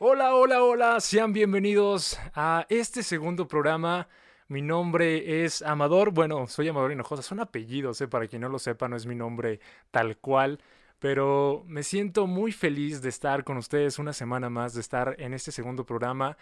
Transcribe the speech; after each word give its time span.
Hola, 0.00 0.34
hola, 0.34 0.64
hola, 0.64 1.00
sean 1.00 1.32
bienvenidos 1.32 2.18
a 2.34 2.66
este 2.68 3.04
segundo 3.04 3.46
programa. 3.46 4.08
Mi 4.48 4.60
nombre 4.60 5.44
es 5.44 5.62
Amador, 5.62 6.10
bueno, 6.10 6.48
soy 6.48 6.66
Amador 6.66 6.90
Hinojosa, 6.90 7.22
son 7.22 7.38
apellidos, 7.38 8.00
eh, 8.00 8.08
para 8.08 8.26
quien 8.26 8.42
no 8.42 8.48
lo 8.48 8.58
sepa, 8.58 8.88
no 8.88 8.96
es 8.96 9.06
mi 9.06 9.14
nombre 9.14 9.60
tal 9.92 10.16
cual, 10.16 10.58
pero 10.98 11.62
me 11.68 11.84
siento 11.84 12.26
muy 12.26 12.50
feliz 12.50 13.02
de 13.02 13.08
estar 13.08 13.44
con 13.44 13.56
ustedes 13.56 14.00
una 14.00 14.12
semana 14.12 14.50
más, 14.50 14.74
de 14.74 14.80
estar 14.80 15.14
en 15.20 15.32
este 15.32 15.52
segundo 15.52 15.86
programa. 15.86 16.36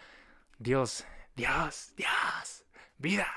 Dios, 0.57 1.05
Dios, 1.35 1.93
Dios, 1.95 2.65
vida. 2.97 3.27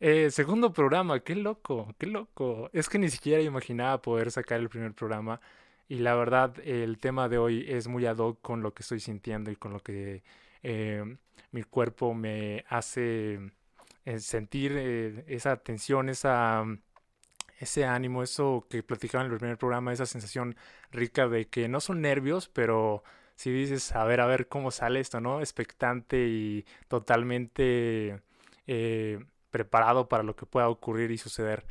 Eh, 0.00 0.32
segundo 0.32 0.72
programa, 0.72 1.20
qué 1.20 1.36
loco, 1.36 1.94
qué 1.98 2.06
loco. 2.08 2.68
Es 2.72 2.88
que 2.88 2.98
ni 2.98 3.08
siquiera 3.10 3.40
imaginaba 3.40 4.02
poder 4.02 4.32
sacar 4.32 4.58
el 4.58 4.68
primer 4.68 4.92
programa. 4.92 5.40
Y 5.88 5.98
la 5.98 6.14
verdad, 6.14 6.54
el 6.64 6.98
tema 6.98 7.28
de 7.28 7.38
hoy 7.38 7.64
es 7.68 7.86
muy 7.88 8.06
ad 8.06 8.18
hoc 8.18 8.40
con 8.40 8.62
lo 8.62 8.74
que 8.74 8.82
estoy 8.82 9.00
sintiendo 9.00 9.50
y 9.50 9.56
con 9.56 9.72
lo 9.72 9.80
que 9.80 10.24
eh, 10.62 11.16
mi 11.52 11.62
cuerpo 11.62 12.12
me 12.14 12.64
hace 12.68 13.52
eh, 14.04 14.18
sentir 14.20 14.72
eh, 14.76 15.24
esa 15.28 15.56
tensión, 15.58 16.08
esa, 16.08 16.64
ese 17.58 17.84
ánimo, 17.84 18.22
eso 18.22 18.66
que 18.70 18.82
platicaba 18.82 19.24
en 19.24 19.32
el 19.32 19.38
primer 19.38 19.58
programa, 19.58 19.92
esa 19.92 20.06
sensación 20.06 20.56
rica 20.90 21.28
de 21.28 21.48
que 21.48 21.68
no 21.68 21.80
son 21.80 22.00
nervios, 22.00 22.48
pero 22.48 23.04
si 23.36 23.50
dices, 23.52 23.92
a 23.92 24.04
ver, 24.04 24.20
a 24.20 24.26
ver 24.26 24.48
cómo 24.48 24.70
sale 24.72 25.00
esto, 25.00 25.20
¿no? 25.20 25.40
Expectante 25.40 26.26
y 26.28 26.66
totalmente 26.88 28.22
preparado 29.50 30.08
para 30.08 30.22
lo 30.24 30.36
que 30.36 30.46
pueda 30.46 30.68
ocurrir 30.68 31.10
y 31.12 31.18
suceder. 31.18 31.66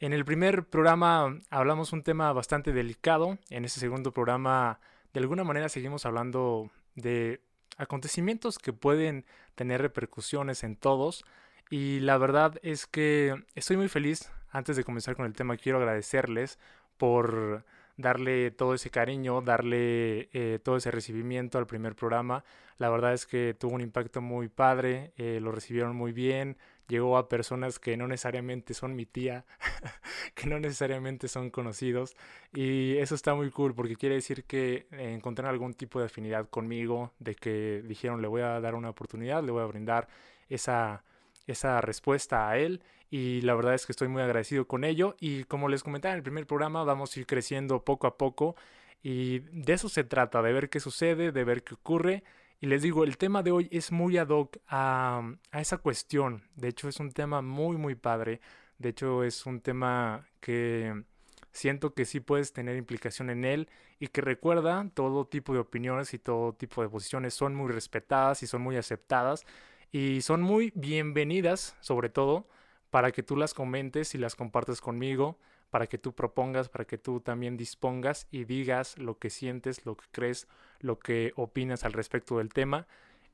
En 0.00 0.12
el 0.12 0.24
primer 0.24 0.64
programa 0.64 1.40
hablamos 1.50 1.92
un 1.92 2.04
tema 2.04 2.32
bastante 2.32 2.72
delicado. 2.72 3.36
En 3.50 3.64
este 3.64 3.80
segundo 3.80 4.12
programa, 4.12 4.78
de 5.12 5.18
alguna 5.18 5.42
manera, 5.42 5.68
seguimos 5.68 6.06
hablando 6.06 6.70
de 6.94 7.40
acontecimientos 7.78 8.60
que 8.60 8.72
pueden 8.72 9.24
tener 9.56 9.82
repercusiones 9.82 10.62
en 10.62 10.76
todos. 10.76 11.24
Y 11.68 11.98
la 11.98 12.16
verdad 12.16 12.60
es 12.62 12.86
que 12.86 13.44
estoy 13.56 13.76
muy 13.76 13.88
feliz. 13.88 14.30
Antes 14.50 14.76
de 14.76 14.84
comenzar 14.84 15.16
con 15.16 15.26
el 15.26 15.32
tema, 15.32 15.56
quiero 15.56 15.78
agradecerles 15.78 16.60
por 16.96 17.64
darle 17.96 18.52
todo 18.52 18.74
ese 18.74 18.90
cariño, 18.90 19.42
darle 19.42 20.28
eh, 20.32 20.60
todo 20.62 20.76
ese 20.76 20.92
recibimiento 20.92 21.58
al 21.58 21.66
primer 21.66 21.96
programa. 21.96 22.44
La 22.78 22.88
verdad 22.88 23.12
es 23.14 23.26
que 23.26 23.54
tuvo 23.58 23.74
un 23.74 23.80
impacto 23.80 24.22
muy 24.22 24.48
padre, 24.48 25.12
eh, 25.16 25.40
lo 25.42 25.50
recibieron 25.50 25.96
muy 25.96 26.12
bien, 26.12 26.56
llegó 26.88 27.18
a 27.18 27.28
personas 27.28 27.78
que 27.78 27.96
no 27.96 28.08
necesariamente 28.08 28.74
son 28.74 28.96
mi 28.96 29.06
tía, 29.06 29.44
que 30.34 30.46
no 30.48 30.58
necesariamente 30.58 31.28
son 31.28 31.50
conocidos. 31.50 32.16
Y 32.52 32.96
eso 32.96 33.14
está 33.14 33.34
muy 33.34 33.50
cool 33.50 33.74
porque 33.74 33.96
quiere 33.96 34.16
decir 34.16 34.44
que 34.44 34.86
encontraron 34.90 35.52
algún 35.52 35.74
tipo 35.74 36.00
de 36.00 36.06
afinidad 36.06 36.48
conmigo, 36.48 37.12
de 37.18 37.34
que 37.34 37.82
dijeron 37.86 38.22
le 38.22 38.28
voy 38.28 38.42
a 38.42 38.60
dar 38.60 38.74
una 38.74 38.90
oportunidad, 38.90 39.44
le 39.44 39.52
voy 39.52 39.62
a 39.62 39.66
brindar 39.66 40.08
esa, 40.48 41.04
esa 41.46 41.80
respuesta 41.80 42.48
a 42.48 42.58
él. 42.58 42.82
Y 43.10 43.40
la 43.42 43.54
verdad 43.54 43.74
es 43.74 43.86
que 43.86 43.92
estoy 43.92 44.08
muy 44.08 44.22
agradecido 44.22 44.66
con 44.66 44.84
ello. 44.84 45.16
Y 45.20 45.44
como 45.44 45.68
les 45.68 45.82
comentaba 45.82 46.12
en 46.12 46.18
el 46.18 46.22
primer 46.22 46.46
programa, 46.46 46.84
vamos 46.84 47.16
a 47.16 47.20
ir 47.20 47.26
creciendo 47.26 47.84
poco 47.84 48.06
a 48.06 48.16
poco. 48.16 48.56
Y 49.02 49.40
de 49.40 49.74
eso 49.74 49.88
se 49.88 50.04
trata, 50.04 50.42
de 50.42 50.52
ver 50.52 50.68
qué 50.68 50.80
sucede, 50.80 51.32
de 51.32 51.44
ver 51.44 51.62
qué 51.62 51.74
ocurre 51.74 52.24
y 52.60 52.66
les 52.66 52.82
digo, 52.82 53.04
el 53.04 53.18
tema 53.18 53.42
de 53.42 53.52
hoy 53.52 53.68
es 53.70 53.92
muy 53.92 54.18
ad 54.18 54.28
hoc 54.28 54.58
a, 54.66 55.22
esa 55.52 55.78
cuestión. 55.78 56.42
De 56.56 56.68
hecho, 56.68 56.88
es 56.88 56.98
un 57.00 57.12
tema 57.12 57.40
muy, 57.42 57.76
muy 57.76 57.94
padre. 57.94 58.40
De 58.78 58.90
hecho, 58.90 59.22
es 59.24 59.46
un 59.46 59.60
tema 59.60 60.28
que 60.40 61.04
siento 61.52 61.94
que 61.94 62.04
sí 62.04 62.20
puedes 62.20 62.52
tener 62.52 62.76
implicación 62.76 63.30
en 63.30 63.44
él 63.44 63.68
y 64.00 64.08
que 64.08 64.20
recuerda 64.20 64.90
todo 64.94 65.26
tipo 65.26 65.52
de 65.52 65.60
opiniones 65.60 66.14
y 66.14 66.18
todo 66.18 66.52
tipo 66.52 66.82
de 66.82 66.88
posiciones 66.88 67.34
son 67.34 67.54
muy 67.54 67.72
respetadas 67.72 68.42
y 68.42 68.46
son 68.46 68.62
muy 68.62 68.76
aceptadas 68.76 69.44
y 69.92 70.20
son 70.22 70.42
muy 70.42 70.72
bienvenidas, 70.74 71.76
sobre 71.80 72.08
todo, 72.08 72.48
para 72.90 73.12
que 73.12 73.22
tú 73.22 73.36
las 73.36 73.54
comentes 73.54 74.14
y 74.14 74.18
las 74.18 74.34
compartas 74.36 74.80
conmigo 74.80 75.38
para 75.70 75.86
que 75.86 75.98
tú 75.98 76.14
propongas, 76.14 76.68
para 76.68 76.86
que 76.86 76.98
tú 76.98 77.20
también 77.20 77.56
dispongas 77.56 78.26
y 78.30 78.44
digas 78.44 78.98
lo 78.98 79.18
que 79.18 79.30
sientes, 79.30 79.84
lo 79.84 79.96
que 79.96 80.06
crees, 80.10 80.48
lo 80.80 80.98
que 80.98 81.32
opinas 81.36 81.84
al 81.84 81.92
respecto 81.92 82.38
del 82.38 82.52
tema. 82.52 82.86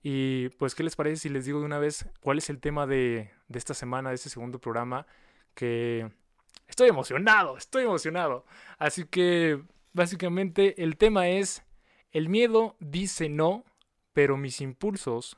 Y 0.03 0.51
pues, 0.51 0.75
¿qué 0.75 0.83
les 0.83 0.97
parece 0.97 1.17
si 1.17 1.29
les 1.29 1.47
digo 1.47 1.61
de 1.61 1.67
una 1.67 1.79
vez 1.79 2.07
cuál 2.21 2.39
es 2.39 2.51
el 2.51 2.61
tema 2.61 2.87
de, 2.87 3.31
de 3.49 3.59
esta 3.59 3.75
semana, 3.75 4.11
de 4.11 4.17
este 4.17 4.29
segundo 4.29 4.59
programa? 4.59 5.07
Que 5.55 6.11
estoy 6.69 6.89
emocionado, 6.89 7.57
estoy 7.57 7.85
emocionado. 7.85 8.45
Así 8.79 9.05
que, 9.07 9.63
básicamente, 9.93 10.83
el 10.83 10.97
tema 10.97 11.29
es, 11.29 11.63
el 12.13 12.29
miedo 12.29 12.77
dice 12.81 13.29
no, 13.29 13.65
pero 14.13 14.37
mis 14.37 14.61
impulsos 14.61 15.37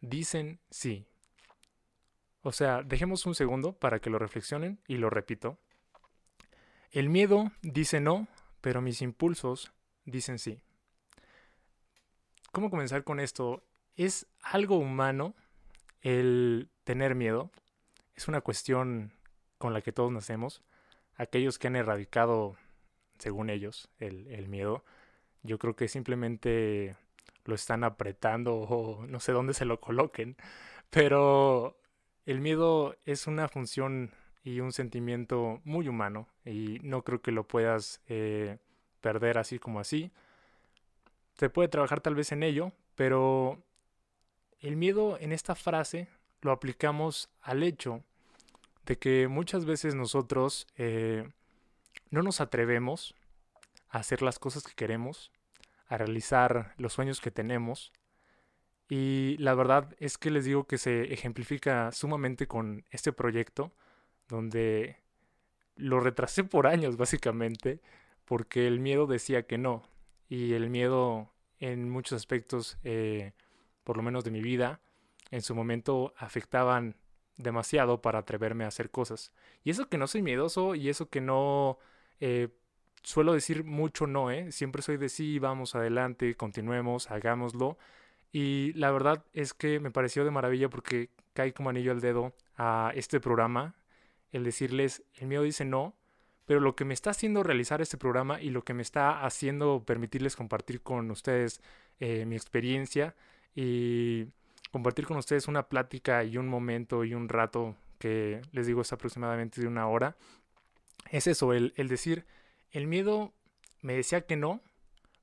dicen 0.00 0.60
sí. 0.70 1.06
O 2.42 2.52
sea, 2.52 2.82
dejemos 2.82 3.26
un 3.26 3.34
segundo 3.34 3.74
para 3.74 4.00
que 4.00 4.10
lo 4.10 4.18
reflexionen 4.18 4.80
y 4.88 4.96
lo 4.96 5.10
repito. 5.10 5.58
El 6.90 7.08
miedo 7.08 7.52
dice 7.62 8.00
no, 8.00 8.28
pero 8.60 8.80
mis 8.80 9.02
impulsos 9.02 9.72
dicen 10.04 10.38
sí. 10.38 10.62
¿Cómo 12.52 12.68
comenzar 12.68 13.04
con 13.04 13.20
esto? 13.20 13.62
Es 13.94 14.26
algo 14.42 14.76
humano 14.76 15.34
el 16.02 16.68
tener 16.82 17.14
miedo. 17.14 17.52
Es 18.16 18.26
una 18.26 18.40
cuestión 18.40 19.12
con 19.58 19.72
la 19.72 19.82
que 19.82 19.92
todos 19.92 20.10
nacemos. 20.10 20.60
Aquellos 21.16 21.60
que 21.60 21.68
han 21.68 21.76
erradicado, 21.76 22.56
según 23.18 23.50
ellos, 23.50 23.88
el, 24.00 24.48
miedo, 24.48 24.84
yo 25.44 25.60
creo 25.60 25.76
que 25.76 25.86
simplemente 25.86 26.96
lo 27.44 27.54
están 27.54 27.84
apretando 27.84 28.56
o 28.56 29.06
no 29.06 29.20
sé 29.20 29.30
dónde 29.30 29.54
se 29.54 29.64
lo 29.64 29.80
coloquen. 29.80 30.36
Pero 30.90 31.78
el 32.26 32.40
miedo 32.40 32.96
es 33.06 33.28
una 33.28 33.46
función 33.46 34.10
y 34.42 34.58
un 34.58 34.72
sentimiento 34.72 35.60
muy 35.62 35.86
humano 35.86 36.26
y 36.44 36.80
no 36.82 37.02
creo 37.02 37.22
que 37.22 37.30
lo 37.30 37.46
puedas 37.46 38.00
eh, 38.08 38.58
perder 39.00 39.38
así 39.38 39.60
como 39.60 39.78
así. 39.78 40.10
Se 41.40 41.48
puede 41.48 41.68
trabajar 41.70 42.02
tal 42.02 42.14
vez 42.14 42.32
en 42.32 42.42
ello, 42.42 42.70
pero 42.96 43.64
el 44.58 44.76
miedo 44.76 45.16
en 45.18 45.32
esta 45.32 45.54
frase 45.54 46.06
lo 46.42 46.52
aplicamos 46.52 47.30
al 47.40 47.62
hecho 47.62 48.04
de 48.84 48.98
que 48.98 49.26
muchas 49.26 49.64
veces 49.64 49.94
nosotros 49.94 50.66
eh, 50.76 51.26
no 52.10 52.22
nos 52.22 52.42
atrevemos 52.42 53.14
a 53.88 54.00
hacer 54.00 54.20
las 54.20 54.38
cosas 54.38 54.64
que 54.64 54.74
queremos, 54.74 55.32
a 55.86 55.96
realizar 55.96 56.74
los 56.76 56.92
sueños 56.92 57.22
que 57.22 57.30
tenemos. 57.30 57.90
Y 58.90 59.38
la 59.38 59.54
verdad 59.54 59.96
es 59.98 60.18
que 60.18 60.30
les 60.30 60.44
digo 60.44 60.64
que 60.64 60.76
se 60.76 61.10
ejemplifica 61.10 61.90
sumamente 61.92 62.48
con 62.48 62.84
este 62.90 63.14
proyecto 63.14 63.72
donde 64.28 64.98
lo 65.74 66.00
retrasé 66.00 66.44
por 66.44 66.66
años 66.66 66.98
básicamente, 66.98 67.80
porque 68.26 68.66
el 68.66 68.78
miedo 68.78 69.06
decía 69.06 69.44
que 69.44 69.56
no. 69.56 69.89
Y 70.30 70.54
el 70.54 70.70
miedo 70.70 71.30
en 71.58 71.90
muchos 71.90 72.16
aspectos, 72.16 72.78
eh, 72.84 73.32
por 73.84 73.98
lo 73.98 74.02
menos 74.02 74.24
de 74.24 74.30
mi 74.30 74.40
vida, 74.40 74.80
en 75.30 75.42
su 75.42 75.54
momento 75.54 76.14
afectaban 76.16 76.96
demasiado 77.36 78.00
para 78.00 78.20
atreverme 78.20 78.64
a 78.64 78.68
hacer 78.68 78.90
cosas. 78.90 79.32
Y 79.64 79.70
eso 79.70 79.88
que 79.90 79.98
no 79.98 80.06
soy 80.06 80.22
miedoso 80.22 80.74
y 80.74 80.88
eso 80.88 81.10
que 81.10 81.20
no 81.20 81.78
eh, 82.20 82.48
suelo 83.02 83.34
decir 83.34 83.64
mucho 83.64 84.06
no, 84.06 84.30
¿eh? 84.30 84.52
Siempre 84.52 84.80
soy 84.80 84.96
de 84.96 85.10
sí, 85.10 85.38
vamos 85.38 85.74
adelante, 85.74 86.34
continuemos, 86.34 87.10
hagámoslo. 87.10 87.76
Y 88.32 88.72
la 88.74 88.90
verdad 88.90 89.24
es 89.34 89.52
que 89.52 89.80
me 89.80 89.90
pareció 89.90 90.24
de 90.24 90.30
maravilla 90.30 90.70
porque 90.70 91.10
cae 91.34 91.52
como 91.52 91.70
anillo 91.70 91.92
al 91.92 92.00
dedo 92.00 92.32
a 92.56 92.92
este 92.94 93.20
programa 93.20 93.74
el 94.32 94.44
decirles, 94.44 95.02
el 95.16 95.26
miedo 95.26 95.42
dice 95.42 95.64
no, 95.64 95.94
pero 96.50 96.58
lo 96.58 96.74
que 96.74 96.84
me 96.84 96.94
está 96.94 97.10
haciendo 97.10 97.44
realizar 97.44 97.80
este 97.80 97.96
programa 97.96 98.42
y 98.42 98.50
lo 98.50 98.64
que 98.64 98.74
me 98.74 98.82
está 98.82 99.24
haciendo 99.24 99.84
permitirles 99.86 100.34
compartir 100.34 100.82
con 100.82 101.08
ustedes 101.12 101.62
eh, 102.00 102.26
mi 102.26 102.34
experiencia 102.34 103.14
y 103.54 104.26
compartir 104.72 105.06
con 105.06 105.16
ustedes 105.16 105.46
una 105.46 105.68
plática 105.68 106.24
y 106.24 106.38
un 106.38 106.48
momento 106.48 107.04
y 107.04 107.14
un 107.14 107.28
rato 107.28 107.76
que 108.00 108.42
les 108.50 108.66
digo 108.66 108.80
es 108.80 108.92
aproximadamente 108.92 109.60
de 109.60 109.68
una 109.68 109.86
hora, 109.86 110.16
es 111.12 111.28
eso, 111.28 111.52
el, 111.52 111.72
el 111.76 111.86
decir, 111.86 112.26
el 112.72 112.88
miedo 112.88 113.32
me 113.80 113.94
decía 113.94 114.22
que 114.22 114.34
no, 114.34 114.60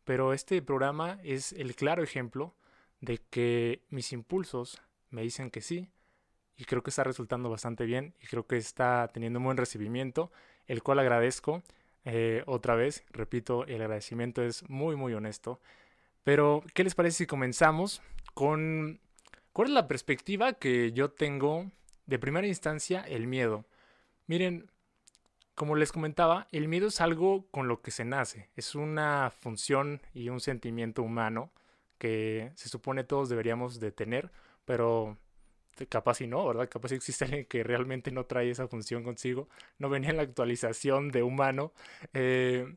pero 0.06 0.31
este 0.31 0.62
programa 0.62 1.19
es 1.25 1.51
el 1.51 1.75
claro 1.75 2.03
ejemplo 2.03 2.56
de 3.01 3.18
que 3.30 3.83
mis 3.89 4.13
impulsos 4.13 4.81
me 5.09 5.23
dicen 5.23 5.51
que 5.51 5.59
sí 5.59 5.89
y 6.56 6.63
creo 6.63 6.83
que 6.83 6.89
está 6.89 7.03
resultando 7.03 7.50
bastante 7.50 7.83
bien 7.83 8.15
y 8.21 8.27
creo 8.27 8.47
que 8.47 8.56
está 8.56 9.09
teniendo 9.13 9.39
un 9.39 9.45
buen 9.45 9.57
recibimiento, 9.57 10.31
el 10.68 10.84
cual 10.84 11.00
agradezco. 11.00 11.64
Eh, 12.06 12.44
otra 12.46 12.75
vez, 12.75 13.04
repito, 13.12 13.66
el 13.66 13.81
agradecimiento 13.81 14.42
es 14.42 14.68
muy, 14.69 14.96
muy 14.96 15.14
honesto. 15.14 15.60
Pero, 16.24 16.64
¿qué 16.74 16.84
les 16.84 16.96
parece 16.96 17.19
si 17.19 17.25
comenzamos 17.25 18.02
con 18.34 19.00
cuál 19.54 19.69
es 19.69 19.74
la 19.74 19.88
perspectiva 19.88 20.54
que 20.54 20.92
yo 20.92 21.12
tengo 21.12 21.72
de 22.06 22.19
primera 22.19 22.48
instancia, 22.48 23.02
el 23.02 23.28
miedo? 23.28 23.66
Miren, 24.28 24.69
como 25.56 25.75
les 25.75 25.92
comentaba, 25.92 26.48
el 26.52 26.68
miedo 26.68 26.88
es 26.88 27.02
algo 27.02 27.48
con 27.50 27.68
lo 27.68 27.81
que 27.81 27.92
se 27.92 28.06
nace, 28.06 28.50
es 28.56 28.75
una 28.75 29.31
función 29.31 30.02
y 30.14 30.30
un 30.30 30.40
sentimiento 30.40 31.02
humano 31.02 31.52
que 31.98 32.52
se 32.56 32.69
supone 32.69 33.04
todos 33.04 33.28
deberíamos 33.28 33.80
de 33.80 33.92
tener, 33.92 34.31
pero 34.66 35.18
capaz 35.85 36.21
y 36.21 36.27
no, 36.27 36.47
¿verdad? 36.47 36.68
Capaz 36.69 36.91
existe 36.94 37.25
alguien 37.25 37.45
que 37.45 37.63
realmente 37.63 38.12
no 38.12 38.25
trae 38.25 38.50
esa 38.50 38.68
función 38.68 39.03
consigo, 39.03 39.47
no 39.77 39.89
venía 39.89 40.09
en 40.09 40.18
la 40.18 40.24
actualización 40.24 41.12
de 41.12 41.21
humano. 41.21 41.74
Eh, 42.13 42.75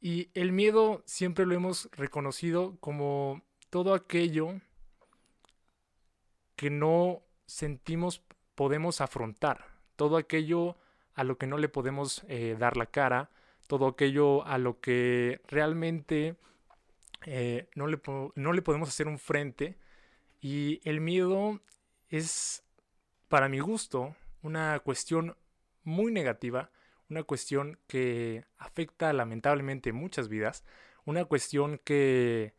y 0.00 0.30
el 0.34 0.52
miedo 0.52 1.02
siempre 1.06 1.46
lo 1.46 1.54
hemos 1.54 1.88
reconocido 1.92 2.76
como 2.80 3.42
todo 3.70 3.94
aquello 3.94 4.60
que 6.56 6.70
no 6.70 7.22
sentimos 7.46 8.22
podemos 8.54 9.00
afrontar, 9.00 9.66
todo 9.96 10.16
aquello 10.16 10.76
a 11.14 11.24
lo 11.24 11.38
que 11.38 11.46
no 11.46 11.56
le 11.58 11.68
podemos 11.68 12.24
eh, 12.28 12.56
dar 12.58 12.76
la 12.76 12.86
cara, 12.86 13.30
todo 13.66 13.86
aquello 13.86 14.44
a 14.46 14.58
lo 14.58 14.80
que 14.80 15.40
realmente 15.48 16.36
eh, 17.24 17.68
no, 17.74 17.86
le 17.86 18.00
no 18.34 18.52
le 18.52 18.62
podemos 18.62 18.88
hacer 18.88 19.08
un 19.08 19.18
frente. 19.18 19.78
Y 20.40 20.80
el 20.84 21.00
miedo 21.00 21.60
es, 22.12 22.62
para 23.28 23.48
mi 23.48 23.58
gusto, 23.58 24.14
una 24.42 24.78
cuestión 24.80 25.36
muy 25.82 26.12
negativa, 26.12 26.70
una 27.08 27.22
cuestión 27.24 27.78
que 27.88 28.44
afecta 28.58 29.12
lamentablemente 29.12 29.92
muchas 29.92 30.28
vidas, 30.28 30.64
una 31.04 31.24
cuestión 31.24 31.80
que 31.84 32.54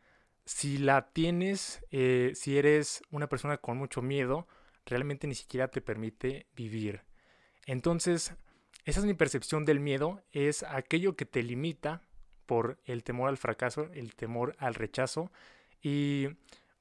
si 0.46 0.80
la 0.80 1.10
tienes, 1.12 1.86
eh, 1.92 2.32
si 2.36 2.58
eres 2.58 3.04
una 3.12 3.30
persona 3.30 3.58
con 3.58 3.78
mucho 3.78 4.02
miedo, 4.02 4.48
realmente 4.86 5.28
ni 5.28 5.36
siquiera 5.36 5.70
te 5.70 5.82
permite 5.82 6.48
vivir. 6.56 7.02
Entonces, 7.68 8.34
esa 8.86 9.00
es 9.00 9.06
mi 9.06 9.14
percepción 9.14 9.66
del 9.66 9.80
miedo, 9.80 10.24
es 10.32 10.64
aquello 10.64 11.16
que 11.16 11.26
te 11.26 11.44
limita 11.44 12.02
por 12.48 12.80
el 12.86 13.04
temor 13.04 13.30
al 13.30 13.38
fracaso, 13.38 13.90
el 13.94 14.16
temor 14.16 14.56
al 14.58 14.74
rechazo 14.74 15.32
y 15.82 16.28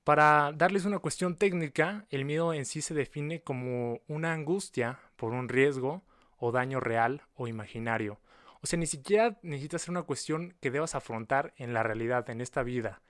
para 0.04 0.52
darles 0.52 0.84
una 0.84 0.98
cuestión 0.98 1.36
técnica, 1.36 2.06
el 2.10 2.24
miedo 2.24 2.52
en 2.52 2.64
sí 2.64 2.82
se 2.82 2.94
define 2.94 3.42
como 3.42 4.00
una 4.08 4.32
angustia 4.32 4.98
por 5.16 5.32
un 5.32 5.48
riesgo 5.48 6.02
o 6.38 6.50
daño 6.50 6.80
real 6.80 7.22
o 7.34 7.46
imaginario. 7.46 8.18
O 8.62 8.66
sea, 8.66 8.78
ni 8.78 8.86
siquiera 8.86 9.38
necesita 9.42 9.78
ser 9.78 9.90
una 9.90 10.02
cuestión 10.02 10.54
que 10.60 10.70
debas 10.70 10.94
afrontar 10.94 11.54
en 11.56 11.72
la 11.72 11.82
realidad, 11.82 12.28
en 12.30 12.40
esta 12.40 12.62
vida. 12.62 13.02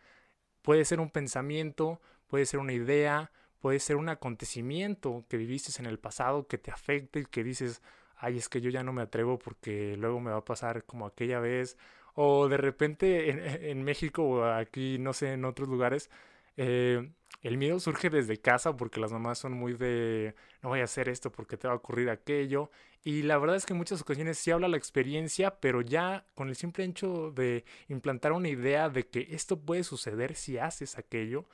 Puede 0.62 0.84
ser 0.84 1.00
un 1.00 1.10
pensamiento, 1.10 2.00
puede 2.26 2.46
ser 2.46 2.60
una 2.60 2.72
idea, 2.72 3.32
puede 3.60 3.78
ser 3.78 3.96
un 3.96 4.08
acontecimiento 4.08 5.24
que 5.28 5.36
viviste 5.38 5.72
en 5.80 5.86
el 5.86 5.98
pasado 5.98 6.46
que 6.46 6.58
te 6.58 6.70
afecte 6.70 7.20
y 7.20 7.24
que 7.24 7.44
dices, 7.44 7.82
ay, 8.16 8.38
es 8.38 8.48
que 8.48 8.60
yo 8.60 8.70
ya 8.70 8.82
no 8.82 8.92
me 8.92 9.02
atrevo 9.02 9.38
porque 9.38 9.96
luego 9.96 10.20
me 10.20 10.30
va 10.30 10.38
a 10.38 10.44
pasar 10.44 10.84
como 10.84 11.06
aquella 11.06 11.40
vez. 11.40 11.78
O 12.14 12.48
de 12.48 12.58
repente 12.58 13.30
en, 13.30 13.40
en 13.64 13.82
México 13.82 14.24
o 14.24 14.44
aquí, 14.44 14.98
no 14.98 15.12
sé, 15.14 15.32
en 15.32 15.44
otros 15.44 15.68
lugares, 15.68 16.10
eh, 16.56 17.12
el 17.42 17.56
miedo 17.58 17.80
surge 17.80 18.10
desde 18.10 18.38
casa 18.40 18.76
porque 18.76 19.00
las 19.00 19.12
mamás 19.12 19.38
son 19.38 19.52
muy 19.52 19.72
de 19.74 20.34
no 20.62 20.68
voy 20.68 20.80
a 20.80 20.84
hacer 20.84 21.08
esto 21.08 21.32
porque 21.32 21.56
te 21.56 21.66
va 21.66 21.74
a 21.74 21.76
ocurrir 21.76 22.10
aquello. 22.10 22.70
Y 23.04 23.22
la 23.22 23.36
verdad 23.38 23.56
es 23.56 23.66
que 23.66 23.72
en 23.72 23.78
muchas 23.78 24.00
ocasiones 24.00 24.38
sí 24.38 24.52
habla 24.52 24.68
la 24.68 24.76
experiencia, 24.76 25.58
pero 25.60 25.80
ya 25.80 26.24
con 26.34 26.48
el 26.48 26.56
simple 26.56 26.84
hecho 26.84 27.32
de 27.32 27.64
implantar 27.88 28.32
una 28.32 28.48
idea 28.48 28.88
de 28.88 29.08
que 29.08 29.28
esto 29.30 29.58
puede 29.60 29.82
suceder 29.82 30.36
si 30.36 30.58
haces 30.58 30.98
aquello, 30.98 31.46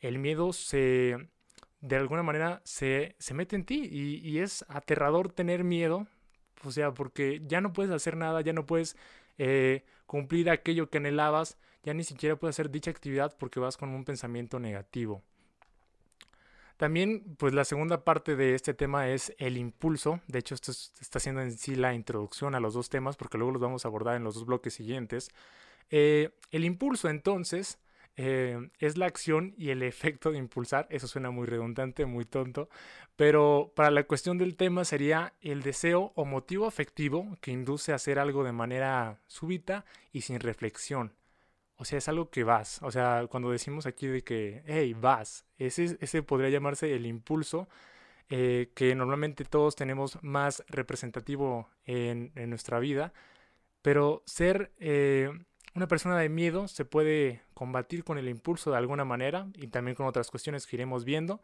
el 0.00 0.18
miedo 0.18 0.52
se, 0.52 1.16
de 1.80 1.96
alguna 1.96 2.22
manera, 2.22 2.60
se, 2.64 3.14
se 3.18 3.34
mete 3.34 3.54
en 3.56 3.64
ti 3.64 3.88
y, 3.90 4.16
y 4.28 4.40
es 4.40 4.64
aterrador 4.68 5.32
tener 5.32 5.62
miedo. 5.64 6.08
O 6.64 6.70
sea, 6.72 6.92
porque 6.92 7.40
ya 7.46 7.60
no 7.60 7.72
puedes 7.72 7.92
hacer 7.92 8.16
nada, 8.16 8.40
ya 8.40 8.52
no 8.52 8.66
puedes 8.66 8.96
eh, 9.38 9.84
cumplir 10.06 10.50
aquello 10.50 10.90
que 10.90 10.98
anhelabas, 10.98 11.56
ya 11.82 11.94
ni 11.94 12.04
siquiera 12.04 12.36
puedes 12.36 12.56
hacer 12.56 12.70
dicha 12.70 12.90
actividad 12.90 13.36
porque 13.38 13.60
vas 13.60 13.76
con 13.76 13.90
un 13.90 14.04
pensamiento 14.04 14.58
negativo. 14.58 15.22
También, 16.80 17.36
pues 17.36 17.52
la 17.52 17.66
segunda 17.66 18.04
parte 18.04 18.36
de 18.36 18.54
este 18.54 18.72
tema 18.72 19.10
es 19.10 19.34
el 19.36 19.58
impulso. 19.58 20.20
De 20.28 20.38
hecho, 20.38 20.54
esto 20.54 20.72
está 20.72 21.20
siendo 21.20 21.42
en 21.42 21.52
sí 21.52 21.74
la 21.76 21.92
introducción 21.92 22.54
a 22.54 22.60
los 22.60 22.72
dos 22.72 22.88
temas 22.88 23.18
porque 23.18 23.36
luego 23.36 23.52
los 23.52 23.60
vamos 23.60 23.84
a 23.84 23.88
abordar 23.88 24.16
en 24.16 24.24
los 24.24 24.34
dos 24.34 24.46
bloques 24.46 24.72
siguientes. 24.72 25.30
Eh, 25.90 26.30
el 26.52 26.64
impulso, 26.64 27.10
entonces, 27.10 27.78
eh, 28.16 28.70
es 28.78 28.96
la 28.96 29.06
acción 29.06 29.54
y 29.58 29.70
el 29.70 29.82
efecto 29.82 30.30
de 30.32 30.38
impulsar. 30.38 30.86
Eso 30.90 31.06
suena 31.06 31.30
muy 31.30 31.46
redundante, 31.46 32.06
muy 32.06 32.24
tonto, 32.24 32.70
pero 33.14 33.72
para 33.76 33.90
la 33.90 34.04
cuestión 34.04 34.38
del 34.38 34.56
tema 34.56 34.86
sería 34.86 35.34
el 35.42 35.62
deseo 35.62 36.12
o 36.14 36.24
motivo 36.24 36.66
afectivo 36.66 37.36
que 37.42 37.50
induce 37.50 37.92
a 37.92 37.96
hacer 37.96 38.18
algo 38.18 38.42
de 38.42 38.52
manera 38.52 39.20
súbita 39.26 39.84
y 40.12 40.22
sin 40.22 40.40
reflexión. 40.40 41.12
O 41.80 41.84
sea, 41.86 41.96
es 41.96 42.08
algo 42.08 42.28
que 42.28 42.44
vas. 42.44 42.78
O 42.82 42.90
sea, 42.90 43.26
cuando 43.30 43.50
decimos 43.50 43.86
aquí 43.86 44.06
de 44.06 44.22
que, 44.22 44.62
hey, 44.66 44.94
vas, 44.94 45.46
ese, 45.56 45.96
ese 46.00 46.22
podría 46.22 46.50
llamarse 46.50 46.94
el 46.94 47.06
impulso 47.06 47.68
eh, 48.28 48.70
que 48.74 48.94
normalmente 48.94 49.46
todos 49.46 49.76
tenemos 49.76 50.18
más 50.22 50.62
representativo 50.68 51.70
en, 51.86 52.32
nuestra 52.50 52.80
vida. 52.80 53.14
Pero 53.80 54.22
ser 54.26 54.72
eh, 54.78 55.30
una 55.74 55.88
persona 55.88 56.18
de 56.18 56.28
miedo 56.28 56.68
se 56.68 56.84
puede 56.84 57.40
combatir 57.54 58.04
con 58.04 58.18
el 58.18 58.28
impulso 58.28 58.70
de 58.70 58.76
alguna 58.76 59.06
manera 59.06 59.48
y 59.54 59.68
también 59.68 59.94
con 59.94 60.06
otras 60.06 60.30
cuestiones 60.30 60.66
que 60.66 60.76
iremos 60.76 61.06
viendo. 61.06 61.40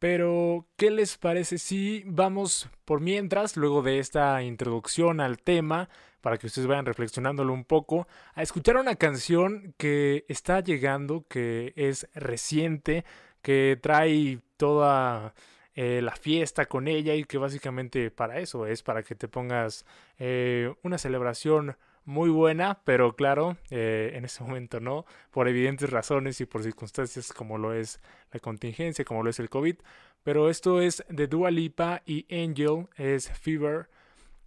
Pero, 0.00 0.66
¿qué 0.76 0.90
les 0.90 1.18
parece 1.18 1.58
si 1.58 2.02
vamos 2.06 2.70
por 2.86 3.02
mientras, 3.02 3.58
luego 3.58 3.82
de 3.82 3.98
esta 3.98 4.42
introducción 4.42 5.20
al 5.20 5.38
tema, 5.38 5.90
para 6.22 6.38
que 6.38 6.46
ustedes 6.46 6.66
vayan 6.66 6.86
reflexionándolo 6.86 7.52
un 7.52 7.66
poco, 7.66 8.08
a 8.34 8.42
escuchar 8.42 8.78
una 8.78 8.96
canción 8.96 9.74
que 9.76 10.24
está 10.28 10.60
llegando, 10.60 11.26
que 11.28 11.74
es 11.76 12.08
reciente, 12.14 13.04
que 13.42 13.78
trae 13.80 14.40
toda 14.56 15.34
eh, 15.74 16.00
la 16.02 16.16
fiesta 16.16 16.64
con 16.64 16.88
ella 16.88 17.14
y 17.14 17.24
que 17.24 17.36
básicamente 17.36 18.10
para 18.10 18.38
eso 18.38 18.66
es, 18.66 18.82
para 18.82 19.02
que 19.02 19.14
te 19.14 19.28
pongas 19.28 19.84
eh, 20.18 20.74
una 20.82 20.96
celebración 20.96 21.76
muy 22.10 22.28
buena, 22.28 22.80
pero 22.84 23.14
claro, 23.14 23.56
eh, 23.70 24.12
en 24.14 24.24
ese 24.24 24.42
momento 24.42 24.80
no, 24.80 25.06
por 25.30 25.48
evidentes 25.48 25.90
razones 25.90 26.40
y 26.40 26.44
por 26.44 26.62
circunstancias 26.62 27.32
como 27.32 27.56
lo 27.56 27.72
es 27.72 28.00
la 28.32 28.40
contingencia, 28.40 29.04
como 29.04 29.22
lo 29.22 29.30
es 29.30 29.38
el 29.38 29.48
COVID. 29.48 29.76
Pero 30.24 30.50
esto 30.50 30.80
es 30.82 31.04
de 31.08 31.28
Dua 31.28 31.50
Lipa 31.50 32.02
y 32.04 32.26
Angel, 32.34 32.88
es 32.96 33.30
Fever. 33.30 33.88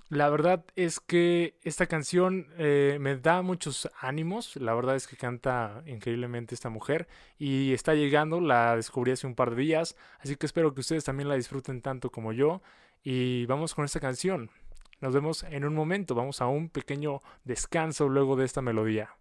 La 0.09 0.29
verdad 0.29 0.65
es 0.75 0.99
que 0.99 1.57
esta 1.63 1.87
canción 1.87 2.47
eh, 2.57 2.97
me 2.99 3.15
da 3.15 3.41
muchos 3.41 3.89
ánimos. 3.99 4.55
La 4.57 4.75
verdad 4.75 4.95
es 4.95 5.07
que 5.07 5.15
canta 5.15 5.83
increíblemente 5.87 6.53
esta 6.53 6.69
mujer 6.69 7.07
y 7.39 7.73
está 7.73 7.95
llegando. 7.95 8.41
La 8.41 8.75
descubrí 8.75 9.11
hace 9.11 9.25
un 9.25 9.35
par 9.35 9.51
de 9.51 9.61
días, 9.61 9.95
así 10.19 10.35
que 10.35 10.45
espero 10.45 10.73
que 10.73 10.81
ustedes 10.81 11.05
también 11.05 11.29
la 11.29 11.35
disfruten 11.35 11.81
tanto 11.81 12.11
como 12.11 12.33
yo. 12.33 12.61
Y 13.03 13.45
vamos 13.47 13.73
con 13.73 13.85
esta 13.85 13.99
canción. 13.99 14.49
Nos 15.03 15.13
vemos 15.13 15.43
en 15.43 15.65
un 15.65 15.75
momento, 15.75 16.15
vamos 16.15 16.39
a 16.39 16.47
un 16.47 16.69
pequeño 16.69 17.19
descanso 17.43 18.07
luego 18.07 18.37
de 18.37 18.45
esta 18.45 18.61
melodía. 18.61 19.17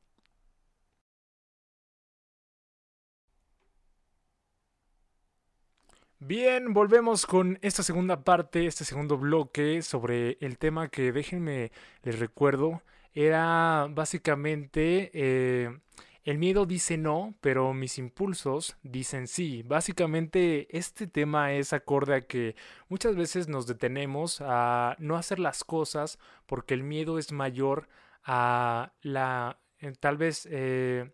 Bien, 6.21 6.73
volvemos 6.73 7.27
con 7.27 7.59
esta 7.63 7.83
segunda 7.83 8.23
parte, 8.23 8.67
este 8.67 8.85
segundo 8.85 9.19
bloque 9.19 9.83
sobre 9.83 10.39
el 10.41 10.57
tema 10.57 10.87
que 10.87 11.11
déjenme 11.11 11.73
les 12.05 12.21
recuerdo. 12.21 12.83
Era 13.13 13.89
básicamente 13.91 15.11
eh, 15.15 15.81
el 16.25 16.39
miedo 16.39 16.67
dice 16.67 16.97
no, 16.97 17.35
pero 17.41 17.75
mis 17.75 17.99
impulsos 17.99 18.77
dicen 18.83 19.27
sí. 19.27 19.63
Básicamente 19.63 20.69
este 20.77 21.07
tema 21.07 21.53
es 21.53 21.73
acorde 21.73 22.15
a 22.15 22.21
que 22.21 22.55
muchas 22.89 23.17
veces 23.17 23.49
nos 23.49 23.67
detenemos 23.67 24.41
a 24.41 24.97
no 24.99 25.17
hacer 25.17 25.39
las 25.41 25.65
cosas 25.65 26.19
porque 26.47 26.75
el 26.75 26.85
miedo 26.85 27.19
es 27.19 27.33
mayor 27.33 27.89
a 28.25 28.93
la 29.03 29.59
eh, 29.81 29.93
tal 29.99 30.17
vez 30.17 30.47
eh, 30.51 31.11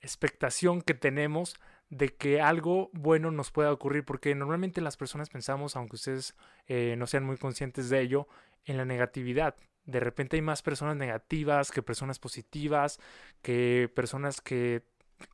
expectación 0.00 0.82
que 0.82 0.94
tenemos 0.94 1.54
de 1.90 2.08
que 2.08 2.40
algo 2.40 2.90
bueno 2.92 3.30
nos 3.30 3.52
pueda 3.52 3.70
ocurrir, 3.70 4.04
porque 4.04 4.34
normalmente 4.34 4.80
las 4.80 4.96
personas 4.96 5.28
pensamos, 5.28 5.76
aunque 5.76 5.96
ustedes 5.96 6.34
eh, 6.66 6.96
no 6.98 7.06
sean 7.06 7.24
muy 7.24 7.36
conscientes 7.36 7.90
de 7.90 8.00
ello, 8.00 8.26
en 8.64 8.78
la 8.78 8.84
negatividad 8.84 9.54
de 9.84 10.00
repente 10.00 10.36
hay 10.36 10.42
más 10.42 10.62
personas 10.62 10.96
negativas 10.96 11.70
que 11.70 11.82
personas 11.82 12.18
positivas, 12.18 13.00
que 13.42 13.90
personas 13.94 14.40
que 14.40 14.82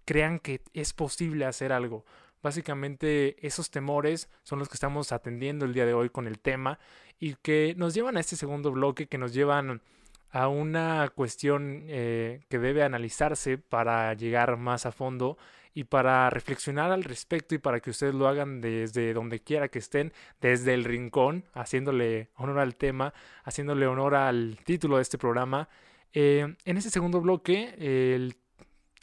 crean 0.04 0.38
que 0.38 0.62
es 0.74 0.92
posible 0.92 1.44
hacer 1.44 1.72
algo. 1.72 2.04
Básicamente 2.42 3.36
esos 3.46 3.70
temores 3.70 4.28
son 4.42 4.58
los 4.58 4.68
que 4.68 4.74
estamos 4.74 5.12
atendiendo 5.12 5.64
el 5.64 5.74
día 5.74 5.86
de 5.86 5.94
hoy 5.94 6.08
con 6.08 6.26
el 6.26 6.38
tema 6.38 6.78
y 7.18 7.34
que 7.34 7.74
nos 7.76 7.94
llevan 7.94 8.16
a 8.16 8.20
este 8.20 8.36
segundo 8.36 8.70
bloque, 8.70 9.08
que 9.08 9.18
nos 9.18 9.34
llevan 9.34 9.82
a 10.30 10.48
una 10.48 11.08
cuestión 11.14 11.84
eh, 11.88 12.44
que 12.48 12.58
debe 12.58 12.82
analizarse 12.82 13.58
para 13.58 14.12
llegar 14.14 14.56
más 14.56 14.86
a 14.86 14.92
fondo 14.92 15.38
y 15.74 15.84
para 15.84 16.30
reflexionar 16.30 16.92
al 16.92 17.04
respecto 17.04 17.54
y 17.54 17.58
para 17.58 17.80
que 17.80 17.90
ustedes 17.90 18.14
lo 18.14 18.28
hagan 18.28 18.60
desde 18.60 19.12
donde 19.14 19.40
quiera 19.40 19.68
que 19.68 19.78
estén, 19.78 20.12
desde 20.40 20.74
el 20.74 20.84
rincón, 20.84 21.44
haciéndole 21.54 22.30
honor 22.36 22.58
al 22.58 22.76
tema, 22.76 23.14
haciéndole 23.44 23.86
honor 23.86 24.14
al 24.14 24.58
título 24.64 24.96
de 24.96 25.02
este 25.02 25.18
programa. 25.18 25.68
Eh, 26.12 26.54
en 26.64 26.76
este 26.76 26.90
segundo 26.90 27.20
bloque, 27.20 27.74
el 27.78 28.34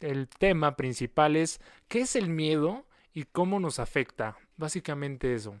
el 0.00 0.28
tema 0.28 0.76
principal 0.76 1.36
es 1.36 1.60
qué 1.88 2.00
es 2.00 2.16
el 2.16 2.28
miedo 2.28 2.86
y 3.12 3.24
cómo 3.24 3.60
nos 3.60 3.78
afecta. 3.78 4.36
Básicamente 4.56 5.34
eso. 5.34 5.60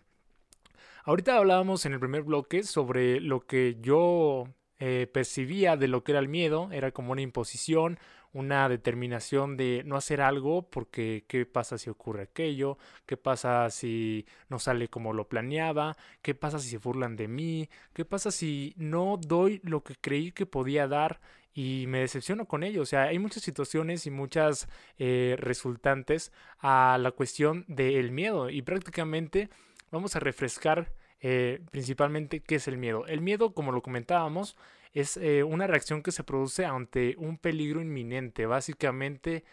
Ahorita 1.04 1.36
hablábamos 1.36 1.86
en 1.86 1.92
el 1.92 2.00
primer 2.00 2.22
bloque 2.22 2.62
sobre 2.62 3.20
lo 3.20 3.40
que 3.40 3.76
yo 3.80 4.44
eh, 4.78 5.08
percibía 5.12 5.76
de 5.76 5.88
lo 5.88 6.02
que 6.02 6.12
era 6.12 6.18
el 6.18 6.28
miedo, 6.28 6.68
era 6.72 6.90
como 6.90 7.12
una 7.12 7.22
imposición, 7.22 7.98
una 8.36 8.68
determinación 8.68 9.56
de 9.56 9.82
no 9.86 9.96
hacer 9.96 10.20
algo 10.20 10.68
porque 10.68 11.24
qué 11.26 11.46
pasa 11.46 11.78
si 11.78 11.88
ocurre 11.88 12.24
aquello, 12.24 12.76
qué 13.06 13.16
pasa 13.16 13.70
si 13.70 14.26
no 14.50 14.58
sale 14.58 14.88
como 14.88 15.14
lo 15.14 15.26
planeaba, 15.26 15.96
qué 16.20 16.34
pasa 16.34 16.58
si 16.58 16.68
se 16.68 16.76
burlan 16.76 17.16
de 17.16 17.28
mí, 17.28 17.70
qué 17.94 18.04
pasa 18.04 18.30
si 18.30 18.74
no 18.76 19.16
doy 19.16 19.62
lo 19.64 19.82
que 19.82 19.94
creí 19.96 20.32
que 20.32 20.44
podía 20.44 20.86
dar 20.86 21.18
y 21.54 21.86
me 21.88 22.00
decepciono 22.00 22.44
con 22.44 22.62
ello. 22.62 22.82
O 22.82 22.86
sea, 22.86 23.04
hay 23.04 23.18
muchas 23.18 23.42
situaciones 23.42 24.06
y 24.06 24.10
muchas 24.10 24.68
eh, 24.98 25.36
resultantes 25.38 26.30
a 26.58 26.98
la 27.00 27.12
cuestión 27.12 27.64
del 27.68 28.10
miedo. 28.10 28.50
Y 28.50 28.60
prácticamente 28.60 29.48
vamos 29.90 30.14
a 30.14 30.20
refrescar 30.20 30.92
eh, 31.20 31.62
principalmente 31.70 32.40
qué 32.40 32.56
es 32.56 32.68
el 32.68 32.76
miedo. 32.76 33.06
El 33.06 33.22
miedo, 33.22 33.54
como 33.54 33.72
lo 33.72 33.80
comentábamos, 33.80 34.58
es 34.96 35.18
eh, 35.18 35.42
una 35.44 35.66
reacción 35.66 36.02
que 36.02 36.10
se 36.10 36.24
produce 36.24 36.64
ante 36.64 37.16
un 37.18 37.36
peligro 37.36 37.82
inminente. 37.82 38.46
Básicamente 38.46 39.44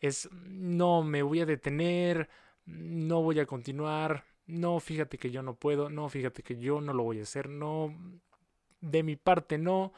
es 0.00 0.28
no 0.32 1.04
me 1.04 1.22
voy 1.22 1.40
a 1.40 1.46
detener, 1.46 2.28
no 2.66 3.22
voy 3.22 3.38
a 3.38 3.46
continuar, 3.46 4.24
no 4.46 4.80
fíjate 4.80 5.16
que 5.16 5.30
yo 5.30 5.42
no 5.42 5.54
puedo, 5.54 5.88
no 5.88 6.08
fíjate 6.08 6.42
que 6.42 6.58
yo 6.58 6.80
no 6.80 6.92
lo 6.92 7.04
voy 7.04 7.20
a 7.20 7.22
hacer, 7.22 7.48
no 7.48 7.94
de 8.80 9.02
mi 9.04 9.14
parte 9.16 9.56
no. 9.56 9.92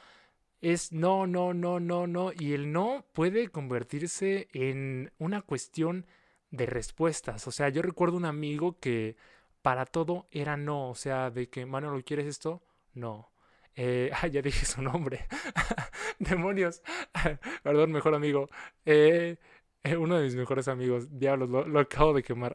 Es 0.61 0.93
no, 0.93 1.27
no, 1.27 1.55
no, 1.55 1.81
no, 1.81 2.07
no. 2.07 2.33
Y 2.39 2.53
el 2.53 2.71
no 2.73 3.07
puede 3.15 3.49
convertirse 3.49 4.49
en 4.53 5.13
una 5.19 5.41
cuestión 5.43 6.07
de 6.51 6.67
respuestas. 6.67 7.47
O 7.49 7.53
sea, 7.53 7.71
yo 7.71 7.83
recuerdo 7.83 8.19
un 8.19 8.27
amigo 8.27 8.79
que 8.79 9.17
para 9.63 9.87
todo 9.87 10.27
era 10.31 10.57
no. 10.59 10.91
O 10.91 10.95
sea, 10.95 11.31
de 11.31 11.49
que, 11.49 11.65
mano, 11.67 11.91
¿lo 11.91 12.03
quieres 12.05 12.27
esto? 12.27 12.63
No. 12.95 13.30
Eh, 13.77 14.11
ya 14.33 14.43
dije 14.43 14.65
su 14.67 14.83
nombre. 14.83 15.27
Demonios. 16.19 16.83
Perdón, 17.63 17.93
mejor 17.93 18.15
amigo. 18.15 18.49
Eh, 18.85 19.37
eh, 19.83 19.97
uno 19.97 20.19
de 20.19 20.25
mis 20.25 20.37
mejores 20.37 20.69
amigos. 20.69 21.19
Diablos, 21.19 21.49
lo, 21.67 21.81
acabo 21.81 22.13
de 22.15 22.23
quemar. 22.23 22.55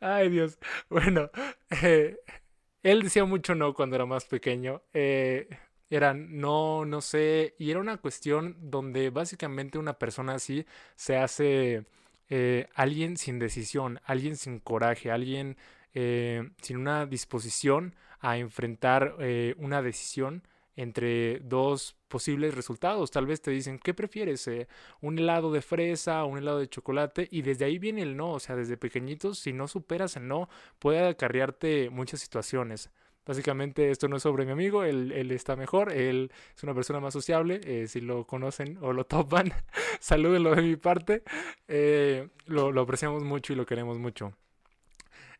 Ay, 0.00 0.30
Dios. 0.30 0.58
Bueno, 0.88 1.30
eh, 1.82 2.18
él 2.82 3.02
decía 3.02 3.24
mucho 3.24 3.54
no 3.54 3.74
cuando 3.74 3.96
era 3.96 4.06
más 4.06 4.24
pequeño. 4.24 4.82
era 4.92 6.14
no, 6.14 6.84
no 6.84 7.00
sé. 7.00 7.54
Y 7.58 7.70
era 7.70 7.80
una 7.80 7.96
cuestión 7.98 8.56
donde 8.60 9.10
básicamente 9.10 9.78
una 9.78 9.98
persona 9.98 10.34
así 10.34 10.66
se 10.94 11.16
hace 11.16 11.84
alguien 12.74 13.16
sin 13.16 13.38
decisión, 13.40 14.00
alguien 14.04 14.36
sin 14.36 14.60
coraje, 14.60 15.10
alguien 15.10 15.56
sin 15.92 16.76
una 16.76 17.06
disposición 17.06 17.94
a 18.20 18.36
enfrentar 18.38 19.16
eh, 19.18 19.54
una 19.58 19.82
decisión 19.82 20.42
entre 20.76 21.40
dos 21.40 21.96
posibles 22.08 22.54
resultados. 22.54 23.10
Tal 23.10 23.26
vez 23.26 23.42
te 23.42 23.50
dicen, 23.50 23.78
¿qué 23.78 23.92
prefieres? 23.92 24.46
Eh, 24.48 24.68
¿Un 25.00 25.18
helado 25.18 25.52
de 25.52 25.62
fresa 25.62 26.24
o 26.24 26.28
un 26.28 26.38
helado 26.38 26.58
de 26.58 26.68
chocolate? 26.68 27.28
Y 27.30 27.42
desde 27.42 27.64
ahí 27.64 27.78
viene 27.78 28.02
el 28.02 28.16
no. 28.16 28.32
O 28.32 28.40
sea, 28.40 28.56
desde 28.56 28.76
pequeñitos, 28.76 29.38
si 29.38 29.52
no 29.52 29.68
superas 29.68 30.16
el 30.16 30.28
no, 30.28 30.48
puede 30.78 31.06
acarrearte 31.06 31.90
muchas 31.90 32.20
situaciones. 32.20 32.90
Básicamente 33.26 33.90
esto 33.90 34.08
no 34.08 34.16
es 34.16 34.22
sobre 34.22 34.46
mi 34.46 34.52
amigo, 34.52 34.82
él, 34.82 35.30
está 35.30 35.54
mejor, 35.54 35.92
él 35.92 36.32
es 36.56 36.62
una 36.64 36.74
persona 36.74 37.00
más 37.00 37.12
sociable, 37.12 37.60
eh, 37.64 37.86
si 37.86 38.00
lo 38.00 38.26
conocen 38.26 38.78
o 38.80 38.92
lo 38.92 39.04
topan, 39.04 39.52
salúdenlo 40.00 40.54
de 40.56 40.62
mi 40.62 40.76
parte, 40.76 41.22
lo 42.46 42.80
apreciamos 42.80 43.22
mucho 43.22 43.52
y 43.52 43.56
lo 43.56 43.66
queremos 43.66 43.98
mucho. 43.98 44.32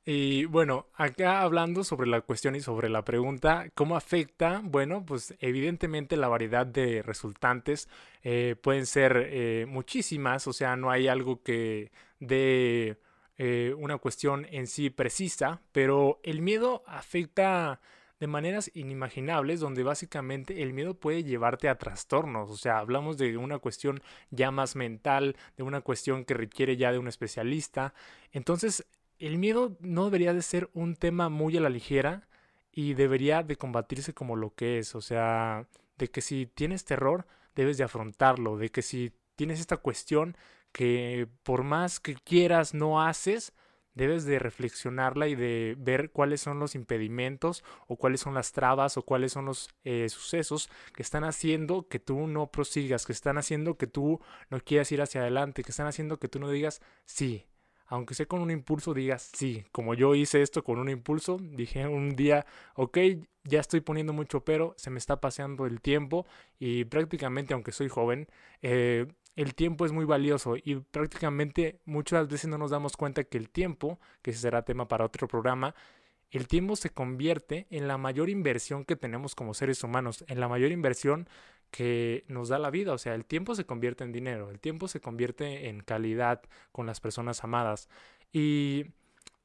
Y 0.04 0.46
bueno, 0.46 0.86
acá 0.94 1.42
hablando 1.42 1.84
sobre 1.84 2.08
la 2.08 2.22
cuestión 2.22 2.56
y 2.56 2.60
sobre 2.60 2.88
la 2.88 3.04
pregunta, 3.04 3.68
¿cómo 3.74 3.96
afecta? 3.96 4.62
Bueno, 4.64 5.04
pues 5.04 5.34
evidentemente 5.40 6.16
la 6.16 6.28
variedad 6.28 6.66
de 6.66 7.02
resultantes 7.02 7.88
eh, 8.22 8.56
pueden 8.62 8.86
ser 8.86 9.28
eh, 9.30 9.66
muchísimas, 9.68 10.46
o 10.46 10.52
sea, 10.54 10.74
no 10.76 10.90
hay 10.90 11.06
algo 11.06 11.42
que 11.42 11.92
dé 12.18 12.98
eh, 13.36 13.74
una 13.78 13.98
cuestión 13.98 14.46
en 14.50 14.66
sí 14.66 14.88
precisa, 14.90 15.60
pero 15.72 16.18
el 16.22 16.40
miedo 16.40 16.82
afecta 16.86 17.80
de 18.20 18.26
maneras 18.26 18.70
inimaginables, 18.74 19.60
donde 19.60 19.82
básicamente 19.82 20.62
el 20.62 20.72
miedo 20.74 20.94
puede 20.94 21.24
llevarte 21.24 21.68
a 21.70 21.78
trastornos. 21.78 22.50
O 22.50 22.56
sea, 22.56 22.78
hablamos 22.78 23.16
de 23.16 23.38
una 23.38 23.58
cuestión 23.58 24.02
ya 24.30 24.50
más 24.50 24.76
mental, 24.76 25.36
de 25.56 25.62
una 25.62 25.80
cuestión 25.80 26.26
que 26.26 26.34
requiere 26.34 26.76
ya 26.76 26.92
de 26.92 26.98
un 26.98 27.08
especialista. 27.08 27.94
Entonces, 28.32 28.86
el 29.20 29.38
miedo 29.38 29.76
no 29.80 30.06
debería 30.06 30.34
de 30.34 30.42
ser 30.42 30.70
un 30.74 30.96
tema 30.96 31.28
muy 31.28 31.56
a 31.56 31.60
la 31.60 31.68
ligera 31.68 32.28
y 32.72 32.94
debería 32.94 33.42
de 33.42 33.56
combatirse 33.56 34.14
como 34.14 34.36
lo 34.36 34.54
que 34.54 34.78
es, 34.78 34.94
o 34.94 35.00
sea, 35.00 35.66
de 35.98 36.08
que 36.08 36.20
si 36.22 36.46
tienes 36.46 36.84
terror 36.84 37.26
debes 37.54 37.78
de 37.78 37.84
afrontarlo, 37.84 38.56
de 38.56 38.70
que 38.70 38.82
si 38.82 39.12
tienes 39.36 39.60
esta 39.60 39.76
cuestión 39.76 40.36
que 40.72 41.28
por 41.42 41.62
más 41.64 42.00
que 42.00 42.14
quieras 42.14 42.74
no 42.74 43.02
haces, 43.02 43.52
debes 43.94 44.24
de 44.24 44.38
reflexionarla 44.38 45.28
y 45.28 45.34
de 45.34 45.76
ver 45.78 46.10
cuáles 46.10 46.40
son 46.40 46.58
los 46.58 46.74
impedimentos 46.74 47.64
o 47.86 47.96
cuáles 47.96 48.20
son 48.20 48.34
las 48.34 48.52
trabas 48.52 48.96
o 48.96 49.02
cuáles 49.02 49.32
son 49.32 49.44
los 49.44 49.68
eh, 49.84 50.08
sucesos 50.08 50.70
que 50.94 51.02
están 51.02 51.24
haciendo 51.24 51.88
que 51.88 51.98
tú 51.98 52.26
no 52.26 52.50
prosigas, 52.50 53.04
que 53.04 53.12
están 53.12 53.36
haciendo 53.36 53.76
que 53.76 53.86
tú 53.86 54.20
no 54.48 54.60
quieras 54.60 54.90
ir 54.92 55.02
hacia 55.02 55.20
adelante, 55.22 55.64
que 55.64 55.72
están 55.72 55.88
haciendo 55.88 56.18
que 56.18 56.28
tú 56.28 56.38
no 56.38 56.48
digas 56.48 56.80
sí, 57.04 57.46
aunque 57.90 58.14
sea 58.14 58.26
con 58.26 58.40
un 58.40 58.52
impulso, 58.52 58.94
digas, 58.94 59.30
sí, 59.34 59.64
como 59.72 59.94
yo 59.94 60.14
hice 60.14 60.42
esto 60.42 60.62
con 60.62 60.78
un 60.78 60.88
impulso, 60.88 61.38
dije 61.40 61.88
un 61.88 62.14
día, 62.14 62.46
ok, 62.76 62.98
ya 63.42 63.58
estoy 63.58 63.80
poniendo 63.80 64.12
mucho 64.12 64.44
pero, 64.44 64.74
se 64.76 64.90
me 64.90 64.98
está 64.98 65.20
paseando 65.20 65.66
el 65.66 65.80
tiempo 65.80 66.24
y 66.60 66.84
prácticamente, 66.84 67.52
aunque 67.52 67.72
soy 67.72 67.88
joven, 67.88 68.28
eh, 68.62 69.06
el 69.34 69.56
tiempo 69.56 69.84
es 69.84 69.90
muy 69.90 70.04
valioso 70.04 70.54
y 70.56 70.76
prácticamente 70.76 71.80
muchas 71.84 72.28
veces 72.28 72.48
no 72.48 72.58
nos 72.58 72.70
damos 72.70 72.96
cuenta 72.96 73.24
que 73.24 73.38
el 73.38 73.50
tiempo, 73.50 73.98
que 74.22 74.32
será 74.34 74.62
tema 74.62 74.86
para 74.86 75.04
otro 75.04 75.26
programa, 75.26 75.74
el 76.30 76.46
tiempo 76.46 76.76
se 76.76 76.90
convierte 76.90 77.66
en 77.70 77.88
la 77.88 77.98
mayor 77.98 78.30
inversión 78.30 78.84
que 78.84 78.94
tenemos 78.94 79.34
como 79.34 79.52
seres 79.52 79.82
humanos, 79.82 80.24
en 80.28 80.38
la 80.38 80.46
mayor 80.46 80.70
inversión 80.70 81.28
que 81.70 82.24
nos 82.28 82.48
da 82.48 82.58
la 82.58 82.70
vida. 82.70 82.92
O 82.92 82.98
sea, 82.98 83.14
el 83.14 83.24
tiempo 83.24 83.54
se 83.54 83.66
convierte 83.66 84.04
en 84.04 84.12
dinero, 84.12 84.50
el 84.50 84.60
tiempo 84.60 84.88
se 84.88 85.00
convierte 85.00 85.68
en 85.68 85.80
calidad 85.80 86.42
con 86.72 86.86
las 86.86 87.00
personas 87.00 87.44
amadas. 87.44 87.88
Y 88.32 88.86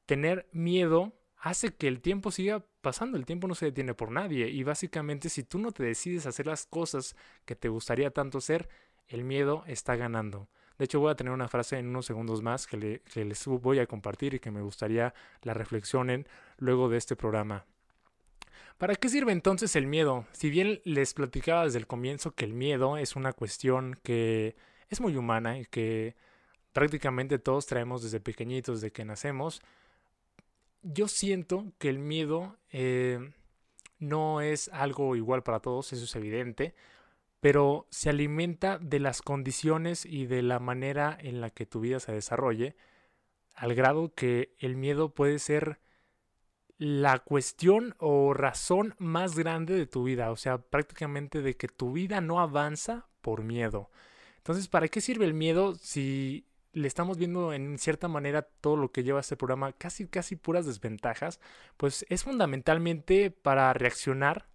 tener 0.06 0.48
miedo 0.52 1.12
hace 1.38 1.74
que 1.74 1.88
el 1.88 2.00
tiempo 2.00 2.30
siga 2.30 2.64
pasando, 2.80 3.16
el 3.18 3.26
tiempo 3.26 3.48
no 3.48 3.54
se 3.54 3.66
detiene 3.66 3.94
por 3.94 4.10
nadie. 4.10 4.48
Y 4.48 4.62
básicamente 4.62 5.28
si 5.28 5.42
tú 5.44 5.58
no 5.58 5.72
te 5.72 5.84
decides 5.84 6.26
a 6.26 6.30
hacer 6.30 6.46
las 6.46 6.66
cosas 6.66 7.16
que 7.44 7.56
te 7.56 7.68
gustaría 7.68 8.10
tanto 8.10 8.38
hacer, 8.38 8.68
el 9.08 9.24
miedo 9.24 9.64
está 9.66 9.96
ganando. 9.96 10.48
De 10.78 10.84
hecho, 10.84 11.00
voy 11.00 11.10
a 11.10 11.16
tener 11.16 11.32
una 11.32 11.48
frase 11.48 11.78
en 11.78 11.88
unos 11.88 12.06
segundos 12.06 12.42
más 12.42 12.66
que, 12.66 13.02
que 13.12 13.24
les 13.24 13.46
voy 13.46 13.78
a 13.78 13.86
compartir 13.86 14.34
y 14.34 14.40
que 14.40 14.50
me 14.50 14.60
gustaría 14.60 15.14
la 15.42 15.54
reflexionen 15.54 16.26
luego 16.58 16.88
de 16.88 16.98
este 16.98 17.16
programa. 17.16 17.64
¿Para 18.78 18.94
qué 18.94 19.08
sirve 19.08 19.32
entonces 19.32 19.74
el 19.74 19.86
miedo? 19.86 20.26
Si 20.32 20.50
bien 20.50 20.82
les 20.84 21.14
platicaba 21.14 21.64
desde 21.64 21.78
el 21.78 21.86
comienzo 21.86 22.34
que 22.34 22.44
el 22.44 22.52
miedo 22.52 22.98
es 22.98 23.16
una 23.16 23.32
cuestión 23.32 23.98
que 24.02 24.54
es 24.90 25.00
muy 25.00 25.16
humana 25.16 25.58
y 25.58 25.64
que 25.64 26.14
prácticamente 26.72 27.38
todos 27.38 27.64
traemos 27.64 28.02
desde 28.02 28.20
pequeñitos, 28.20 28.82
desde 28.82 28.92
que 28.92 29.06
nacemos, 29.06 29.62
yo 30.82 31.08
siento 31.08 31.72
que 31.78 31.88
el 31.88 31.98
miedo 31.98 32.58
eh, 32.70 33.32
no 33.98 34.42
es 34.42 34.68
algo 34.68 35.16
igual 35.16 35.42
para 35.42 35.60
todos, 35.60 35.94
eso 35.94 36.04
es 36.04 36.14
evidente, 36.14 36.74
pero 37.40 37.86
se 37.88 38.10
alimenta 38.10 38.78
de 38.78 39.00
las 39.00 39.22
condiciones 39.22 40.04
y 40.04 40.26
de 40.26 40.42
la 40.42 40.58
manera 40.58 41.16
en 41.18 41.40
la 41.40 41.48
que 41.48 41.64
tu 41.64 41.80
vida 41.80 41.98
se 41.98 42.12
desarrolle, 42.12 42.76
al 43.54 43.74
grado 43.74 44.12
que 44.14 44.54
el 44.58 44.76
miedo 44.76 45.14
puede 45.14 45.38
ser 45.38 45.80
la 46.78 47.20
cuestión 47.20 47.94
o 47.98 48.34
razón 48.34 48.94
más 48.98 49.36
grande 49.36 49.74
de 49.74 49.86
tu 49.86 50.04
vida, 50.04 50.30
o 50.30 50.36
sea, 50.36 50.58
prácticamente 50.58 51.42
de 51.42 51.56
que 51.56 51.68
tu 51.68 51.92
vida 51.92 52.20
no 52.20 52.40
avanza 52.40 53.06
por 53.22 53.42
miedo. 53.42 53.90
Entonces, 54.38 54.68
¿para 54.68 54.88
qué 54.88 55.00
sirve 55.00 55.24
el 55.24 55.34
miedo 55.34 55.74
si 55.74 56.46
le 56.72 56.86
estamos 56.86 57.16
viendo 57.16 57.52
en 57.54 57.78
cierta 57.78 58.08
manera 58.08 58.42
todo 58.42 58.76
lo 58.76 58.92
que 58.92 59.02
lleva 59.02 59.20
este 59.20 59.36
programa, 59.36 59.72
casi 59.72 60.06
casi 60.06 60.36
puras 60.36 60.66
desventajas? 60.66 61.40
Pues 61.76 62.04
es 62.10 62.24
fundamentalmente 62.24 63.30
para 63.30 63.72
reaccionar 63.72 64.46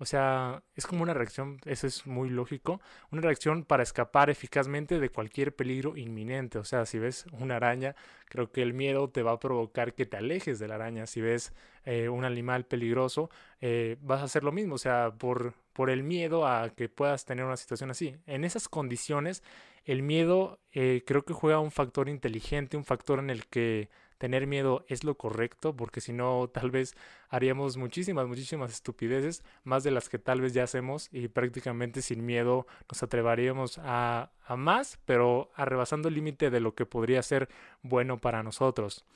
o 0.00 0.06
sea, 0.06 0.62
es 0.74 0.86
como 0.86 1.02
una 1.02 1.12
reacción, 1.12 1.60
eso 1.66 1.86
es 1.86 2.06
muy 2.06 2.30
lógico, 2.30 2.80
una 3.12 3.20
reacción 3.20 3.66
para 3.66 3.82
escapar 3.82 4.30
eficazmente 4.30 4.98
de 4.98 5.10
cualquier 5.10 5.54
peligro 5.54 5.94
inminente. 5.94 6.58
O 6.58 6.64
sea, 6.64 6.86
si 6.86 6.98
ves 6.98 7.26
una 7.32 7.56
araña, 7.56 7.94
creo 8.24 8.50
que 8.50 8.62
el 8.62 8.72
miedo 8.72 9.10
te 9.10 9.22
va 9.22 9.32
a 9.32 9.38
provocar 9.38 9.92
que 9.92 10.06
te 10.06 10.16
alejes 10.16 10.58
de 10.58 10.68
la 10.68 10.76
araña. 10.76 11.06
Si 11.06 11.20
ves 11.20 11.52
eh, 11.84 12.08
un 12.08 12.24
animal 12.24 12.64
peligroso, 12.64 13.28
eh, 13.60 13.98
vas 14.00 14.22
a 14.22 14.24
hacer 14.24 14.42
lo 14.42 14.52
mismo. 14.52 14.76
O 14.76 14.78
sea, 14.78 15.12
por, 15.18 15.52
por 15.74 15.90
el 15.90 16.02
miedo 16.02 16.46
a 16.46 16.70
que 16.70 16.88
puedas 16.88 17.26
tener 17.26 17.44
una 17.44 17.58
situación 17.58 17.90
así. 17.90 18.16
En 18.26 18.44
esas 18.44 18.70
condiciones, 18.70 19.42
el 19.84 20.02
miedo 20.02 20.60
eh, 20.72 21.02
creo 21.06 21.26
que 21.26 21.34
juega 21.34 21.60
un 21.60 21.72
factor 21.72 22.08
inteligente, 22.08 22.78
un 22.78 22.86
factor 22.86 23.18
en 23.18 23.28
el 23.28 23.46
que 23.48 23.90
tener 24.20 24.46
miedo 24.46 24.84
es 24.86 25.02
lo 25.02 25.16
correcto, 25.16 25.74
porque 25.74 26.02
si 26.02 26.12
no, 26.12 26.46
tal 26.52 26.70
vez 26.70 26.94
haríamos 27.30 27.78
muchísimas, 27.78 28.28
muchísimas 28.28 28.70
estupideces, 28.70 29.42
más 29.64 29.82
de 29.82 29.90
las 29.90 30.10
que 30.10 30.18
tal 30.18 30.42
vez 30.42 30.52
ya 30.52 30.64
hacemos, 30.64 31.08
y 31.10 31.28
prácticamente 31.28 32.02
sin 32.02 32.26
miedo 32.26 32.66
nos 32.90 33.02
atreveríamos 33.02 33.78
a, 33.78 34.30
a 34.44 34.56
más, 34.56 34.98
pero 35.06 35.50
arrebasando 35.54 36.08
el 36.08 36.14
límite 36.16 36.50
de 36.50 36.60
lo 36.60 36.74
que 36.74 36.84
podría 36.84 37.22
ser 37.22 37.48
bueno 37.82 38.18
para 38.18 38.42
nosotros. 38.42 39.06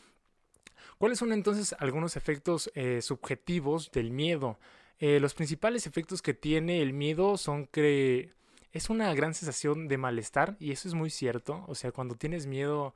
¿Cuáles 0.97 1.19
son 1.19 1.33
entonces 1.35 1.77
algunos 1.81 2.17
efectos 2.17 2.71
eh, 2.75 3.03
subjetivos 3.03 3.91
del 3.93 4.11
miedo? 4.11 4.59
Eh, 5.01 5.21
los 5.21 5.35
principales 5.35 5.87
efectos 5.87 6.23
que 6.23 6.33
tiene 6.33 6.81
el 6.81 6.95
miedo 6.95 7.37
son 7.37 7.67
que 7.67 8.33
es 8.73 8.89
una 8.89 9.13
gran 9.13 9.35
sensación 9.35 9.87
de 9.87 9.99
malestar 9.99 10.57
y 10.59 10.73
eso 10.73 10.89
es 10.89 10.95
muy 10.95 11.11
cierto. 11.11 11.63
O 11.69 11.75
sea, 11.75 11.93
cuando 11.93 12.15
tienes 12.15 12.47
miedo 12.47 12.95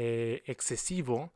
eh, 0.00 0.44
excesivo, 0.46 1.32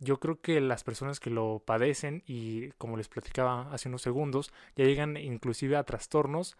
yo 0.00 0.18
creo 0.18 0.40
que 0.40 0.58
las 0.62 0.84
personas 0.84 1.20
que 1.20 1.28
lo 1.28 1.62
padecen 1.66 2.22
y 2.26 2.70
como 2.78 2.96
les 2.96 3.08
platicaba 3.08 3.70
hace 3.74 3.90
unos 3.90 4.00
segundos, 4.00 4.54
ya 4.74 4.86
llegan 4.86 5.18
inclusive 5.18 5.76
a 5.76 5.84
trastornos, 5.84 6.56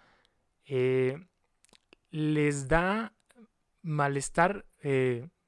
les 2.11 2.69
da 2.69 3.15
malestar, 3.83 4.67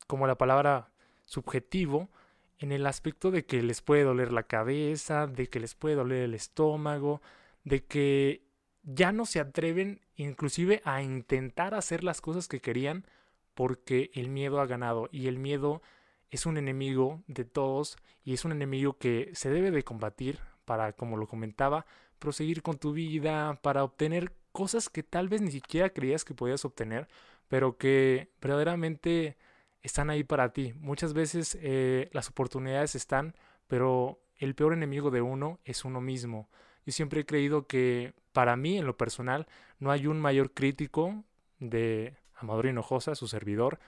como 0.07 0.27
la 0.27 0.39
palabra 0.39 0.93
subjetivo, 1.27 2.09
en 2.59 2.73
el 2.73 2.87
aspecto 2.87 3.31
de 3.31 3.45
que 3.45 3.63
les 3.63 3.83
puede 3.83 4.05
doler 4.05 4.33
la 4.33 4.45
cabeza, 4.45 5.27
de 5.27 5.49
que 5.49 5.61
les 5.61 5.75
puede 5.75 5.95
doler 5.95 6.23
el 6.23 6.35
estómago, 6.35 7.21
de 7.65 7.85
que 7.85 8.47
ya 8.83 9.13
no 9.13 9.27
se 9.27 9.41
atreven 9.41 10.01
inclusive 10.15 10.81
a 10.85 11.03
intentar 11.03 11.75
hacer 11.75 12.03
las 12.03 12.21
cosas 12.21 12.49
que 12.49 12.61
querían 12.61 13.05
porque 13.57 14.11
el 14.13 14.29
miedo 14.29 14.61
ha 14.61 14.67
ganado 14.67 15.09
y 15.11 15.29
el 15.29 15.39
miedo 15.39 15.81
es 16.31 16.45
un 16.45 16.59
enemigo 16.59 17.23
de 17.27 17.47
todos 17.47 17.97
y 18.23 18.35
es 18.35 18.45
un 18.45 18.53
enemigo 18.53 18.99
que 18.99 19.31
se 19.33 19.49
debe 19.49 19.71
de 19.71 19.83
combatir 19.83 20.41
para, 20.67 20.93
como 20.93 21.17
lo 21.17 21.27
comentaba, 21.27 21.87
proseguir 22.19 22.63
con 22.63 22.77
tu 22.77 22.93
vida, 22.93 23.59
para 23.63 23.83
obtener 23.83 24.35
cosas 24.53 24.91
que 24.91 25.03
tal 25.03 25.31
vez 25.31 25.41
ni 25.41 25.51
siquiera 25.51 25.89
creías 25.89 26.27
que 26.27 26.35
podías 26.35 26.67
obtener, 26.67 27.09
pero 27.49 27.79
que 27.79 28.29
verdaderamente 28.43 29.39
están 29.83 30.11
ahí 30.11 30.23
para 30.23 30.53
ti. 30.53 30.75
Muchas 30.77 31.15
veces 31.15 31.57
eh, 31.63 32.11
las 32.13 32.29
oportunidades 32.29 32.95
están, 32.95 33.35
pero 33.69 34.21
el 34.37 34.55
peor 34.55 34.75
enemigo 34.75 35.11
de 35.11 35.23
uno 35.23 35.61
es 35.65 35.87
uno 35.87 36.03
mismo. 36.03 36.51
Yo 36.85 36.93
siempre 36.93 37.21
he 37.23 37.27
creído 37.27 37.67
que 37.67 38.13
para 38.33 38.55
mí, 38.55 38.77
en 38.77 38.85
lo 38.85 38.99
personal, 38.99 39.47
no 39.79 39.91
hay 39.91 40.07
un 40.07 40.21
mayor 40.21 40.53
crítico 40.53 41.25
de 41.59 42.19
Amador 42.37 42.67
Hinojosa, 42.67 43.15
su 43.15 43.29
servidor, 43.29 43.79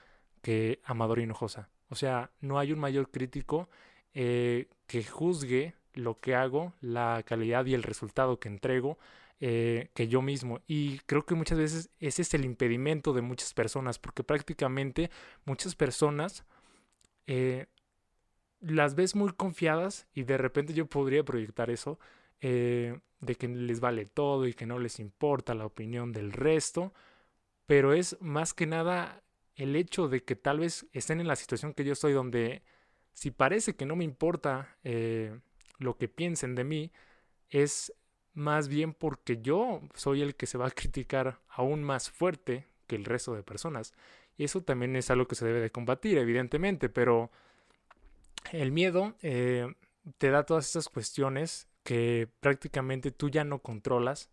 que 0.41 0.81
Amador 0.83 1.19
Hinojosa. 1.19 1.69
O 1.89 1.95
sea, 1.95 2.31
no 2.39 2.59
hay 2.59 2.71
un 2.71 2.79
mayor 2.79 3.09
crítico 3.09 3.69
eh, 4.13 4.67
que 4.87 5.03
juzgue 5.03 5.75
lo 5.93 6.19
que 6.19 6.35
hago, 6.35 6.73
la 6.81 7.23
calidad 7.25 7.65
y 7.65 7.73
el 7.73 7.83
resultado 7.83 8.39
que 8.39 8.47
entrego 8.47 8.97
eh, 9.39 9.89
que 9.93 10.07
yo 10.07 10.21
mismo. 10.21 10.61
Y 10.67 10.99
creo 10.99 11.25
que 11.25 11.35
muchas 11.35 11.57
veces 11.57 11.89
ese 11.99 12.21
es 12.21 12.33
el 12.33 12.45
impedimento 12.45 13.13
de 13.13 13.21
muchas 13.21 13.53
personas, 13.53 13.99
porque 13.99 14.23
prácticamente 14.23 15.09
muchas 15.45 15.75
personas 15.75 16.45
eh, 17.27 17.67
las 18.59 18.95
ves 18.95 19.15
muy 19.15 19.31
confiadas 19.33 20.07
y 20.13 20.23
de 20.23 20.37
repente 20.37 20.73
yo 20.73 20.85
podría 20.87 21.23
proyectar 21.23 21.69
eso, 21.69 21.99
de 22.41 23.35
que 23.37 23.49
les 23.49 23.81
vale 23.81 24.05
todo 24.05 24.47
y 24.47 24.53
que 24.53 24.65
no 24.65 24.79
les 24.79 24.99
importa 24.99 25.53
la 25.53 25.65
opinión 25.65 26.13
del 26.13 26.31
resto, 26.31 26.93
pero 27.69 27.93
es 27.93 28.17
más 28.19 28.55
que 28.55 28.65
nada 28.65 29.21
el 29.55 29.75
hecho 29.75 30.07
de 30.07 30.23
que 30.23 30.35
tal 30.35 30.61
vez 30.61 30.87
estén 30.91 31.21
en 31.21 31.27
la 31.27 31.35
situación 31.35 31.75
que 31.75 31.83
yo 31.83 31.93
estoy 31.93 32.13
donde 32.13 32.63
si 33.13 33.29
parece 33.29 33.75
que 33.75 33.85
no 33.85 33.95
me 33.95 34.03
importa 34.03 34.75
lo 35.77 35.95
que 35.95 36.07
piensen 36.07 36.55
de 36.55 36.63
mí, 36.63 36.91
es 37.47 37.93
más 38.33 38.69
bien 38.69 38.95
porque 38.95 39.39
yo 39.43 39.81
soy 39.93 40.23
el 40.23 40.35
que 40.35 40.47
se 40.47 40.57
va 40.57 40.65
a 40.65 40.71
criticar 40.71 41.41
aún 41.47 41.83
más 41.83 42.09
fuerte 42.09 42.65
que 42.87 42.95
el 42.95 43.05
resto 43.05 43.35
de 43.35 43.43
personas. 43.43 43.93
Y 44.35 44.45
eso 44.45 44.63
también 44.63 44.95
es 44.95 45.11
algo 45.11 45.27
que 45.27 45.35
se 45.35 45.45
debe 45.45 45.61
de 45.61 45.71
combatir, 45.71 46.17
evidentemente, 46.17 46.89
pero 46.89 47.29
el 48.51 48.71
miedo 48.71 49.13
eh, 49.21 49.71
te 50.17 50.31
da 50.31 50.43
todas 50.43 50.65
estas 50.65 50.89
cuestiones 50.89 51.67
que 51.83 52.27
prácticamente 52.39 53.11
tú 53.11 53.29
ya 53.29 53.43
no 53.43 53.59
controlas, 53.59 54.31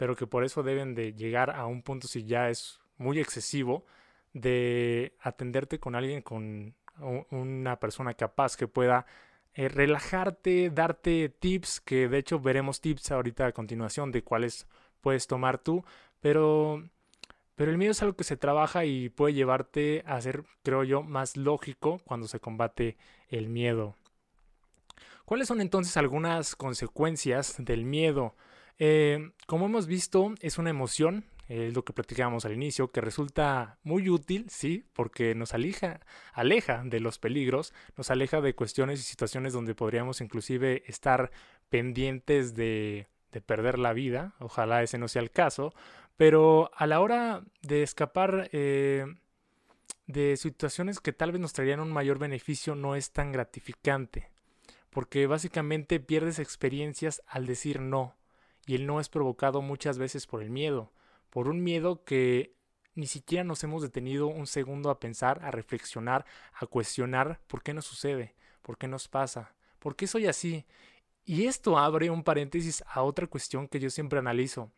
pero 0.00 0.16
que 0.16 0.26
por 0.26 0.44
eso 0.44 0.62
deben 0.62 0.94
de 0.94 1.12
llegar 1.12 1.50
a 1.50 1.66
un 1.66 1.82
punto 1.82 2.08
si 2.08 2.24
ya 2.24 2.48
es 2.48 2.80
muy 2.96 3.20
excesivo 3.20 3.84
de 4.32 5.14
atenderte 5.20 5.78
con 5.78 5.94
alguien, 5.94 6.22
con 6.22 6.74
una 7.30 7.78
persona 7.80 8.14
capaz 8.14 8.56
que 8.56 8.66
pueda 8.66 9.04
eh, 9.52 9.68
relajarte, 9.68 10.70
darte 10.70 11.28
tips, 11.28 11.82
que 11.82 12.08
de 12.08 12.16
hecho 12.16 12.40
veremos 12.40 12.80
tips 12.80 13.10
ahorita 13.10 13.44
a 13.44 13.52
continuación 13.52 14.10
de 14.10 14.24
cuáles 14.24 14.66
puedes 15.02 15.26
tomar 15.26 15.58
tú, 15.58 15.84
pero, 16.20 16.82
pero 17.54 17.70
el 17.70 17.76
miedo 17.76 17.92
es 17.92 18.00
algo 18.00 18.16
que 18.16 18.24
se 18.24 18.38
trabaja 18.38 18.86
y 18.86 19.10
puede 19.10 19.34
llevarte 19.34 20.02
a 20.06 20.18
ser, 20.22 20.44
creo 20.62 20.82
yo, 20.82 21.02
más 21.02 21.36
lógico 21.36 22.00
cuando 22.06 22.26
se 22.26 22.40
combate 22.40 22.96
el 23.28 23.50
miedo. 23.50 23.96
¿Cuáles 25.26 25.46
son 25.46 25.60
entonces 25.60 25.98
algunas 25.98 26.56
consecuencias 26.56 27.56
del 27.58 27.84
miedo? 27.84 28.34
Eh, 28.80 29.30
como 29.46 29.66
hemos 29.66 29.86
visto, 29.86 30.34
es 30.40 30.58
una 30.58 30.70
emoción 30.70 31.24
es 31.50 31.74
lo 31.74 31.84
que 31.84 31.92
platicábamos 31.92 32.44
al 32.44 32.52
inicio, 32.52 32.92
que 32.92 33.00
resulta 33.00 33.78
muy 33.82 34.08
útil, 34.08 34.46
sí, 34.48 34.86
porque 34.92 35.34
nos 35.34 35.52
aleja, 35.52 35.98
aleja 36.32 36.82
de 36.84 37.00
los 37.00 37.18
peligros, 37.18 37.74
nos 37.96 38.08
aleja 38.12 38.40
de 38.40 38.54
cuestiones 38.54 39.00
y 39.00 39.02
situaciones 39.02 39.52
donde 39.52 39.74
podríamos 39.74 40.20
inclusive 40.20 40.84
estar 40.86 41.32
pendientes 41.68 42.54
de, 42.54 43.08
de 43.32 43.40
perder 43.40 43.80
la 43.80 43.92
vida, 43.92 44.34
ojalá 44.38 44.84
ese 44.84 44.96
no 44.96 45.08
sea 45.08 45.22
el 45.22 45.32
caso, 45.32 45.74
pero 46.16 46.70
a 46.76 46.86
la 46.86 47.00
hora 47.00 47.42
de 47.62 47.82
escapar 47.82 48.48
eh, 48.52 49.06
de 50.06 50.36
situaciones 50.36 51.00
que 51.00 51.12
tal 51.12 51.32
vez 51.32 51.40
nos 51.40 51.52
traerían 51.52 51.80
un 51.80 51.92
mayor 51.92 52.20
beneficio 52.20 52.76
no 52.76 52.94
es 52.94 53.10
tan 53.10 53.32
gratificante, 53.32 54.30
porque 54.88 55.26
básicamente 55.26 55.98
pierdes 55.98 56.38
experiencias 56.38 57.22
al 57.26 57.46
decir 57.46 57.80
no, 57.80 58.14
y 58.70 58.74
el 58.76 58.86
no 58.86 59.00
es 59.00 59.08
provocado 59.08 59.62
muchas 59.62 59.98
veces 59.98 60.26
por 60.26 60.42
el 60.42 60.50
miedo 60.50 60.92
por 61.30 61.48
un 61.48 61.62
miedo 61.62 62.04
que 62.04 62.54
ni 62.94 63.06
siquiera 63.06 63.44
nos 63.44 63.64
hemos 63.64 63.82
detenido 63.82 64.26
un 64.26 64.46
segundo 64.46 64.90
a 64.90 65.00
pensar, 65.00 65.42
a 65.44 65.50
reflexionar, 65.50 66.26
a 66.52 66.66
cuestionar 66.66 67.40
por 67.46 67.62
qué 67.62 67.72
nos 67.72 67.86
sucede, 67.86 68.34
por 68.62 68.76
qué 68.76 68.88
nos 68.88 69.08
pasa, 69.08 69.54
por 69.78 69.96
qué 69.96 70.06
soy 70.06 70.26
así. 70.26 70.66
Y 71.24 71.46
esto 71.46 71.78
abre 71.78 72.10
un 72.10 72.24
paréntesis 72.24 72.82
a 72.88 73.02
otra 73.02 73.28
cuestión 73.28 73.68
que 73.68 73.78
yo 73.78 73.90
siempre 73.90 74.18
analizo. 74.18 74.70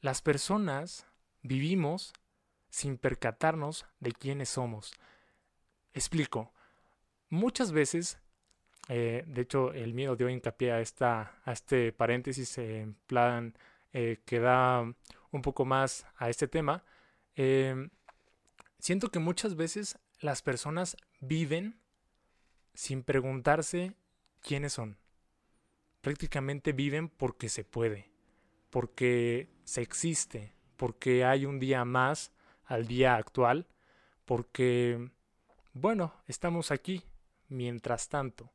Las 0.00 0.20
personas 0.20 1.06
vivimos 1.42 2.12
sin 2.68 2.98
percatarnos 2.98 3.86
de 3.98 4.12
quiénes 4.12 4.50
somos. 4.50 4.92
Explico. 5.94 6.52
Muchas 7.30 7.72
veces, 7.72 8.18
eh, 8.88 9.24
de 9.26 9.42
hecho, 9.42 9.72
el 9.72 9.94
miedo 9.94 10.16
dio 10.16 10.28
hincapié 10.28 10.72
a, 10.72 10.80
esta, 10.80 11.40
a 11.44 11.52
este 11.52 11.92
paréntesis 11.92 12.58
en 12.58 12.94
plan 13.06 13.54
eh, 13.92 14.20
que 14.24 14.38
da 14.38 14.82
un 15.30 15.42
poco 15.42 15.64
más 15.64 16.06
a 16.16 16.30
este 16.30 16.46
tema, 16.48 16.84
em, 17.34 17.90
siento 18.78 19.10
que 19.10 19.18
muchas 19.18 19.56
veces 19.56 19.98
las 20.20 20.42
personas 20.42 20.96
viven 21.20 21.80
sin 22.74 23.02
preguntarse 23.02 23.94
quiénes 24.40 24.74
son. 24.74 24.98
Prácticamente 26.00 26.72
viven 26.72 27.08
porque 27.08 27.48
se 27.48 27.64
puede, 27.64 28.10
porque 28.70 29.48
se 29.64 29.82
existe, 29.82 30.54
porque 30.76 31.24
hay 31.24 31.44
un 31.44 31.58
día 31.58 31.84
más 31.84 32.32
al 32.64 32.86
día 32.86 33.16
actual, 33.16 33.66
porque, 34.24 35.10
bueno, 35.72 36.14
estamos 36.26 36.70
aquí 36.70 37.02
mientras 37.48 38.08
tanto. 38.08 38.52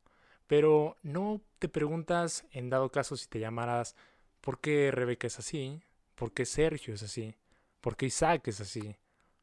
Pero 0.52 0.98
no 1.02 1.42
te 1.60 1.70
preguntas, 1.70 2.46
en 2.52 2.70
dado 2.70 2.92
caso, 2.92 3.16
si 3.16 3.26
te 3.26 3.40
llamaras, 3.40 3.96
¿por 4.42 4.60
qué 4.60 4.92
Rebeca 4.92 5.28
es 5.28 5.40
así? 5.40 5.82
¿Por 6.14 6.34
qué 6.34 6.46
Sergio 6.46 6.94
es 6.94 7.04
así? 7.04 7.38
¿Por 7.80 7.96
qué 7.96 8.08
Isaac 8.08 8.50
es 8.50 8.60
así? 8.60 8.98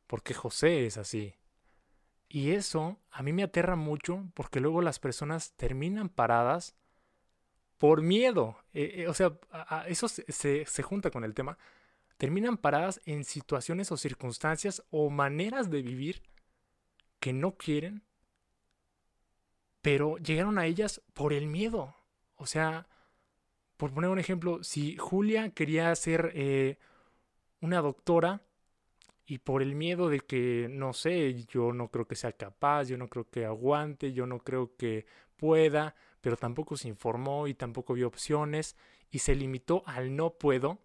¿Por 0.06 0.22
qué 0.22 0.34
José 0.34 0.84
es 0.84 0.98
así? 0.98 1.34
Y 2.28 2.50
eso 2.50 2.98
a 3.10 3.22
mí 3.22 3.32
me 3.32 3.42
aterra 3.42 3.74
mucho 3.74 4.30
porque 4.34 4.60
luego 4.60 4.82
las 4.82 4.98
personas 4.98 5.54
terminan 5.54 6.10
paradas 6.10 6.76
por 7.78 8.02
miedo. 8.02 8.58
Eh, 8.74 8.96
eh, 8.96 9.08
o 9.08 9.14
sea, 9.14 9.32
eso 9.86 10.08
se, 10.08 10.66
se 10.66 10.82
junta 10.82 11.10
con 11.10 11.24
el 11.24 11.32
tema. 11.32 11.56
Terminan 12.18 12.58
paradas 12.58 13.00
en 13.06 13.24
situaciones 13.24 13.90
o 13.92 13.96
circunstancias 13.96 14.84
o 14.90 15.08
maneras 15.08 15.70
de 15.70 15.80
vivir 15.80 16.22
que 17.18 17.32
no 17.32 17.56
quieren, 17.56 18.02
pero 19.82 20.16
llegaron 20.18 20.58
a 20.58 20.66
ellas 20.66 21.02
por 21.14 21.32
el 21.32 21.46
miedo. 21.46 21.94
O 22.36 22.46
sea, 22.46 22.86
por 23.76 23.92
poner 23.92 24.10
un 24.10 24.18
ejemplo, 24.18 24.62
si 24.62 24.96
Julia 24.96 25.50
quería 25.50 25.94
ser 25.94 26.32
eh, 26.34 26.78
una 27.60 27.80
doctora 27.80 28.42
y 29.26 29.38
por 29.38 29.62
el 29.62 29.74
miedo 29.74 30.08
de 30.08 30.20
que, 30.20 30.68
no 30.70 30.92
sé, 30.92 31.44
yo 31.46 31.72
no 31.72 31.90
creo 31.90 32.06
que 32.06 32.16
sea 32.16 32.32
capaz, 32.32 32.84
yo 32.84 32.96
no 32.96 33.08
creo 33.08 33.28
que 33.30 33.44
aguante, 33.44 34.12
yo 34.12 34.26
no 34.26 34.38
creo 34.40 34.76
que 34.76 35.06
pueda, 35.36 35.94
pero 36.20 36.36
tampoco 36.36 36.76
se 36.76 36.88
informó 36.88 37.46
y 37.46 37.54
tampoco 37.54 37.94
vio 37.94 38.08
opciones 38.08 38.76
y 39.10 39.20
se 39.20 39.34
limitó 39.34 39.82
al 39.86 40.16
no 40.16 40.34
puedo, 40.34 40.78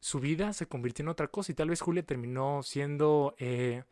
su 0.00 0.20
vida 0.20 0.52
se 0.52 0.66
convirtió 0.66 1.04
en 1.04 1.08
otra 1.08 1.28
cosa 1.28 1.52
y 1.52 1.54
tal 1.54 1.70
vez 1.70 1.80
Julia 1.80 2.02
terminó 2.02 2.62
siendo 2.62 3.34
eh, 3.38 3.84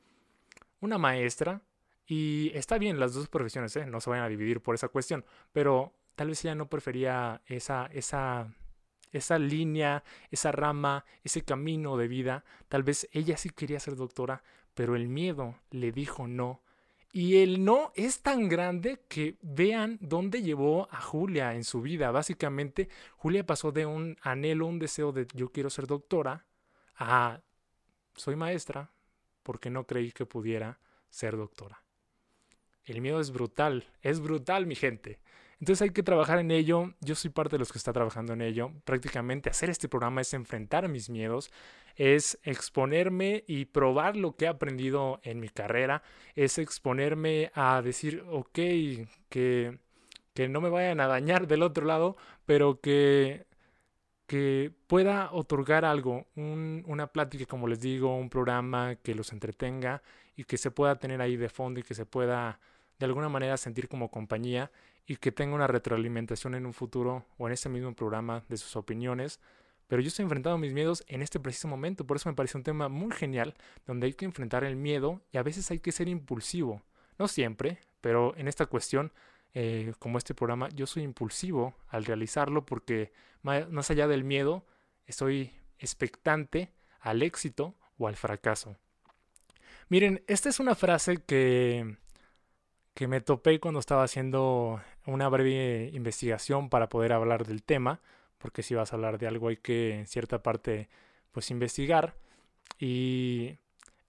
una 0.80 0.98
maestra 0.98 1.62
y 2.10 2.50
está 2.56 2.76
bien 2.76 2.98
las 2.98 3.14
dos 3.14 3.28
profesiones, 3.28 3.76
¿eh? 3.76 3.86
no 3.86 4.00
se 4.00 4.10
vayan 4.10 4.24
a 4.24 4.28
dividir 4.28 4.60
por 4.60 4.74
esa 4.74 4.88
cuestión, 4.88 5.24
pero 5.52 5.94
tal 6.16 6.26
vez 6.26 6.44
ella 6.44 6.56
no 6.56 6.68
prefería 6.68 7.40
esa, 7.46 7.86
esa, 7.92 8.52
esa 9.12 9.38
línea, 9.38 10.02
esa 10.32 10.50
rama, 10.50 11.04
ese 11.22 11.42
camino 11.42 11.96
de 11.96 12.08
vida, 12.08 12.44
tal 12.68 12.82
vez 12.82 13.08
ella 13.12 13.36
sí 13.36 13.50
quería 13.50 13.78
ser 13.78 13.94
doctora, 13.94 14.42
pero 14.74 14.96
el 14.96 15.06
miedo 15.06 15.54
le 15.70 15.92
dijo 15.92 16.26
no 16.26 16.62
y 17.12 17.36
el 17.44 17.64
no 17.64 17.92
es 17.94 18.22
tan 18.22 18.48
grande 18.48 19.04
que 19.08 19.36
vean 19.42 19.96
dónde 20.00 20.42
llevó 20.42 20.88
a 20.90 21.00
Julia 21.00 21.54
en 21.54 21.62
su 21.62 21.80
vida. 21.80 22.10
Básicamente, 22.10 22.88
Julia 23.18 23.46
pasó 23.46 23.70
de 23.70 23.86
un 23.86 24.16
anhelo, 24.22 24.66
un 24.66 24.80
deseo 24.80 25.12
de 25.12 25.28
yo 25.34 25.50
quiero 25.50 25.70
ser 25.70 25.86
doctora, 25.86 26.44
a 26.96 27.40
soy 28.16 28.34
maestra 28.34 28.90
porque 29.44 29.70
no 29.70 29.86
creí 29.86 30.10
que 30.10 30.26
pudiera 30.26 30.80
ser 31.08 31.36
doctora. 31.36 31.82
El 32.84 33.00
miedo 33.00 33.20
es 33.20 33.30
brutal, 33.30 33.84
es 34.02 34.20
brutal, 34.20 34.66
mi 34.66 34.74
gente. 34.74 35.20
Entonces 35.60 35.82
hay 35.82 35.90
que 35.90 36.02
trabajar 36.02 36.38
en 36.38 36.50
ello. 36.50 36.94
Yo 37.00 37.14
soy 37.14 37.30
parte 37.30 37.56
de 37.56 37.58
los 37.58 37.70
que 37.70 37.78
está 37.78 37.92
trabajando 37.92 38.32
en 38.32 38.40
ello. 38.40 38.72
Prácticamente 38.84 39.50
hacer 39.50 39.68
este 39.68 39.88
programa 39.88 40.22
es 40.22 40.32
enfrentar 40.32 40.88
mis 40.88 41.10
miedos, 41.10 41.50
es 41.96 42.38
exponerme 42.44 43.44
y 43.46 43.66
probar 43.66 44.16
lo 44.16 44.36
que 44.36 44.46
he 44.46 44.48
aprendido 44.48 45.20
en 45.22 45.38
mi 45.40 45.50
carrera, 45.50 46.02
es 46.34 46.58
exponerme 46.58 47.50
a 47.54 47.82
decir, 47.82 48.24
ok, 48.30 48.58
que, 49.28 49.78
que 50.34 50.48
no 50.48 50.62
me 50.62 50.70
vayan 50.70 51.00
a 51.00 51.06
dañar 51.06 51.46
del 51.46 51.62
otro 51.62 51.84
lado, 51.84 52.16
pero 52.46 52.80
que 52.80 53.46
que 54.30 54.70
pueda 54.86 55.28
otorgar 55.32 55.84
algo, 55.84 56.28
una 56.36 57.08
plática, 57.08 57.46
como 57.46 57.66
les 57.66 57.80
digo, 57.80 58.16
un 58.16 58.30
programa 58.30 58.94
que 58.94 59.16
los 59.16 59.32
entretenga 59.32 60.04
y 60.40 60.44
que 60.44 60.56
se 60.56 60.70
pueda 60.70 60.98
tener 60.98 61.20
ahí 61.20 61.36
de 61.36 61.50
fondo 61.50 61.80
y 61.80 61.82
que 61.82 61.92
se 61.94 62.06
pueda 62.06 62.60
de 62.98 63.04
alguna 63.04 63.28
manera 63.28 63.58
sentir 63.58 63.88
como 63.88 64.10
compañía 64.10 64.70
y 65.06 65.16
que 65.16 65.32
tenga 65.32 65.54
una 65.54 65.66
retroalimentación 65.66 66.54
en 66.54 66.64
un 66.64 66.72
futuro 66.72 67.26
o 67.36 67.46
en 67.46 67.52
este 67.52 67.68
mismo 67.68 67.94
programa 67.94 68.42
de 68.48 68.56
sus 68.56 68.74
opiniones. 68.74 69.38
Pero 69.86 70.00
yo 70.00 70.08
estoy 70.08 70.22
enfrentando 70.22 70.56
mis 70.56 70.72
miedos 70.72 71.04
en 71.08 71.20
este 71.20 71.38
preciso 71.38 71.68
momento, 71.68 72.06
por 72.06 72.16
eso 72.16 72.30
me 72.30 72.34
parece 72.34 72.56
un 72.56 72.64
tema 72.64 72.88
muy 72.88 73.12
genial, 73.12 73.54
donde 73.86 74.06
hay 74.06 74.14
que 74.14 74.24
enfrentar 74.24 74.64
el 74.64 74.76
miedo 74.76 75.20
y 75.30 75.36
a 75.36 75.42
veces 75.42 75.70
hay 75.70 75.80
que 75.80 75.92
ser 75.92 76.08
impulsivo. 76.08 76.80
No 77.18 77.28
siempre, 77.28 77.78
pero 78.00 78.34
en 78.38 78.48
esta 78.48 78.64
cuestión, 78.64 79.12
eh, 79.52 79.92
como 79.98 80.16
este 80.16 80.34
programa, 80.34 80.70
yo 80.70 80.86
soy 80.86 81.02
impulsivo 81.02 81.74
al 81.88 82.06
realizarlo 82.06 82.64
porque 82.64 83.12
más 83.42 83.90
allá 83.90 84.08
del 84.08 84.24
miedo, 84.24 84.64
estoy 85.04 85.52
expectante 85.78 86.72
al 86.98 87.20
éxito 87.20 87.74
o 87.98 88.08
al 88.08 88.16
fracaso. 88.16 88.78
Miren, 89.90 90.22
esta 90.28 90.48
es 90.48 90.60
una 90.60 90.74
frase 90.74 91.18
que 91.24 91.98
que 92.94 93.08
me 93.08 93.20
topé 93.20 93.60
cuando 93.60 93.80
estaba 93.80 94.04
haciendo 94.04 94.80
una 95.06 95.28
breve 95.28 95.90
investigación 95.94 96.68
para 96.68 96.88
poder 96.88 97.12
hablar 97.12 97.46
del 97.46 97.62
tema, 97.62 98.00
porque 98.38 98.62
si 98.62 98.74
vas 98.74 98.92
a 98.92 98.96
hablar 98.96 99.18
de 99.18 99.26
algo 99.26 99.48
hay 99.48 99.56
que 99.56 99.94
en 100.00 100.06
cierta 100.06 100.42
parte 100.42 100.88
pues 101.32 101.50
investigar. 101.50 102.14
Y 102.78 103.58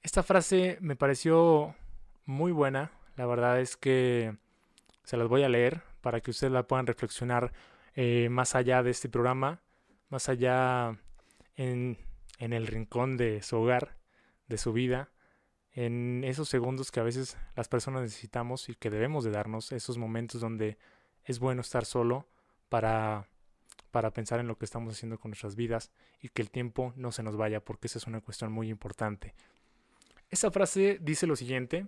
esta 0.03 0.23
frase 0.23 0.77
me 0.81 0.95
pareció 0.95 1.75
muy 2.25 2.51
buena, 2.51 2.91
la 3.15 3.25
verdad 3.25 3.59
es 3.61 3.77
que 3.77 4.35
se 5.03 5.17
las 5.17 5.27
voy 5.27 5.43
a 5.43 5.49
leer 5.49 5.81
para 6.01 6.21
que 6.21 6.31
ustedes 6.31 6.53
la 6.53 6.67
puedan 6.67 6.87
reflexionar 6.87 7.53
eh, 7.95 8.29
más 8.29 8.55
allá 8.55 8.83
de 8.83 8.91
este 8.91 9.09
programa, 9.09 9.61
más 10.09 10.29
allá 10.29 10.97
en, 11.55 11.97
en 12.39 12.53
el 12.53 12.67
rincón 12.67 13.17
de 13.17 13.41
su 13.41 13.57
hogar, 13.57 13.97
de 14.47 14.57
su 14.57 14.73
vida 14.73 15.09
en 15.73 16.23
esos 16.25 16.49
segundos 16.49 16.91
que 16.91 16.99
a 16.99 17.03
veces 17.03 17.37
las 17.55 17.67
personas 17.67 18.01
necesitamos 18.01 18.69
y 18.69 18.75
que 18.75 18.89
debemos 18.89 19.23
de 19.23 19.31
darnos, 19.31 19.71
esos 19.71 19.97
momentos 19.97 20.41
donde 20.41 20.77
es 21.23 21.39
bueno 21.39 21.61
estar 21.61 21.85
solo 21.85 22.27
para, 22.69 23.27
para 23.91 24.11
pensar 24.11 24.39
en 24.39 24.47
lo 24.47 24.57
que 24.57 24.65
estamos 24.65 24.93
haciendo 24.93 25.19
con 25.19 25.31
nuestras 25.31 25.55
vidas 25.55 25.91
y 26.21 26.29
que 26.29 26.41
el 26.41 26.51
tiempo 26.51 26.93
no 26.95 27.11
se 27.11 27.23
nos 27.23 27.37
vaya, 27.37 27.63
porque 27.63 27.87
esa 27.87 27.99
es 27.99 28.07
una 28.07 28.21
cuestión 28.21 28.51
muy 28.51 28.69
importante. 28.69 29.33
Esa 30.29 30.51
frase 30.51 30.97
dice 31.01 31.27
lo 31.27 31.35
siguiente, 31.35 31.87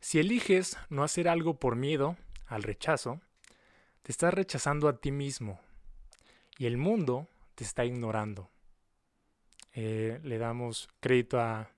si 0.00 0.18
eliges 0.18 0.76
no 0.90 1.02
hacer 1.02 1.28
algo 1.28 1.58
por 1.58 1.76
miedo 1.76 2.16
al 2.46 2.62
rechazo, 2.62 3.20
te 4.02 4.12
estás 4.12 4.34
rechazando 4.34 4.88
a 4.88 4.98
ti 5.00 5.10
mismo 5.10 5.58
y 6.58 6.66
el 6.66 6.76
mundo 6.76 7.26
te 7.54 7.64
está 7.64 7.84
ignorando. 7.84 8.50
Eh, 9.72 10.20
le 10.22 10.38
damos 10.38 10.88
crédito 11.00 11.40
a 11.40 11.70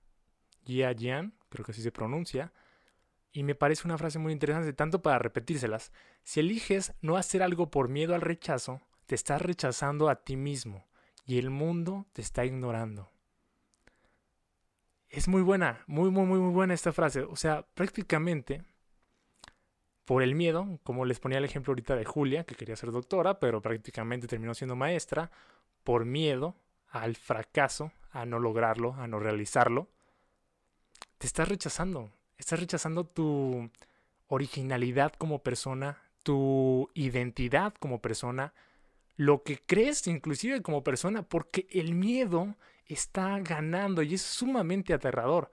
Jia 0.67 0.93
Jian, 0.93 1.33
creo 1.49 1.65
que 1.65 1.71
así 1.71 1.81
se 1.81 1.91
pronuncia, 1.91 2.51
y 3.31 3.43
me 3.43 3.55
parece 3.55 3.87
una 3.87 3.97
frase 3.97 4.19
muy 4.19 4.33
interesante, 4.33 4.73
tanto 4.73 5.01
para 5.01 5.19
repetírselas. 5.19 5.91
Si 6.23 6.41
eliges 6.41 6.93
no 7.01 7.15
hacer 7.15 7.41
algo 7.41 7.71
por 7.71 7.87
miedo 7.87 8.13
al 8.13 8.21
rechazo, 8.21 8.81
te 9.05 9.15
estás 9.15 9.41
rechazando 9.41 10.09
a 10.09 10.23
ti 10.23 10.35
mismo 10.35 10.85
y 11.25 11.37
el 11.37 11.49
mundo 11.49 12.05
te 12.13 12.21
está 12.21 12.45
ignorando. 12.45 13.11
Es 15.09 15.27
muy 15.27 15.41
buena, 15.41 15.83
muy, 15.87 16.09
muy, 16.09 16.25
muy, 16.25 16.39
muy 16.39 16.51
buena 16.51 16.73
esta 16.73 16.91
frase. 16.91 17.21
O 17.21 17.35
sea, 17.35 17.65
prácticamente 17.73 18.63
por 20.03 20.23
el 20.23 20.35
miedo, 20.35 20.79
como 20.83 21.05
les 21.05 21.19
ponía 21.19 21.37
el 21.37 21.45
ejemplo 21.45 21.71
ahorita 21.71 21.95
de 21.95 22.05
Julia, 22.05 22.43
que 22.43 22.55
quería 22.55 22.75
ser 22.75 22.91
doctora, 22.91 23.39
pero 23.39 23.61
prácticamente 23.61 24.27
terminó 24.27 24.53
siendo 24.53 24.75
maestra, 24.75 25.31
por 25.83 26.05
miedo 26.05 26.55
al 26.89 27.15
fracaso, 27.15 27.91
a 28.11 28.25
no 28.25 28.39
lograrlo, 28.39 28.93
a 28.95 29.07
no 29.07 29.19
realizarlo, 29.19 29.89
te 31.17 31.27
estás 31.27 31.47
rechazando. 31.47 32.11
Estás 32.37 32.59
rechazando 32.59 33.05
tu 33.05 33.69
originalidad 34.27 35.13
como 35.13 35.41
persona, 35.41 36.01
tu 36.23 36.89
identidad 36.93 37.73
como 37.79 38.01
persona, 38.01 38.53
lo 39.15 39.43
que 39.43 39.57
crees 39.57 40.05
inclusive 40.07 40.61
como 40.61 40.83
persona, 40.83 41.23
porque 41.23 41.67
el 41.71 41.95
miedo 41.95 42.55
está 42.85 43.39
ganando 43.39 44.03
y 44.03 44.13
es 44.13 44.21
sumamente 44.21 44.93
aterrador. 44.93 45.51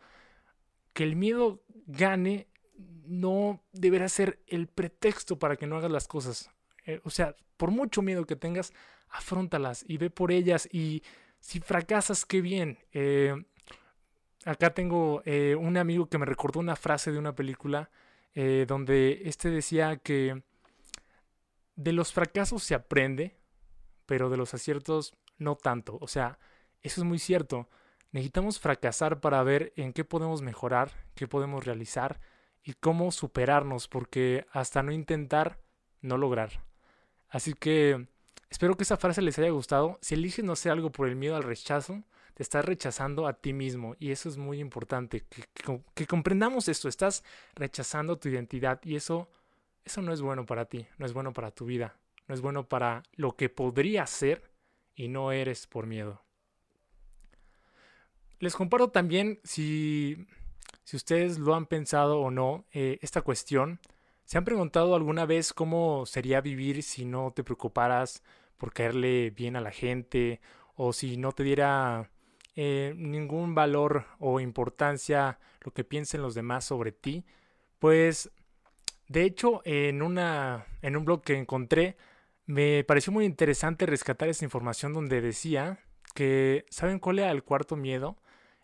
Que 0.93 1.05
el 1.05 1.17
miedo 1.17 1.63
gane 1.87 2.49
no 2.77 3.63
deberá 3.73 4.09
ser 4.09 4.43
el 4.47 4.67
pretexto 4.67 5.39
para 5.39 5.57
que 5.57 5.67
no 5.67 5.77
hagas 5.77 5.91
las 5.91 6.09
cosas. 6.09 6.51
Eh, 6.87 7.01
o 7.05 7.11
sea, 7.11 7.35
por 7.57 7.71
mucho 7.71 8.03
miedo 8.03 8.27
que 8.27 8.37
tengas, 8.37 8.73
afrontalas 9.09 9.85
y 9.89 9.97
ve 9.97 10.11
por 10.11 10.33
ellas 10.33 10.69
y 10.71 11.03
si 11.41 11.61
fracasas, 11.61 12.25
qué 12.27 12.41
bien. 12.41 12.79
Eh, 12.93 13.35
acá 14.45 14.75
tengo 14.75 15.23
eh, 15.25 15.57
un 15.59 15.77
amigo 15.77 16.07
que 16.09 16.19
me 16.19 16.27
recordó 16.27 16.61
una 16.61 16.77
frase 16.77 17.13
de 17.13 17.19
una 17.19 17.35
película 17.35 17.91
eh, 18.35 18.65
donde 18.69 19.23
este 19.25 19.51
decía 19.51 19.97
que 19.97 20.43
de 21.77 21.93
los 21.93 22.13
fracasos 22.13 22.63
se 22.63 22.75
aprende, 22.75 23.37
pero 24.07 24.31
de 24.31 24.37
los 24.37 24.55
aciertos 24.55 25.15
no 25.39 25.57
tanto. 25.57 25.99
O 26.01 26.09
sea, 26.09 26.39
eso 26.83 27.01
es 27.01 27.07
muy 27.07 27.19
cierto. 27.19 27.69
Necesitamos 28.13 28.61
fracasar 28.61 29.21
para 29.21 29.43
ver 29.43 29.73
en 29.77 29.93
qué 29.93 30.05
podemos 30.05 30.43
mejorar, 30.43 30.93
qué 31.15 31.27
podemos 31.27 31.65
realizar 31.65 32.21
y 32.63 32.75
cómo 32.75 33.11
superarnos, 33.13 33.89
porque 33.89 34.47
hasta 34.53 34.83
no 34.83 34.93
intentar, 34.93 35.59
no 36.01 36.17
lograr. 36.17 36.63
Así 37.29 37.55
que 37.55 38.07
espero 38.51 38.77
que 38.77 38.85
esa 38.85 38.97
frase 38.97 39.23
les 39.23 39.39
haya 39.39 39.51
gustado. 39.51 39.99
Si 40.01 40.15
eliges 40.15 40.45
no 40.45 40.53
hacer 40.53 40.73
algo 40.73 40.93
por 40.93 41.09
el 41.09 41.17
miedo 41.17 41.35
al 41.37 41.43
rechazo, 41.43 42.05
te 42.35 42.43
estás 42.43 42.65
rechazando 42.65 43.27
a 43.27 43.35
ti 43.35 43.53
mismo 43.53 43.97
y 43.99 44.11
eso 44.11 44.29
es 44.29 44.37
muy 44.37 44.61
importante, 44.61 45.25
que, 45.95 46.07
comprendamos 46.07 46.69
esto, 46.69 46.89
estás 46.89 47.25
rechazando 47.55 48.19
tu 48.19 48.29
identidad 48.29 48.81
y 48.85 48.97
eso, 48.97 49.29
eso 49.85 50.03
no 50.03 50.13
es 50.13 50.21
bueno 50.21 50.45
para 50.45 50.67
ti, 50.67 50.87
no 50.99 51.07
es 51.07 51.13
bueno 51.13 51.33
para 51.33 51.53
tu 51.53 51.65
vida, 51.65 51.97
no 52.27 52.35
es 52.35 52.41
bueno 52.41 52.69
para 52.69 53.05
lo 53.15 53.37
que 53.37 53.49
podría 53.49 54.07
ser 54.07 54.51
y 54.97 55.09
no 55.09 55.33
eres 55.33 55.67
por 55.67 55.87
miedo. 55.87 56.23
Les 58.41 58.57
comparto 58.57 58.91
también 58.91 59.41
si, 59.45 60.27
si 60.83 60.97
ustedes 60.97 61.39
lo 61.39 61.55
han 61.55 61.67
pensado 61.67 62.21
o 62.21 62.31
no, 62.31 62.67
eh, 62.73 62.99
esta 63.01 63.23
cuestión. 63.23 63.81
¿Se 64.25 64.39
han 64.39 64.45
preguntado 64.45 64.95
alguna 64.95 65.27
vez 65.27 65.53
cómo 65.53 66.05
sería 66.07 66.41
vivir 66.41 66.83
si 66.83 67.05
no 67.05 67.33
te 67.33 67.45
preocuparas 67.45 68.23
por 68.57 68.73
caerle 68.73 69.31
bien 69.31 69.55
a 69.57 69.61
la 69.61 69.71
gente 69.71 70.41
o 70.75 70.93
si 70.93 71.17
no 71.17 71.33
te 71.33 71.43
diera 71.43 72.11
eh, 72.57 72.95
ningún 72.97 73.55
valor 73.55 74.07
o 74.19 74.41
importancia 74.41 75.39
lo 75.61 75.73
que 75.73 75.85
piensen 75.85 76.23
los 76.23 76.35
demás 76.35 76.65
sobre 76.65 76.93
ti, 76.93 77.25
pues 77.79 78.31
de 79.09 79.25
hecho 79.25 79.63
en, 79.65 80.03
una, 80.03 80.67
en 80.83 80.97
un 80.97 81.05
blog 81.05 81.23
que 81.23 81.37
encontré 81.37 81.97
me 82.47 82.85
pareció 82.85 83.13
muy 83.13 83.25
interesante 83.25 83.87
rescatar 83.87 84.29
esta 84.29 84.45
información 84.45 84.93
donde 84.93 85.21
decía 85.21 85.79
que, 86.15 86.67
¿saben 86.71 86.99
cuál 86.99 87.19
era 87.19 87.31
el 87.31 87.43
cuarto 87.43 87.77
miedo? 87.77 88.17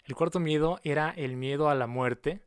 El 0.05 0.14
cuarto 0.14 0.40
miedo 0.40 0.81
era 0.85 1.11
el 1.11 1.37
miedo 1.37 1.68
a 1.68 1.74
la 1.74 1.87
muerte, 1.87 2.42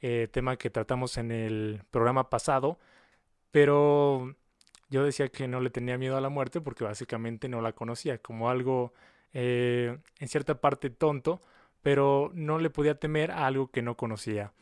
eh, 0.00 0.28
tema 0.32 0.56
que 0.56 0.70
tratamos 0.70 1.18
en 1.18 1.30
el 1.30 1.82
programa 1.90 2.30
pasado, 2.30 2.78
pero 3.50 4.34
yo 4.88 5.04
decía 5.04 5.28
que 5.28 5.48
no 5.48 5.60
le 5.60 5.70
tenía 5.70 5.98
miedo 5.98 6.16
a 6.16 6.20
la 6.20 6.30
muerte 6.30 6.60
porque 6.60 6.84
básicamente 6.84 7.48
no 7.48 7.60
la 7.60 7.72
conocía, 7.72 8.18
como 8.18 8.48
algo 8.50 8.92
eh, 9.32 9.98
en 10.18 10.28
cierta 10.28 10.60
parte 10.60 10.90
tonto, 10.90 11.40
pero 11.82 12.30
no 12.34 12.58
le 12.58 12.70
podía 12.70 12.98
temer 12.98 13.30
a 13.30 13.46
algo 13.46 13.70
que 13.70 13.82
no 13.82 13.96
conocía. 13.96 14.52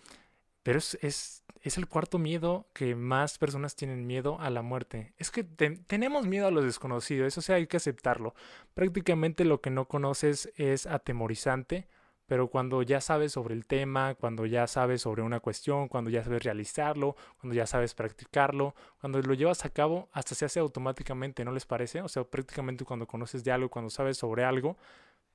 Pero 0.63 0.79
es, 0.79 0.99
es, 1.03 1.45
es 1.63 1.79
el 1.79 1.89
cuarto 1.89 2.19
miedo 2.19 2.67
que 2.73 2.95
más 2.95 3.39
personas 3.39 3.75
tienen 3.75 4.07
miedo 4.07 4.39
a 4.41 4.51
la 4.51 4.63
muerte. 4.63 5.13
Es 5.19 5.31
que 5.31 5.45
tenemos 5.45 6.27
miedo 6.27 6.47
a 6.47 6.51
lo 6.51 6.63
desconocido, 6.63 7.27
eso 7.27 7.43
sí 7.43 7.53
hay 7.53 7.67
que 7.67 7.79
aceptarlo. 7.79 8.35
Prácticamente 8.75 9.45
lo 9.45 9.61
que 9.61 9.71
no 9.71 9.87
conoces 9.87 10.53
es 10.57 10.87
atemorizante, 10.87 11.89
pero 12.29 12.49
cuando 12.49 12.83
ya 12.83 13.01
sabes 13.01 13.33
sobre 13.33 13.55
el 13.55 13.65
tema, 13.65 14.15
cuando 14.15 14.45
ya 14.45 14.67
sabes 14.67 15.01
sobre 15.01 15.23
una 15.23 15.41
cuestión, 15.41 15.89
cuando 15.89 16.11
ya 16.11 16.23
sabes 16.23 16.45
realizarlo, 16.45 17.17
cuando 17.41 17.57
ya 17.57 17.67
sabes 17.67 17.95
practicarlo, 17.95 18.75
cuando 19.01 19.21
lo 19.23 19.33
llevas 19.33 19.65
a 19.65 19.71
cabo, 19.71 20.11
hasta 20.13 20.35
se 20.35 20.45
hace 20.45 20.61
automáticamente, 20.61 21.43
¿no 21.43 21.53
les 21.53 21.65
parece? 21.65 22.03
O 22.03 22.09
sea, 22.09 22.25
prácticamente 22.25 22.85
cuando 22.85 23.07
conoces 23.07 23.45
de 23.45 23.51
algo, 23.51 23.71
cuando 23.71 23.89
sabes 23.89 24.19
sobre 24.19 24.45
algo, 24.45 24.77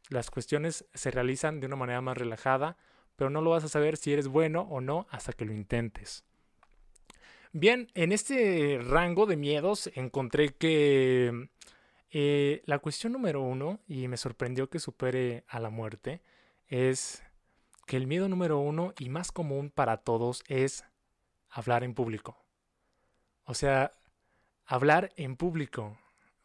las 0.09 0.29
cuestiones 0.29 0.85
se 0.93 1.09
realizan 1.09 1.59
de 1.59 1.65
una 1.65 1.75
manera 1.75 1.99
más 2.01 2.15
relajada, 2.15 2.77
pero 3.15 3.31
no 3.31 3.41
lo 3.41 3.49
vas 3.49 3.63
a 3.63 3.69
saber 3.69 3.97
si 3.97 4.13
eres 4.13 4.27
bueno 4.27 4.61
o 4.69 4.79
no 4.79 5.07
hasta 5.09 5.33
que 5.33 5.45
lo 5.45 5.53
intentes. 5.53 6.23
Bien, 7.53 7.89
en 7.95 8.11
este 8.11 8.79
rango 8.83 9.25
de 9.25 9.35
miedos 9.35 9.89
encontré 9.95 10.49
que 10.49 11.49
eh, 12.11 12.61
la 12.65 12.77
cuestión 12.77 13.13
número 13.13 13.41
uno, 13.41 13.79
y 13.87 14.07
me 14.07 14.17
sorprendió 14.17 14.69
que 14.69 14.77
supere 14.77 15.43
a 15.47 15.59
la 15.59 15.71
muerte, 15.71 16.21
es 16.73 17.21
que 17.85 17.97
el 17.97 18.07
miedo 18.07 18.27
número 18.27 18.57
uno 18.57 18.93
y 18.97 19.09
más 19.09 19.31
común 19.31 19.69
para 19.69 19.97
todos 19.97 20.43
es 20.47 20.85
hablar 21.47 21.83
en 21.83 21.93
público. 21.93 22.35
O 23.45 23.53
sea, 23.53 23.93
hablar 24.65 25.11
en 25.15 25.35
público. 25.35 25.95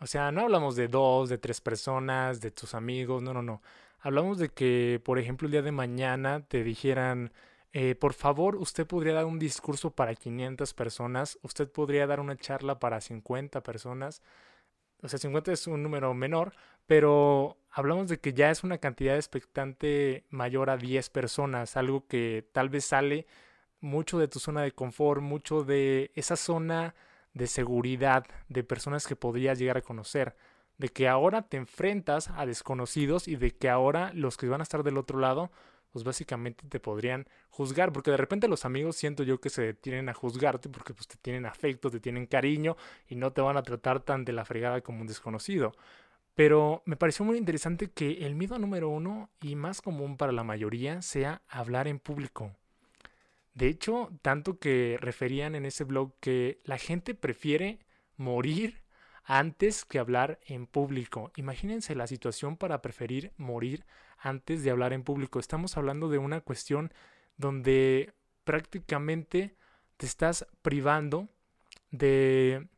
O 0.00 0.06
sea, 0.06 0.30
no 0.30 0.42
hablamos 0.42 0.76
de 0.76 0.88
dos, 0.88 1.30
de 1.30 1.38
tres 1.38 1.62
personas, 1.62 2.42
de 2.42 2.50
tus 2.50 2.74
amigos, 2.74 3.22
no, 3.22 3.32
no, 3.32 3.42
no. 3.42 3.62
Hablamos 4.00 4.38
de 4.38 4.50
que, 4.50 5.00
por 5.02 5.18
ejemplo, 5.18 5.46
el 5.46 5.52
día 5.52 5.62
de 5.62 5.72
mañana 5.72 6.44
te 6.46 6.62
dijeran, 6.62 7.32
eh, 7.72 7.94
por 7.94 8.12
favor, 8.12 8.56
usted 8.56 8.86
podría 8.86 9.14
dar 9.14 9.24
un 9.24 9.38
discurso 9.38 9.92
para 9.92 10.14
500 10.14 10.74
personas, 10.74 11.38
usted 11.42 11.70
podría 11.72 12.06
dar 12.06 12.20
una 12.20 12.36
charla 12.36 12.78
para 12.78 13.00
50 13.00 13.62
personas. 13.62 14.20
O 15.02 15.08
sea, 15.08 15.18
50 15.18 15.52
es 15.52 15.66
un 15.66 15.82
número 15.82 16.12
menor, 16.12 16.52
pero 16.88 17.58
hablamos 17.70 18.08
de 18.08 18.18
que 18.18 18.32
ya 18.32 18.50
es 18.50 18.64
una 18.64 18.78
cantidad 18.78 19.14
expectante 19.14 20.24
mayor 20.30 20.70
a 20.70 20.78
10 20.78 21.10
personas, 21.10 21.76
algo 21.76 22.06
que 22.08 22.48
tal 22.52 22.70
vez 22.70 22.86
sale 22.86 23.26
mucho 23.80 24.18
de 24.18 24.26
tu 24.26 24.40
zona 24.40 24.62
de 24.62 24.72
confort, 24.72 25.20
mucho 25.20 25.64
de 25.64 26.10
esa 26.14 26.34
zona 26.36 26.94
de 27.34 27.46
seguridad 27.46 28.24
de 28.48 28.64
personas 28.64 29.06
que 29.06 29.16
podrías 29.16 29.58
llegar 29.58 29.76
a 29.76 29.82
conocer, 29.82 30.34
de 30.78 30.88
que 30.88 31.08
ahora 31.08 31.42
te 31.42 31.58
enfrentas 31.58 32.30
a 32.30 32.46
desconocidos 32.46 33.28
y 33.28 33.36
de 33.36 33.50
que 33.50 33.68
ahora 33.68 34.10
los 34.14 34.38
que 34.38 34.48
van 34.48 34.60
a 34.60 34.64
estar 34.64 34.82
del 34.82 34.96
otro 34.96 35.18
lado, 35.18 35.52
pues 35.92 36.04
básicamente 36.04 36.64
te 36.68 36.80
podrían 36.80 37.28
juzgar, 37.50 37.92
porque 37.92 38.10
de 38.10 38.16
repente 38.16 38.48
los 38.48 38.64
amigos 38.64 38.96
siento 38.96 39.24
yo 39.24 39.40
que 39.42 39.50
se 39.50 39.60
detienen 39.62 40.08
a 40.08 40.14
juzgarte 40.14 40.70
porque 40.70 40.94
pues 40.94 41.06
te 41.06 41.16
tienen 41.18 41.44
afecto, 41.44 41.90
te 41.90 42.00
tienen 42.00 42.26
cariño 42.26 42.78
y 43.08 43.16
no 43.16 43.30
te 43.32 43.42
van 43.42 43.58
a 43.58 43.62
tratar 43.62 44.00
tan 44.00 44.24
de 44.24 44.32
la 44.32 44.46
fregada 44.46 44.80
como 44.80 45.02
un 45.02 45.06
desconocido. 45.06 45.74
Pero 46.38 46.84
me 46.84 46.94
pareció 46.94 47.24
muy 47.24 47.36
interesante 47.36 47.90
que 47.90 48.24
el 48.24 48.36
miedo 48.36 48.60
número 48.60 48.88
uno 48.90 49.28
y 49.40 49.56
más 49.56 49.82
común 49.82 50.16
para 50.16 50.30
la 50.30 50.44
mayoría 50.44 51.02
sea 51.02 51.42
hablar 51.48 51.88
en 51.88 51.98
público. 51.98 52.54
De 53.54 53.66
hecho, 53.66 54.12
tanto 54.22 54.60
que 54.60 54.98
referían 55.00 55.56
en 55.56 55.64
ese 55.64 55.82
blog 55.82 56.12
que 56.20 56.60
la 56.62 56.78
gente 56.78 57.16
prefiere 57.16 57.80
morir 58.16 58.82
antes 59.24 59.84
que 59.84 59.98
hablar 59.98 60.38
en 60.46 60.68
público. 60.68 61.32
Imagínense 61.34 61.96
la 61.96 62.06
situación 62.06 62.56
para 62.56 62.82
preferir 62.82 63.32
morir 63.36 63.84
antes 64.16 64.62
de 64.62 64.70
hablar 64.70 64.92
en 64.92 65.02
público. 65.02 65.40
Estamos 65.40 65.76
hablando 65.76 66.08
de 66.08 66.18
una 66.18 66.40
cuestión 66.40 66.92
donde 67.36 68.12
prácticamente 68.44 69.56
te 69.96 70.06
estás 70.06 70.46
privando 70.62 71.28
de 71.90 72.68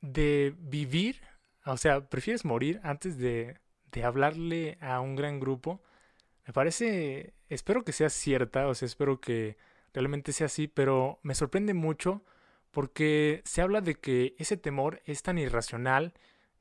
de 0.00 0.54
vivir, 0.58 1.20
o 1.66 1.76
sea, 1.76 2.08
prefieres 2.08 2.44
morir 2.44 2.80
antes 2.82 3.18
de, 3.18 3.58
de 3.92 4.04
hablarle 4.04 4.78
a 4.80 5.00
un 5.00 5.16
gran 5.16 5.40
grupo 5.40 5.82
me 6.46 6.52
parece, 6.52 7.34
espero 7.48 7.84
que 7.84 7.92
sea 7.92 8.08
cierta, 8.08 8.68
o 8.68 8.74
sea, 8.74 8.86
espero 8.86 9.20
que 9.20 9.56
realmente 9.92 10.32
sea 10.32 10.46
así, 10.46 10.68
pero 10.68 11.18
me 11.22 11.34
sorprende 11.34 11.74
mucho 11.74 12.22
porque 12.70 13.42
se 13.44 13.62
habla 13.62 13.80
de 13.80 13.96
que 13.96 14.34
ese 14.38 14.56
temor 14.56 15.02
es 15.06 15.22
tan 15.22 15.38
irracional 15.38 16.14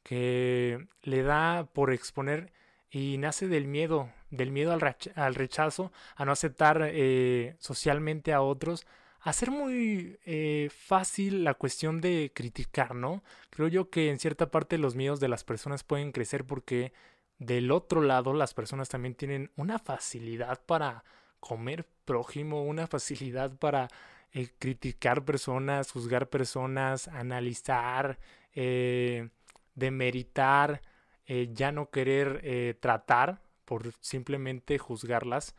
que 0.04 0.88
le 1.04 1.22
da 1.24 1.68
por 1.72 1.94
exponer 1.94 2.52
y 2.90 3.18
nace 3.20 3.48
del 3.48 3.68
miedo, 3.68 4.10
del 4.32 4.52
miedo 4.52 4.74
al, 4.74 5.36
rechazo, 5.36 5.92
a 6.16 6.26
no 6.26 6.32
aceptar 6.32 6.82
eh, 6.84 7.56
socialmente 7.60 8.34
a 8.34 8.42
otros, 8.42 8.88
a 9.26 9.34
ser 9.34 9.50
muy 9.50 10.20
eh, 10.26 10.70
fácil 10.72 11.44
la 11.44 11.56
cuestión 11.56 12.00
de 12.00 12.32
criticar, 12.36 12.94
¿no? 12.94 13.24
Creo 13.50 13.68
yo 13.68 13.90
que 13.90 14.12
en 14.12 14.20
cierta 14.20 14.52
parte 14.52 14.78
los 14.78 14.96
miedos 14.96 15.20
de 15.20 15.28
las 15.28 15.44
personas 15.44 15.84
pueden 15.84 16.12
crecer 16.12 16.46
porque 16.46 16.94
del 17.40 17.72
otro 17.72 18.02
lado, 18.02 18.36
las 18.36 18.54
personas 18.54 18.88
también 18.88 19.16
tienen 19.16 19.50
una 19.56 19.80
facilidad 19.80 20.62
para 20.68 21.04
comer 21.40 21.88
prójimo, 22.06 22.66
una 22.66 22.86
facilidad 22.86 23.58
para 23.58 23.88
eh, 24.32 24.50
criticar 24.60 25.26
personas, 25.26 25.92
juzgar 25.92 26.30
personas, 26.30 27.08
analizar, 27.08 28.20
eh, 28.54 29.30
demeritar, 29.74 30.82
ya 31.28 31.72
no 31.72 31.90
querer 31.90 32.78
tratar 32.80 33.42
por 33.66 33.92
simplemente 34.02 34.78
juzgarlas. 34.78 35.56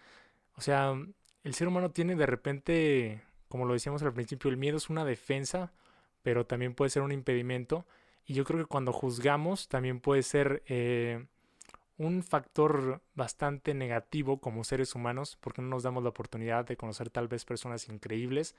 O 0.54 0.60
sea, 0.60 0.94
el 1.42 1.54
ser 1.54 1.66
humano 1.66 1.90
tiene 1.90 2.14
de 2.14 2.26
repente, 2.26 3.25
como 3.48 3.64
lo 3.64 3.74
decíamos 3.74 4.02
al 4.02 4.12
principio, 4.12 4.50
el 4.50 4.56
miedo 4.56 4.76
es 4.76 4.90
una 4.90 5.04
defensa, 5.04 5.72
pero 6.22 6.46
también 6.46 6.74
puede 6.74 6.90
ser 6.90 7.02
un 7.02 7.12
impedimento. 7.12 7.86
Y 8.24 8.34
yo 8.34 8.44
creo 8.44 8.60
que 8.60 8.66
cuando 8.66 8.92
juzgamos 8.92 9.68
también 9.68 10.00
puede 10.00 10.22
ser 10.22 10.62
un 11.98 12.22
factor 12.22 13.00
bastante 13.14 13.72
negativo 13.74 14.38
como 14.38 14.64
seres 14.64 14.94
humanos 14.94 15.38
porque 15.40 15.62
no 15.62 15.68
nos 15.68 15.82
damos 15.82 16.02
la 16.02 16.10
oportunidad 16.10 16.66
de 16.66 16.76
conocer 16.76 17.10
tal 17.10 17.28
vez 17.28 17.44
personas 17.44 17.88
increíbles 17.88 18.54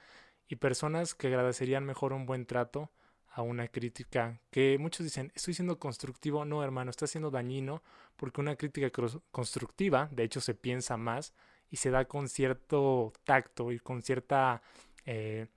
y 0.47 0.55
personas 0.55 1.13
que 1.13 1.27
agradecerían 1.27 1.85
mejor 1.85 2.13
un 2.13 2.25
buen 2.25 2.45
trato 2.45 2.89
a 3.29 3.43
una 3.43 3.67
crítica 3.67 4.39
que 4.49 4.77
muchos 4.79 5.03
dicen 5.03 5.31
estoy 5.35 5.53
siendo 5.53 5.77
constructivo 5.77 6.45
no 6.45 6.63
hermano 6.63 6.89
está 6.89 7.05
siendo 7.05 7.29
dañino 7.29 7.83
porque 8.15 8.41
una 8.41 8.55
crítica 8.55 8.89
constructiva 9.31 10.09
de 10.11 10.23
hecho 10.23 10.41
se 10.41 10.55
piensa 10.55 10.97
más 10.97 11.33
y 11.69 11.77
se 11.77 11.89
da 11.91 12.05
con 12.05 12.29
cierto 12.29 13.13
tacto 13.23 13.71
y 13.71 13.79
con 13.79 14.01
cierta 14.01 14.61
eh, 15.05 15.47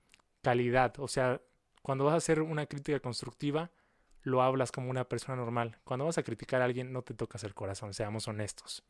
calidad 0.41 0.93
o 0.99 1.07
sea 1.07 1.41
cuando 1.81 2.05
vas 2.05 2.13
a 2.13 2.17
hacer 2.17 2.41
una 2.41 2.65
crítica 2.65 2.99
constructiva 2.99 3.71
lo 4.23 4.41
hablas 4.41 4.71
como 4.71 4.89
una 4.89 5.05
persona 5.05 5.35
normal. 5.35 5.77
Cuando 5.83 6.05
vas 6.05 6.17
a 6.17 6.23
criticar 6.23 6.61
a 6.61 6.65
alguien 6.65 6.93
no 6.93 7.01
te 7.01 7.13
tocas 7.13 7.43
el 7.43 7.53
corazón, 7.53 7.93
seamos 7.93 8.27
honestos. 8.27 8.83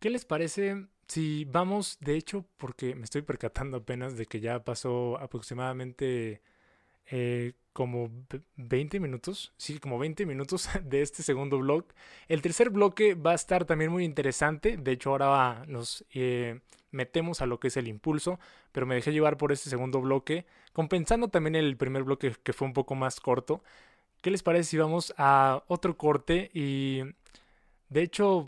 ¿Qué 0.00 0.10
les 0.10 0.24
parece 0.24 0.86
si 1.08 1.44
vamos, 1.44 1.98
de 2.00 2.16
hecho, 2.16 2.44
porque 2.56 2.94
me 2.94 3.04
estoy 3.04 3.22
percatando 3.22 3.78
apenas 3.78 4.16
de 4.16 4.26
que 4.26 4.40
ya 4.40 4.62
pasó 4.62 5.18
aproximadamente 5.18 6.42
eh, 7.10 7.52
como 7.72 8.10
20 8.56 8.98
minutos, 9.00 9.52
sí, 9.56 9.78
como 9.78 9.98
20 9.98 10.26
minutos 10.26 10.68
de 10.84 11.02
este 11.02 11.22
segundo 11.22 11.58
blog. 11.58 11.84
El 12.28 12.42
tercer 12.42 12.70
bloque 12.70 13.14
va 13.14 13.32
a 13.32 13.34
estar 13.36 13.64
también 13.64 13.92
muy 13.92 14.04
interesante, 14.04 14.76
de 14.76 14.92
hecho 14.92 15.10
ahora 15.10 15.64
nos 15.68 16.04
eh, 16.12 16.60
metemos 16.90 17.40
a 17.40 17.46
lo 17.46 17.60
que 17.60 17.68
es 17.68 17.76
el 17.76 17.88
impulso, 17.88 18.40
pero 18.72 18.86
me 18.86 18.94
dejé 18.96 19.12
llevar 19.12 19.36
por 19.36 19.52
este 19.52 19.70
segundo 19.70 20.00
bloque, 20.00 20.44
compensando 20.72 21.28
también 21.28 21.54
el 21.54 21.76
primer 21.76 22.02
bloque 22.04 22.34
que 22.42 22.52
fue 22.52 22.66
un 22.66 22.74
poco 22.74 22.94
más 22.94 23.20
corto. 23.20 23.62
¿Qué 24.22 24.30
les 24.30 24.42
parece 24.42 24.70
si 24.70 24.78
vamos 24.78 25.14
a 25.16 25.62
otro 25.68 25.96
corte? 25.96 26.50
Y 26.52 27.02
de 27.88 28.02
hecho 28.02 28.46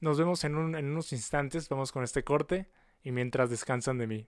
nos 0.00 0.18
vemos 0.18 0.44
en, 0.44 0.74
en 0.74 0.86
unos 0.90 1.12
instantes, 1.12 1.68
vamos 1.68 1.92
con 1.92 2.04
este 2.04 2.22
corte 2.24 2.68
y 3.02 3.12
mientras 3.12 3.50
descansan 3.50 3.98
de 3.98 4.06
mí. 4.06 4.26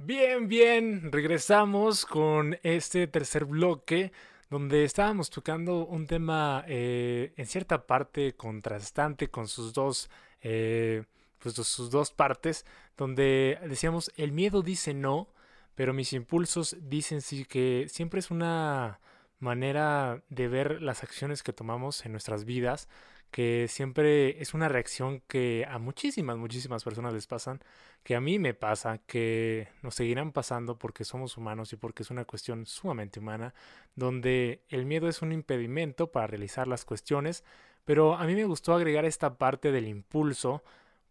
Bien, 0.00 0.46
bien, 0.46 1.10
regresamos 1.10 2.06
con 2.06 2.56
este 2.62 3.08
tercer 3.08 3.44
bloque 3.44 4.12
donde 4.48 4.84
estábamos 4.84 5.28
tocando 5.28 5.84
un 5.86 6.06
tema 6.06 6.64
eh, 6.68 7.32
en 7.36 7.46
cierta 7.46 7.84
parte 7.84 8.34
contrastante 8.36 9.28
con 9.28 9.48
sus 9.48 9.72
dos 9.72 10.08
eh, 10.40 11.04
pues, 11.40 11.56
sus 11.56 11.90
dos 11.90 12.12
partes, 12.12 12.64
donde 12.96 13.58
decíamos, 13.66 14.12
el 14.16 14.30
miedo 14.30 14.62
dice 14.62 14.94
no, 14.94 15.28
pero 15.74 15.92
mis 15.92 16.12
impulsos 16.12 16.76
dicen 16.80 17.20
sí 17.20 17.44
que 17.44 17.86
siempre 17.88 18.20
es 18.20 18.30
una 18.30 19.00
manera 19.40 20.22
de 20.28 20.46
ver 20.48 20.80
las 20.80 21.02
acciones 21.02 21.42
que 21.42 21.52
tomamos 21.52 22.06
en 22.06 22.12
nuestras 22.12 22.44
vidas, 22.44 22.88
que 23.30 23.66
siempre 23.68 24.40
es 24.40 24.54
una 24.54 24.68
reacción 24.68 25.20
que 25.28 25.66
a 25.68 25.78
muchísimas, 25.78 26.36
muchísimas 26.36 26.84
personas 26.84 27.12
les 27.12 27.26
pasan, 27.26 27.60
que 28.02 28.16
a 28.16 28.20
mí 28.20 28.38
me 28.38 28.54
pasa, 28.54 28.98
que 29.06 29.68
nos 29.82 29.94
seguirán 29.94 30.32
pasando 30.32 30.78
porque 30.78 31.04
somos 31.04 31.36
humanos 31.36 31.72
y 31.72 31.76
porque 31.76 32.02
es 32.02 32.10
una 32.10 32.24
cuestión 32.24 32.66
sumamente 32.66 33.20
humana, 33.20 33.54
donde 33.94 34.62
el 34.68 34.86
miedo 34.86 35.08
es 35.08 35.22
un 35.22 35.32
impedimento 35.32 36.10
para 36.10 36.26
realizar 36.26 36.66
las 36.66 36.84
cuestiones, 36.84 37.44
pero 37.84 38.14
a 38.14 38.24
mí 38.24 38.34
me 38.34 38.44
gustó 38.44 38.74
agregar 38.74 39.04
esta 39.04 39.36
parte 39.36 39.72
del 39.72 39.88
impulso, 39.88 40.62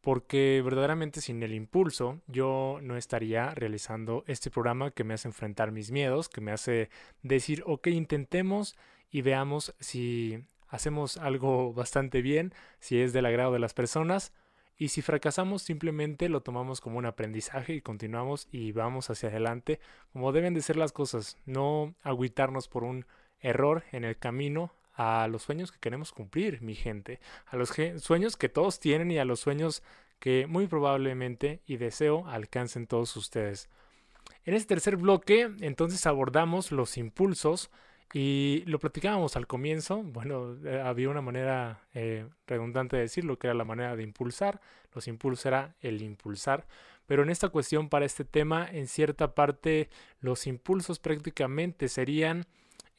porque 0.02 0.62
verdaderamente 0.64 1.22
sin 1.22 1.44
el 1.44 1.54
impulso 1.54 2.22
yo 2.28 2.80
no 2.82 2.98
estaría 2.98 3.54
realizando 3.54 4.24
este 4.28 4.50
programa 4.50 4.92
que 4.92 5.04
me 5.04 5.14
hace 5.14 5.28
enfrentar 5.28 5.72
mis 5.72 5.92
miedos, 5.92 6.30
que 6.30 6.42
me 6.42 6.52
hace 6.52 6.90
decir, 7.24 7.64
ok, 7.66 7.88
intentemos 7.88 8.76
y 9.10 9.22
veamos 9.22 9.76
si 9.80 10.46
hacemos 10.70 11.18
algo 11.18 11.74
bastante 11.74 12.22
bien, 12.22 12.54
si 12.80 13.00
es 13.02 13.14
del 13.14 13.26
agrado 13.26 13.54
de 13.54 13.60
las 13.60 13.74
personas, 13.74 14.34
y 14.78 14.90
si 14.90 15.02
fracasamos 15.02 15.64
simplemente 15.64 16.30
lo 16.30 16.42
tomamos 16.42 16.82
como 16.82 17.00
un 17.00 17.06
aprendizaje 17.08 17.74
y 17.74 17.82
continuamos 17.82 18.48
y 18.52 18.72
vamos 18.74 19.10
hacia 19.10 19.30
adelante 19.30 19.80
como 20.14 20.32
deben 20.32 20.54
de 20.54 20.62
ser 20.62 20.78
las 20.78 20.92
cosas, 20.92 21.38
no 21.46 21.96
agüitarnos 22.04 22.68
por 22.68 22.84
un 22.84 23.06
error 23.40 23.84
en 23.92 24.04
el 24.04 24.18
camino 24.18 24.72
a 24.94 25.28
los 25.28 25.44
sueños 25.44 25.72
que 25.72 25.80
queremos 25.80 26.12
cumplir, 26.12 26.62
mi 26.62 26.76
gente, 26.76 27.20
a 27.46 27.56
los 27.56 27.74
sueños 27.98 28.38
que 28.38 28.50
todos 28.50 28.80
tienen 28.80 29.12
y 29.12 29.20
a 29.20 29.26
los 29.26 29.40
sueños 29.40 29.84
que 30.20 30.48
muy 30.48 30.68
probablemente 30.68 31.62
y 31.66 31.78
deseo 31.78 32.28
alcancen 32.28 32.88
todos 32.88 33.16
ustedes. 33.16 33.70
En 34.44 34.56
este 34.56 34.70
tercer 34.70 34.98
bloque, 34.98 35.52
entonces 35.60 36.06
abordamos 36.08 36.72
los 36.72 36.98
impulsos 36.98 37.70
y 38.14 38.64
lo 38.66 38.80
platicábamos 38.80 39.36
al 39.36 39.48
comienzo. 39.48 40.02
Bueno, 40.02 40.56
eh, 40.64 40.82
había 40.82 41.10
una 41.10 41.22
manera 41.22 41.82
eh, 41.94 42.28
redundante 42.46 42.96
de 42.96 43.04
decirlo, 43.04 43.38
que 43.38 43.48
era 43.48 43.54
la 43.54 43.66
manera 43.66 43.96
de 43.96 44.04
impulsar. 44.04 44.62
Los 44.94 45.08
impulsos 45.08 45.46
era 45.46 45.76
el 45.82 46.02
impulsar. 46.02 46.68
Pero 47.06 47.24
en 47.24 47.30
esta 47.30 47.50
cuestión, 47.50 47.90
para 47.90 48.06
este 48.06 48.26
tema, 48.26 48.68
en 48.70 48.88
cierta 48.88 49.34
parte, 49.36 49.90
los 50.20 50.48
impulsos 50.48 51.00
prácticamente 51.00 51.88
serían 51.90 52.46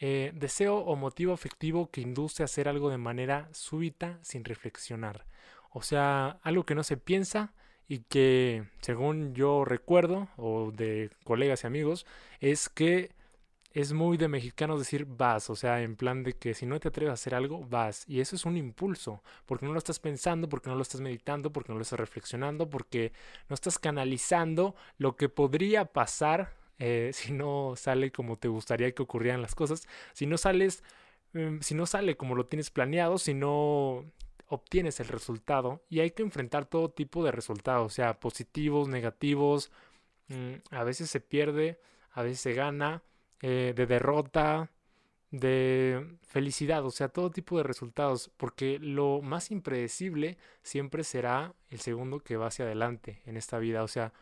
eh, 0.01 0.33
deseo 0.35 0.77
o 0.77 0.97
motivo 0.97 1.33
afectivo 1.33 1.91
que 1.91 2.01
induce 2.01 2.43
a 2.43 2.47
hacer 2.47 2.69
algo 2.69 2.91
de 2.91 2.99
manera 2.99 3.49
súbita 3.53 4.19
sin 4.23 4.45
reflexionar. 4.45 5.27
O 5.71 5.83
sea, 5.83 6.39
algo 6.43 6.65
que 6.65 6.75
no 6.75 6.85
se 6.85 6.97
piensa 6.97 7.53
y 7.89 8.01
que, 8.01 8.65
según 8.81 9.35
yo 9.35 9.65
recuerdo, 9.65 10.29
o 10.37 10.71
de 10.71 11.11
colegas 11.25 11.65
y 11.65 11.67
amigos, 11.67 12.07
es 12.41 12.69
que 12.69 13.11
es 13.73 13.93
muy 13.93 14.17
de 14.17 14.29
mexicanos 14.29 14.79
decir 14.79 15.07
vas, 15.07 15.51
o 15.51 15.57
sea, 15.57 15.83
en 15.83 15.97
plan 15.97 16.23
de 16.23 16.33
que 16.35 16.55
si 16.55 16.67
no 16.67 16.81
te 16.81 16.89
atreves 16.89 17.11
a 17.11 17.15
hacer 17.15 17.35
algo, 17.35 17.65
vas. 17.65 18.05
Y 18.09 18.21
eso 18.21 18.37
es 18.37 18.45
un 18.47 18.57
impulso, 18.57 19.23
porque 19.47 19.67
no 19.67 19.73
lo 19.73 19.79
estás 19.79 20.01
pensando, 20.01 20.49
porque 20.49 20.71
no 20.71 20.77
lo 20.77 20.83
estás 20.83 21.01
meditando, 21.01 21.53
porque 21.53 21.73
no 21.73 21.79
lo 21.79 21.83
estás 21.83 22.01
reflexionando, 22.01 22.71
porque 22.71 23.13
no 23.49 23.55
estás 23.55 23.79
canalizando 23.79 24.75
lo 24.99 25.17
que 25.17 25.29
podría 25.29 25.85
pasar 25.87 26.57
eh, 26.79 27.11
si 27.15 27.33
no 27.33 27.75
sale 27.77 28.13
como 28.13 28.37
te 28.37 28.49
gustaría 28.49 28.93
que 28.93 29.03
ocurrieran 29.03 29.43
las 29.43 29.55
cosas, 29.55 29.87
si 30.13 30.27
no 30.27 30.39
sales, 30.39 30.83
em, 31.35 31.61
si 31.61 31.75
no 31.75 31.87
sale 31.87 32.17
como 32.17 32.35
lo 32.35 32.47
tienes 32.47 32.71
planeado, 32.71 33.19
si 33.19 33.35
no 33.35 34.05
obtienes 34.49 35.01
el 35.01 35.09
resultado 35.09 35.83
y 35.91 36.01
hay 36.01 36.11
que 36.13 36.23
enfrentar 36.23 36.67
todo 36.67 36.91
tipo 36.91 37.25
de 37.25 37.33
resultados, 37.33 37.87
o 37.87 37.95
sea, 37.95 38.19
positivos, 38.21 38.89
negativos, 38.89 39.71
mm, 40.29 40.55
a 40.71 40.85
veces 40.85 41.11
se 41.11 41.21
pierde, 41.21 41.81
a 42.13 42.23
veces 42.23 42.41
se 42.41 42.55
gana, 42.55 43.03
eh, 43.43 43.73
de 43.77 43.87
derrota, 43.87 44.71
de 45.31 46.17
felicidad, 46.23 46.85
o 46.85 46.91
sea, 46.91 47.09
todo 47.09 47.31
tipo 47.31 47.57
de 47.59 47.63
resultados, 47.63 48.31
porque 48.37 48.79
lo 48.79 49.21
más 49.23 49.51
impredecible 49.51 50.39
siempre 50.63 51.05
será 51.05 51.55
el 51.71 51.81
segundo 51.81 52.21
que 52.21 52.37
va 52.37 52.47
hacia 52.47 52.65
adelante 52.65 53.23
en 53.27 53.37
esta 53.37 53.59
vida, 53.59 53.83
o 53.83 53.89
sea, 53.89 54.13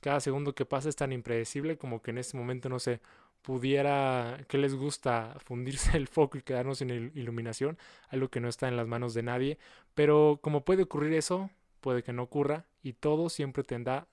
cada 0.00 0.20
segundo 0.20 0.54
que 0.54 0.66
pasa 0.66 0.88
es 0.88 0.96
tan 0.96 1.12
impredecible 1.12 1.78
como 1.78 2.02
que 2.02 2.10
en 2.10 2.18
este 2.18 2.36
momento 2.36 2.68
no 2.68 2.78
se 2.80 3.00
pudiera, 3.42 4.44
que 4.48 4.58
les 4.58 4.74
gusta 4.74 5.36
fundirse 5.44 5.96
el 5.96 6.08
foco 6.08 6.38
y 6.38 6.42
quedarnos 6.42 6.78
sin 6.78 6.90
iluminación, 6.90 7.78
algo 8.08 8.28
que 8.28 8.40
no 8.40 8.48
está 8.48 8.68
en 8.68 8.76
las 8.76 8.86
manos 8.88 9.14
de 9.14 9.22
nadie, 9.22 9.58
pero 9.94 10.40
como 10.42 10.64
puede 10.64 10.84
ocurrir 10.84 11.12
eso, 11.14 11.50
puede 11.80 12.02
que 12.02 12.12
no 12.12 12.22
ocurra 12.22 12.66
y 12.82 12.94
todo 12.94 13.28
siempre 13.28 13.64
tendrá 13.64 14.06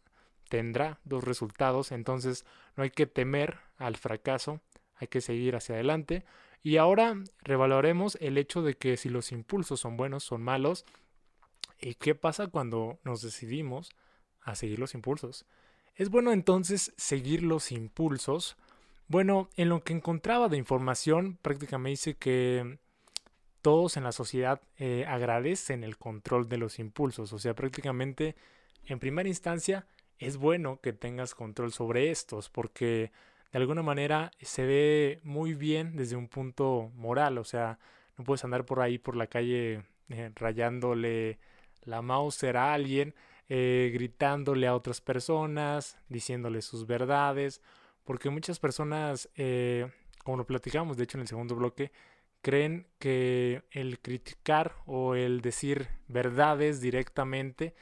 tendrá 0.50 1.00
dos 1.04 1.24
resultados, 1.24 1.92
entonces 1.92 2.46
no 2.76 2.84
hay 2.84 2.90
que 2.90 3.06
temer 3.06 3.60
al 3.78 3.96
fracaso, 3.96 4.62
hay 4.96 5.08
que 5.08 5.22
seguir 5.22 5.56
hacia 5.56 5.76
adelante. 5.76 6.26
Y 6.62 6.78
ahora 6.78 7.16
revaluaremos 7.42 8.18
el 8.20 8.38
hecho 8.38 8.62
de 8.62 8.76
que 8.76 8.98
si 8.98 9.10
los 9.10 9.32
impulsos 9.32 9.80
son 9.80 9.96
buenos, 9.96 10.24
son 10.24 10.42
malos, 10.42 10.86
¿y 11.80 11.96
qué 11.96 12.16
pasa 12.16 12.48
cuando 12.48 13.00
nos 13.04 13.22
decidimos 13.22 13.92
a 14.42 14.56
seguir 14.56 14.80
los 14.80 14.94
impulsos? 14.94 15.46
¿Es 15.96 16.10
bueno 16.10 16.32
entonces 16.32 16.94
seguir 16.98 17.44
los 17.44 17.72
impulsos? 17.72 18.58
Bueno, 19.08 19.50
en 19.56 19.70
lo 19.70 19.84
que 19.84 19.94
encontraba 19.94 20.50
de 20.50 20.58
información, 20.58 21.38
prácticamente 21.42 21.92
dice 21.92 22.16
que 22.16 22.80
todos 23.62 23.98
en 23.98 24.04
la 24.04 24.12
sociedad 24.12 24.62
eh, 24.78 25.06
agradecen 25.08 25.84
el 25.84 25.98
control 25.98 26.48
de 26.48 26.58
los 26.58 26.80
impulsos, 26.80 27.34
o 27.34 27.40
sea, 27.40 27.54
prácticamente 27.54 28.36
en 28.86 29.00
primera 29.00 29.28
instancia 29.28 29.88
es 30.20 30.38
bueno 30.38 30.80
que 30.82 30.94
tengas 30.94 31.34
control 31.34 31.72
sobre 31.72 32.12
estos 32.12 32.50
porque 32.50 33.12
de 33.52 33.60
alguna 33.60 33.82
manera 33.82 34.32
se 34.42 34.66
ve 34.66 35.20
muy 35.24 35.54
bien 35.54 35.96
desde 35.96 36.16
un 36.16 36.28
punto 36.28 36.92
moral, 36.96 37.38
o 37.38 37.44
sea, 37.44 37.80
no 38.18 38.24
puedes 38.24 38.44
andar 38.44 38.66
por 38.66 38.82
ahí 38.82 38.98
por 38.98 39.16
la 39.16 39.28
calle 39.28 39.84
eh, 40.10 40.32
rayándole 40.36 41.40
la 41.84 42.02
mouse 42.02 42.44
a 42.44 42.74
alguien, 42.74 43.16
eh, 43.48 43.90
gritándole 43.94 44.68
a 44.68 44.76
otras 44.76 45.02
personas, 45.02 45.98
diciéndole 46.10 46.62
sus 46.62 46.86
verdades, 46.86 47.62
porque 48.04 48.30
muchas 48.30 48.60
personas, 48.60 49.30
eh, 49.36 49.90
como 50.24 50.38
lo 50.38 50.46
platicamos 50.46 50.98
de 50.98 51.06
hecho 51.06 51.18
en 51.18 51.22
el 51.22 51.28
segundo 51.28 51.56
bloque, 51.56 51.92
creen 52.42 52.88
que 53.00 53.64
el 53.72 54.00
criticar 54.00 54.76
o 54.86 55.16
el 55.16 55.42
decir 55.42 55.88
verdades 56.08 56.82
directamente 56.82 57.74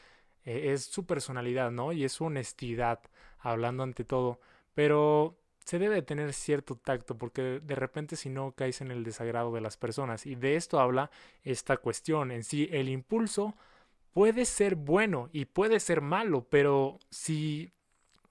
eh, 0.48 0.72
es 0.72 0.86
su 0.86 1.06
personalidad, 1.06 1.72
¿no? 1.72 1.92
Y 1.92 2.06
es 2.06 2.14
su 2.14 2.24
honestidad, 2.26 3.02
hablando 3.40 3.84
ante 3.84 4.06
todo. 4.06 4.40
Pero 4.74 5.38
se 5.66 5.78
debe 5.78 6.02
tener 6.02 6.32
cierto 6.34 6.76
tacto 6.76 7.18
porque 7.18 7.60
de 7.62 7.76
repente 7.76 8.16
si 8.16 8.30
no 8.30 8.54
caes 8.54 8.80
en 8.80 8.90
el 8.90 9.04
desagrado 9.04 9.52
de 9.54 9.60
las 9.60 9.76
personas. 9.76 10.26
Y 10.26 10.36
de 10.36 10.56
esto 10.56 10.80
habla 10.80 11.12
esta 11.44 11.76
cuestión 11.76 12.32
en 12.32 12.46
sí. 12.46 12.70
El 12.72 12.88
impulso 12.88 13.56
puede 14.14 14.46
ser 14.46 14.76
bueno 14.76 15.30
y 15.34 15.46
puede 15.46 15.82
ser 15.82 16.00
malo, 16.00 16.48
pero 16.50 16.98
si 17.10 17.74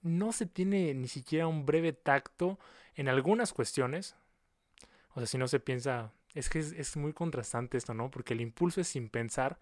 no 0.01 0.31
se 0.31 0.47
tiene 0.47 0.95
ni 0.95 1.07
siquiera 1.07 1.45
un 1.45 1.67
breve 1.67 1.93
tacto 1.93 2.57
en 2.95 3.09
algunas 3.09 3.53
cuestiones, 3.53 4.15
o 5.13 5.19
sea, 5.19 5.27
si 5.27 5.37
no 5.37 5.47
se 5.47 5.59
piensa, 5.59 6.11
es 6.33 6.49
que 6.49 6.59
es 6.59 6.97
muy 6.97 7.13
contrastante 7.13 7.77
esto, 7.77 7.93
¿no? 7.93 8.09
Porque 8.09 8.33
el 8.33 8.41
impulso 8.41 8.81
es 8.81 8.87
sin 8.87 9.09
pensar, 9.09 9.59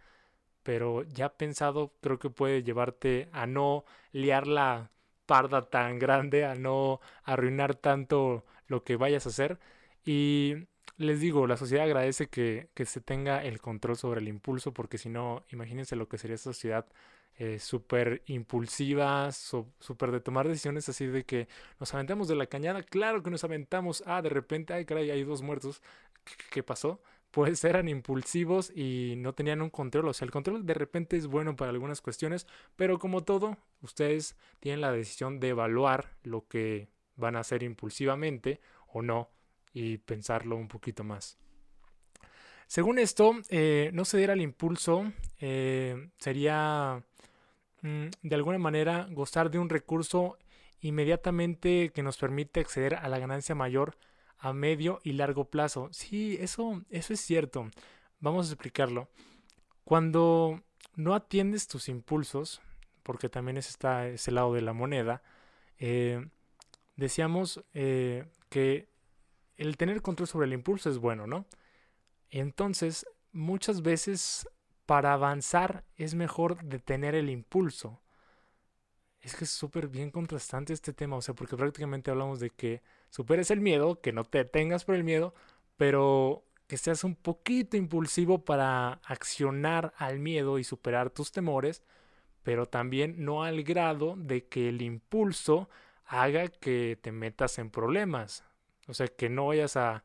pero 0.66 1.04
ya 1.04 1.30
pensado 1.38 1.94
creo 2.02 2.18
que 2.20 2.32
puede 2.32 2.64
llevarte 2.64 3.30
a 3.34 3.46
no 3.46 3.86
liar 4.14 4.48
la 4.48 4.90
parda 5.28 5.70
tan 5.70 6.00
grande, 6.00 6.46
a 6.46 6.56
no 6.56 7.02
arruinar 7.24 7.76
tanto 7.76 8.46
lo 8.68 8.84
que 8.84 8.96
vayas 8.98 9.28
a 9.28 9.30
hacer. 9.30 9.60
Y 10.06 10.56
les 10.98 11.20
digo, 11.22 11.46
la 11.48 11.58
sociedad 11.58 11.86
agradece 11.86 12.30
que, 12.30 12.70
se 12.86 13.02
tenga 13.02 13.44
el 13.44 13.62
control 13.62 13.96
sobre 13.96 14.22
el 14.22 14.28
impulso, 14.28 14.74
porque 14.74 14.98
si 14.98 15.08
no, 15.10 15.44
imagínense 15.52 15.96
lo 15.96 16.08
que 16.10 16.18
sería 16.18 16.36
esa 16.36 16.52
sociedad 16.54 16.88
eh, 17.38 17.60
súper 17.60 18.24
impulsiva, 18.26 19.32
súper 19.32 20.12
de 20.12 20.22
tomar 20.22 20.48
decisiones 20.48 20.90
así 20.90 21.06
de 21.06 21.26
que 21.26 21.48
nos 21.80 21.94
aventamos 21.94 22.28
de 22.28 22.36
la 22.36 22.48
cañada, 22.48 22.82
claro 22.84 23.22
que 23.22 23.30
nos 23.30 23.44
aventamos, 23.44 24.04
ah, 24.08 24.22
de 24.24 24.30
repente, 24.30 24.74
ay, 24.74 24.86
caray, 24.86 25.12
hay 25.12 25.24
dos 25.24 25.44
muertos, 25.44 25.82
qué 26.52 26.64
pasó? 26.64 27.02
Pues 27.36 27.66
eran 27.66 27.90
impulsivos 27.90 28.72
y 28.74 29.16
no 29.18 29.34
tenían 29.34 29.62
un 29.62 29.70
control. 29.70 30.08
O 30.08 30.14
sea, 30.14 30.24
el 30.26 30.32
control 30.32 30.66
de 30.66 30.74
repente 30.74 31.18
es 31.18 31.28
bueno 31.28 31.58
para 31.58 31.70
algunas 31.70 32.00
cuestiones, 32.00 32.48
pero 32.78 32.98
como 32.98 33.26
todo, 33.26 33.58
ustedes 33.82 34.38
tienen 34.62 34.80
la 34.80 34.94
decisión 34.94 35.42
de 35.42 35.50
evaluar 35.50 36.16
lo 36.24 36.48
que 36.48 36.88
van 37.18 37.36
a 37.36 37.42
hacer 37.42 37.62
impulsivamente 37.62 38.62
o 38.88 39.02
no 39.02 39.28
y 39.74 39.98
pensarlo 39.98 40.56
un 40.56 40.70
poquito 40.70 41.04
más. 41.04 41.38
Según 42.68 43.00
esto, 43.00 43.34
eh, 43.50 43.90
no 43.92 44.06
ceder 44.06 44.32
al 44.32 44.40
impulso 44.40 45.12
eh, 45.42 46.08
sería 46.18 47.04
mm, 47.82 48.06
de 48.22 48.36
alguna 48.36 48.60
manera 48.60 49.10
gozar 49.12 49.52
de 49.52 49.60
un 49.60 49.68
recurso 49.68 50.38
inmediatamente 50.80 51.92
que 51.94 52.02
nos 52.02 52.16
permite 52.16 52.62
acceder 52.62 52.96
a 52.96 53.10
la 53.10 53.20
ganancia 53.20 53.56
mayor 53.56 53.98
a 54.38 54.54
medio 54.54 55.00
y 55.04 55.14
largo 55.14 55.50
plazo. 55.50 55.90
Sí, 55.92 56.38
eso, 56.40 56.84
eso 56.90 57.14
es 57.14 57.20
cierto. 57.20 57.70
Vamos 58.20 58.48
a 58.48 58.54
explicarlo. 58.54 59.10
Cuando 59.84 60.62
no 60.96 61.14
atiendes 61.14 61.68
tus 61.68 61.90
impulsos, 61.90 62.62
porque 63.04 63.30
también 63.30 63.58
es 63.58 63.70
está 63.70 64.08
ese 64.08 64.32
lado 64.32 64.54
de 64.54 64.62
la 64.62 64.74
moneda, 64.74 65.22
eh, 65.78 66.28
decíamos 66.96 67.64
eh, 67.74 68.26
que 68.50 68.90
el 69.58 69.78
tener 69.78 70.02
control 70.02 70.28
sobre 70.28 70.48
el 70.48 70.54
impulso 70.54 70.90
es 70.90 70.98
bueno, 70.98 71.28
¿no? 71.28 71.46
Entonces, 72.30 73.06
muchas 73.32 73.82
veces 73.82 74.50
para 74.86 75.14
avanzar 75.14 75.84
es 75.96 76.16
mejor 76.16 76.64
detener 76.64 77.16
el 77.16 77.30
impulso. 77.30 78.02
Es 79.22 79.36
que 79.36 79.46
es 79.46 79.50
súper 79.50 79.88
bien 79.88 80.12
contrastante 80.12 80.74
este 80.74 80.94
tema, 80.94 81.16
o 81.16 81.22
sea, 81.22 81.34
porque 81.34 81.58
prácticamente 81.58 82.12
hablamos 82.12 82.40
de 82.40 82.52
que 82.52 82.82
superes 83.10 83.52
el 83.52 83.62
miedo, 83.62 84.02
que 84.02 84.12
no 84.14 84.24
te 84.26 84.40
detengas 84.40 84.86
por 84.86 84.96
el 84.96 85.04
miedo, 85.04 85.34
pero 85.78 86.46
que 86.68 86.78
seas 86.78 87.04
un 87.04 87.16
poquito 87.16 87.78
impulsivo 87.78 88.44
para 88.46 88.94
accionar 89.06 89.94
al 89.98 90.20
miedo 90.20 90.60
y 90.60 90.64
superar 90.64 91.10
tus 91.12 91.32
temores, 91.32 91.84
pero 92.44 92.68
también 92.68 93.26
no 93.26 93.44
al 93.44 93.64
grado 93.64 94.16
de 94.18 94.48
que 94.48 94.70
el 94.70 94.82
impulso 94.82 95.70
haga 96.06 96.48
que 96.50 96.98
te 97.02 97.12
metas 97.12 97.60
en 97.60 97.72
problemas. 97.72 98.44
O 98.88 98.94
sea, 98.94 99.08
que 99.08 99.30
no 99.30 99.48
vayas 99.48 99.78
a, 99.78 100.04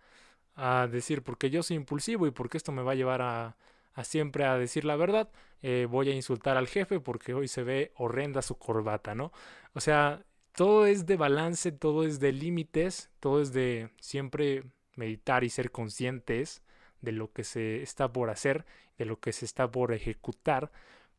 a 0.56 0.88
decir, 0.90 1.22
porque 1.22 1.50
yo 1.50 1.62
soy 1.62 1.76
impulsivo 1.76 2.26
y 2.26 2.30
porque 2.30 2.58
esto 2.58 2.72
me 2.72 2.82
va 2.82 2.92
a 2.92 2.94
llevar 2.96 3.22
a, 3.22 3.56
a 3.94 4.04
siempre 4.04 4.44
a 4.44 4.58
decir 4.58 4.84
la 4.84 4.96
verdad, 4.96 5.30
eh, 5.62 5.86
voy 5.90 6.10
a 6.10 6.14
insultar 6.14 6.56
al 6.56 6.68
jefe 6.68 7.00
porque 7.00 7.34
hoy 7.34 7.48
se 7.48 7.62
ve 7.62 7.92
horrenda 7.96 8.42
su 8.42 8.58
corbata, 8.58 9.14
¿no? 9.14 9.32
O 9.74 9.80
sea, 9.80 10.24
todo 10.54 10.86
es 10.86 11.06
de 11.06 11.16
balance, 11.16 11.72
todo 11.72 12.04
es 12.04 12.20
de 12.20 12.32
límites, 12.32 13.10
todo 13.20 13.40
es 13.40 13.52
de 13.52 13.90
siempre 14.00 14.64
meditar 14.96 15.44
y 15.44 15.50
ser 15.50 15.70
conscientes 15.70 16.62
de 17.00 17.12
lo 17.12 17.32
que 17.32 17.44
se 17.44 17.82
está 17.82 18.12
por 18.12 18.30
hacer, 18.30 18.66
de 18.98 19.04
lo 19.06 19.20
que 19.20 19.32
se 19.32 19.44
está 19.44 19.70
por 19.70 19.92
ejecutar, 19.92 20.70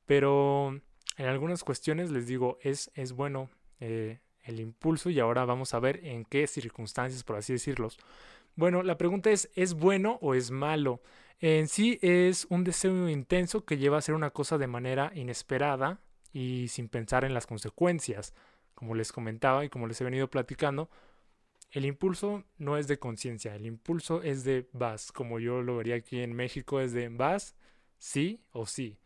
pero 0.05 0.79
en 1.17 1.25
algunas 1.25 1.63
cuestiones 1.63 2.11
les 2.11 2.27
digo, 2.27 2.57
es, 2.61 2.91
es 2.95 3.13
bueno 3.13 3.49
eh, 3.79 4.19
el 4.43 4.59
impulso 4.59 5.09
y 5.09 5.19
ahora 5.19 5.45
vamos 5.45 5.73
a 5.73 5.79
ver 5.79 6.05
en 6.05 6.25
qué 6.25 6.47
circunstancias, 6.47 7.23
por 7.23 7.37
así 7.37 7.53
decirlos. 7.53 7.97
Bueno, 8.55 8.83
la 8.83 8.97
pregunta 8.97 9.31
es, 9.31 9.49
¿es 9.55 9.73
bueno 9.73 10.19
o 10.21 10.33
es 10.33 10.51
malo? 10.51 11.01
En 11.39 11.67
sí 11.67 11.97
es 12.01 12.45
un 12.49 12.63
deseo 12.63 13.09
intenso 13.09 13.65
que 13.65 13.77
lleva 13.77 13.95
a 13.95 13.99
hacer 13.99 14.13
una 14.13 14.29
cosa 14.29 14.57
de 14.57 14.67
manera 14.67 15.11
inesperada 15.15 15.99
y 16.33 16.67
sin 16.67 16.87
pensar 16.87 17.25
en 17.25 17.33
las 17.33 17.47
consecuencias. 17.47 18.33
Como 18.81 18.95
les 18.95 19.11
comentaba 19.11 19.63
y 19.63 19.69
como 19.69 19.85
les 19.85 20.01
he 20.01 20.03
venido 20.03 20.27
platicando, 20.27 20.89
el 21.69 21.85
impulso 21.85 22.45
no 22.57 22.77
es 22.77 22.87
de 22.87 22.97
conciencia, 22.97 23.55
el 23.55 23.67
impulso 23.67 24.23
es 24.23 24.43
de 24.43 24.67
vas, 24.73 25.11
como 25.11 25.37
yo 25.37 25.61
lo 25.61 25.77
vería 25.77 25.97
aquí 25.97 26.19
en 26.19 26.33
México, 26.33 26.81
es 26.81 26.91
de 26.91 27.09
vas, 27.09 27.55
sí 27.99 28.41
o 28.53 28.65
sí. 28.65 28.97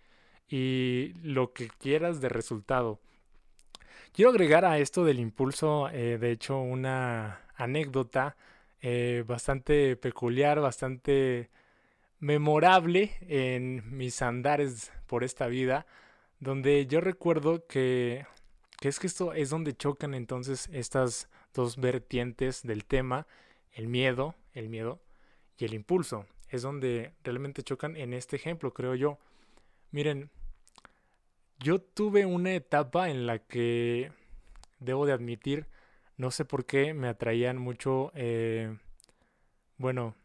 Y 0.48 1.12
lo 1.24 1.52
que 1.52 1.68
quieras 1.68 2.22
de 2.22 2.30
resultado. 2.30 3.02
Quiero 4.14 4.32
agregar 4.32 4.64
a 4.64 4.78
esto 4.80 5.04
del 5.04 5.20
impulso, 5.20 5.90
eh, 5.90 6.18
de 6.18 6.32
hecho, 6.32 6.58
una 6.58 7.42
anécdota 7.58 8.38
eh, 8.82 9.26
bastante 9.28 9.98
peculiar, 9.98 10.62
bastante 10.62 11.50
memorable 12.20 13.12
en 13.28 13.84
mis 13.98 14.22
andares 14.22 14.94
por 15.06 15.26
esta 15.26 15.48
vida, 15.48 15.86
donde 16.40 16.88
yo 16.88 17.02
recuerdo 17.02 17.68
que, 17.68 18.26
es 18.88 19.00
que 19.00 19.08
esto 19.08 19.34
es 19.34 19.50
donde 19.50 19.76
chocan 19.76 20.14
entonces 20.14 20.70
estas 20.72 21.30
dos 21.54 21.78
vertientes 21.78 22.62
del 22.64 22.86
tema, 22.86 23.28
el 23.72 23.88
miedo, 23.88 24.36
el 24.54 24.70
miedo 24.70 25.00
y 25.58 25.66
el 25.66 25.74
impulso. 25.74 26.26
Es 26.50 26.62
donde 26.62 27.14
realmente 27.24 27.64
chocan 27.64 27.96
en 27.98 28.14
este 28.14 28.36
ejemplo, 28.36 28.74
creo 28.74 28.96
yo. 28.96 29.18
Miren, 29.92 30.30
yo 31.60 31.82
tuve 31.82 32.26
una 32.26 32.54
etapa 32.54 33.10
en 33.10 33.26
la 33.26 33.40
que, 33.40 34.12
debo 34.80 35.06
de 35.06 35.14
admitir, 35.14 35.68
no 36.18 36.32
sé 36.32 36.46
por 36.46 36.66
qué 36.66 36.94
me 36.94 37.08
atraían 37.08 37.58
mucho, 37.58 38.12
eh, 38.14 38.78
bueno, 39.78 40.16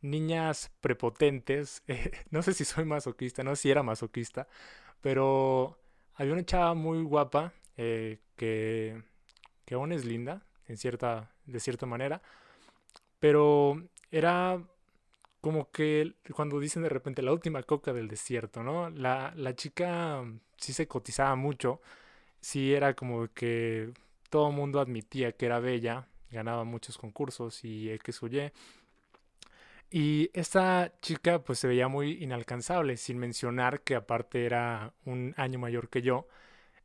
niñas 0.00 0.70
prepotentes. 0.80 1.82
no 2.30 2.42
sé 2.42 2.54
si 2.54 2.64
soy 2.64 2.84
masoquista, 2.84 3.42
no 3.42 3.56
sé 3.56 3.62
si 3.62 3.70
era 3.70 3.82
masoquista, 3.82 4.48
pero 5.00 5.78
había 6.14 6.32
una 6.32 6.44
chava 6.44 6.74
muy 6.74 7.02
guapa 7.02 7.52
eh, 7.78 8.18
que, 8.36 9.02
que 9.64 9.74
aún 9.74 9.92
es 9.92 10.04
linda, 10.04 10.42
en 10.68 10.76
cierta, 10.76 11.32
de 11.46 11.60
cierta 11.60 11.86
manera, 11.86 12.22
pero 13.20 13.82
era 14.10 14.62
como 15.40 15.70
que 15.70 16.14
cuando 16.34 16.60
dicen 16.60 16.82
de 16.82 16.88
repente 16.90 17.22
la 17.22 17.32
última 17.32 17.62
coca 17.62 17.92
del 17.92 18.08
desierto, 18.08 18.62
¿no? 18.62 18.90
La, 18.90 19.32
la 19.36 19.54
chica 19.56 20.24
sí 20.56 20.72
se 20.72 20.88
cotizaba 20.88 21.36
mucho, 21.36 21.80
sí 22.40 22.74
era 22.74 22.94
como 22.94 23.28
que 23.34 23.92
todo 24.30 24.48
el 24.50 24.56
mundo 24.56 24.80
admitía 24.80 25.32
que 25.32 25.46
era 25.46 25.60
bella, 25.60 26.08
ganaba 26.30 26.64
muchos 26.64 26.98
concursos 26.98 27.64
y 27.64 27.90
X 27.90 28.22
o 28.22 28.26
Y. 28.28 28.52
Y 29.90 30.30
esta 30.34 30.92
chica 31.00 31.42
pues 31.42 31.58
se 31.60 31.68
veía 31.68 31.88
muy 31.88 32.22
inalcanzable, 32.22 32.96
sin 32.96 33.18
mencionar 33.18 33.80
que 33.82 33.94
aparte 33.94 34.44
era 34.44 34.92
un 35.06 35.34
año 35.36 35.58
mayor 35.58 35.88
que 35.88 36.02
yo. 36.02 36.28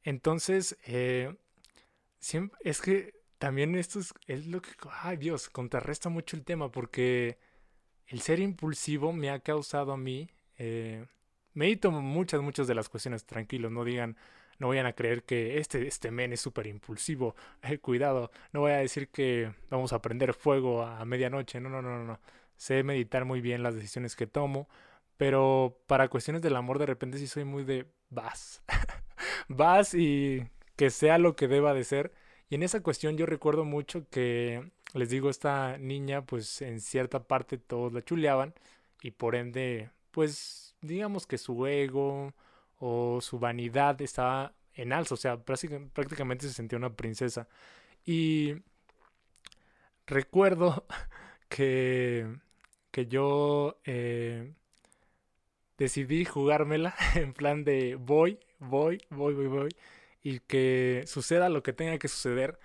Entonces, 0.03 0.77
eh, 0.85 1.35
es 2.63 2.81
que 2.81 3.13
también 3.37 3.75
esto 3.75 3.99
es, 4.27 4.47
lo 4.47 4.61
que, 4.61 4.71
ay 5.01 5.17
Dios, 5.17 5.49
contrarresta 5.49 6.09
mucho 6.09 6.37
el 6.37 6.45
tema 6.45 6.71
porque 6.71 7.37
el 8.07 8.21
ser 8.21 8.39
impulsivo 8.39 9.11
me 9.13 9.29
ha 9.29 9.39
causado 9.39 9.91
a 9.93 9.97
mí, 9.97 10.29
eh, 10.57 11.05
medito 11.53 11.91
muchas, 11.91 12.41
muchas 12.41 12.67
de 12.67 12.75
las 12.75 12.89
cuestiones, 12.89 13.25
tranquilos, 13.25 13.71
no 13.71 13.83
digan, 13.83 14.17
no 14.59 14.69
vayan 14.69 14.85
a 14.85 14.93
creer 14.93 15.23
que 15.23 15.57
este, 15.57 15.87
este 15.87 16.11
men 16.11 16.33
es 16.33 16.41
súper 16.41 16.67
impulsivo, 16.67 17.35
eh, 17.63 17.79
cuidado, 17.79 18.31
no 18.53 18.61
voy 18.61 18.71
a 18.71 18.77
decir 18.77 19.09
que 19.09 19.53
vamos 19.69 19.93
a 19.93 20.01
prender 20.01 20.33
fuego 20.33 20.83
a 20.83 21.03
medianoche, 21.05 21.59
no, 21.59 21.69
no, 21.69 21.81
no, 21.81 21.97
no, 21.97 22.05
no, 22.05 22.19
sé 22.55 22.83
meditar 22.83 23.25
muy 23.25 23.41
bien 23.41 23.63
las 23.63 23.75
decisiones 23.75 24.15
que 24.15 24.27
tomo, 24.27 24.69
pero 25.17 25.81
para 25.87 26.07
cuestiones 26.07 26.41
del 26.41 26.55
amor 26.55 26.79
de 26.79 26.85
repente 26.85 27.17
sí 27.17 27.27
soy 27.27 27.43
muy 27.43 27.63
de 27.63 27.87
vas, 28.09 28.63
vas 29.47 29.93
y 29.93 30.47
que 30.75 30.89
sea 30.89 31.17
lo 31.17 31.35
que 31.35 31.47
deba 31.47 31.73
de 31.73 31.83
ser 31.83 32.13
y 32.53 32.55
en 32.55 32.61
esa 32.61 32.81
cuestión 32.83 33.17
yo 33.17 33.25
recuerdo 33.25 33.65
mucho 33.65 34.07
que, 34.11 34.71
les 34.93 35.09
digo, 35.09 35.31
esta 35.31 35.79
niña, 35.79 36.23
pues 36.23 36.61
en 36.61 36.81
cierta 36.81 37.23
parte 37.23 37.57
todos 37.57 37.93
la 37.93 38.03
chuleaban 38.03 38.53
y 39.01 39.09
por 39.09 39.33
ende, 39.35 39.89
pues 40.11 40.75
digamos 40.81 41.25
que 41.25 41.39
su 41.39 41.65
ego 41.65 42.33
o 42.77 43.21
su 43.21 43.39
vanidad 43.39 43.99
estaba 44.03 44.53
en 44.75 44.93
alza, 44.93 45.15
o 45.15 45.17
sea, 45.17 45.37
prácticamente 45.43 46.47
se 46.47 46.53
sentía 46.53 46.77
una 46.77 46.95
princesa. 46.95 47.47
Y 48.05 48.55
recuerdo 50.05 50.85
que, 51.49 52.27
que 52.91 53.07
yo 53.07 53.79
eh, 53.85 54.53
decidí 55.77 56.25
jugármela 56.25 56.93
en 57.15 57.33
plan 57.33 57.63
de 57.63 57.95
voy, 57.95 58.39
voy, 58.69 59.01
voy, 59.09 59.33
voy, 59.33 59.47
voy 59.47 59.69
y 60.23 60.39
que 60.39 61.03
suceda 61.05 61.49
lo 61.49 61.61
que 61.63 61.73
tenga 61.73 61.99
que 61.99 62.07
suceder. 62.07 62.57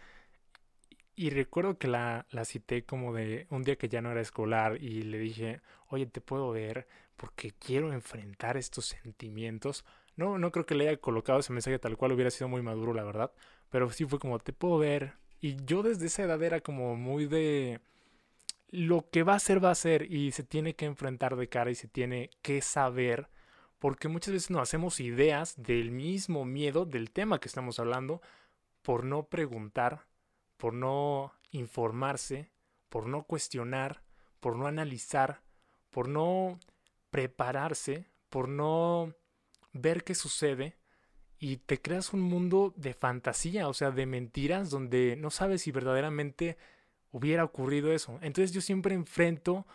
Y 1.16 1.30
recuerdo 1.30 1.78
que 1.78 1.88
la, 1.88 2.26
la 2.30 2.44
cité 2.44 2.84
como 2.84 3.12
de 3.12 3.46
un 3.50 3.64
día 3.64 3.76
que 3.76 3.88
ya 3.88 4.00
no 4.00 4.12
era 4.12 4.20
escolar 4.20 4.80
y 4.80 5.02
le 5.02 5.18
dije, 5.18 5.60
oye, 5.88 6.06
te 6.06 6.20
puedo 6.20 6.50
ver 6.52 6.86
porque 7.16 7.50
quiero 7.50 7.92
enfrentar 7.92 8.56
estos 8.56 8.86
sentimientos. 8.86 9.84
No, 10.16 10.38
no 10.38 10.52
creo 10.52 10.64
que 10.66 10.76
le 10.76 10.88
haya 10.88 11.00
colocado 11.00 11.40
ese 11.40 11.52
mensaje 11.52 11.78
tal 11.80 11.96
cual 11.96 12.12
hubiera 12.12 12.30
sido 12.30 12.48
muy 12.48 12.62
maduro, 12.62 12.94
la 12.94 13.02
verdad. 13.02 13.32
Pero 13.70 13.90
sí 13.90 14.04
fue 14.04 14.20
como, 14.20 14.38
te 14.38 14.52
puedo 14.52 14.78
ver. 14.78 15.14
Y 15.40 15.56
yo 15.64 15.82
desde 15.82 16.06
esa 16.06 16.22
edad 16.22 16.42
era 16.42 16.60
como 16.60 16.96
muy 16.96 17.26
de... 17.26 17.80
Lo 18.70 19.08
que 19.10 19.22
va 19.22 19.34
a 19.34 19.40
ser, 19.40 19.64
va 19.64 19.70
a 19.72 19.74
ser. 19.74 20.12
Y 20.12 20.32
se 20.32 20.44
tiene 20.44 20.74
que 20.74 20.84
enfrentar 20.86 21.36
de 21.36 21.48
cara 21.48 21.70
y 21.70 21.74
se 21.74 21.88
tiene 21.88 22.30
que 22.42 22.60
saber 22.62 23.28
porque 23.78 24.08
muchas 24.08 24.34
veces 24.34 24.50
nos 24.50 24.62
hacemos 24.62 25.00
ideas 25.00 25.54
del 25.56 25.90
mismo 25.90 26.44
miedo 26.44 26.84
del 26.84 27.10
tema 27.10 27.38
que 27.38 27.48
estamos 27.48 27.78
hablando 27.78 28.20
por 28.82 29.04
no 29.04 29.24
preguntar, 29.24 30.06
por 30.56 30.74
no 30.74 31.32
informarse, 31.50 32.50
por 32.88 33.06
no 33.06 33.24
cuestionar, 33.24 34.02
por 34.40 34.56
no 34.56 34.66
analizar, 34.66 35.42
por 35.90 36.08
no 36.08 36.58
prepararse, 37.10 38.06
por 38.28 38.48
no 38.48 39.14
ver 39.72 40.04
qué 40.04 40.14
sucede 40.14 40.76
y 41.38 41.58
te 41.58 41.80
creas 41.80 42.12
un 42.12 42.20
mundo 42.20 42.72
de 42.76 42.94
fantasía, 42.94 43.68
o 43.68 43.74
sea, 43.74 43.90
de 43.90 44.06
mentiras 44.06 44.70
donde 44.70 45.16
no 45.16 45.30
sabes 45.30 45.62
si 45.62 45.70
verdaderamente 45.70 46.58
hubiera 47.12 47.44
ocurrido 47.44 47.92
eso. 47.92 48.18
Entonces 48.22 48.52
yo 48.52 48.60
siempre 48.60 48.94
enfrento 48.94 49.66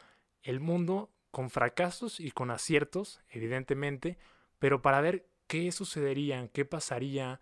el 0.42 0.60
mundo 0.60 1.10
con 1.34 1.50
fracasos 1.50 2.20
y 2.20 2.30
con 2.30 2.52
aciertos, 2.52 3.20
evidentemente, 3.32 4.20
pero 4.60 4.84
para 4.84 5.02
ver 5.02 5.26
qué 5.48 5.72
sucedería, 5.72 6.48
qué 6.54 6.64
pasaría, 6.64 7.42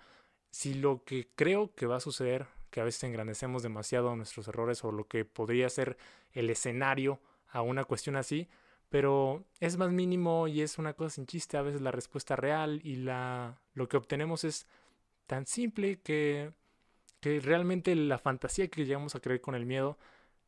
si 0.50 0.76
lo 0.76 1.04
que 1.04 1.28
creo 1.36 1.76
que 1.76 1.88
va 1.88 1.98
a 1.98 2.00
suceder, 2.00 2.48
que 2.70 2.80
a 2.80 2.86
veces 2.86 3.04
engrandecemos 3.04 3.64
demasiado 3.64 4.16
nuestros 4.16 4.48
errores 4.48 4.86
o 4.86 4.94
lo 4.94 5.10
que 5.10 5.26
podría 5.26 5.70
ser 5.70 5.98
el 6.32 6.50
escenario 6.50 7.20
a 7.50 7.64
una 7.64 7.84
cuestión 7.84 8.16
así, 8.16 8.48
pero 8.88 9.44
es 9.60 9.76
más 9.76 9.92
mínimo 9.92 10.48
y 10.48 10.62
es 10.62 10.78
una 10.78 10.94
cosa 10.94 11.16
sin 11.16 11.26
chiste, 11.26 11.58
a 11.58 11.62
veces 11.62 11.82
la 11.82 11.92
respuesta 11.92 12.38
real 12.38 12.80
y 12.86 12.96
la, 12.96 13.60
lo 13.74 13.90
que 13.90 13.98
obtenemos 13.98 14.46
es 14.46 14.68
tan 15.28 15.46
simple 15.46 16.00
que, 16.00 16.54
que 17.20 17.42
realmente 17.42 17.94
la 17.96 18.20
fantasía 18.20 18.70
que 18.70 18.86
llegamos 18.86 19.16
a 19.16 19.20
creer 19.20 19.42
con 19.42 19.54
el 19.54 19.66
miedo 19.66 19.98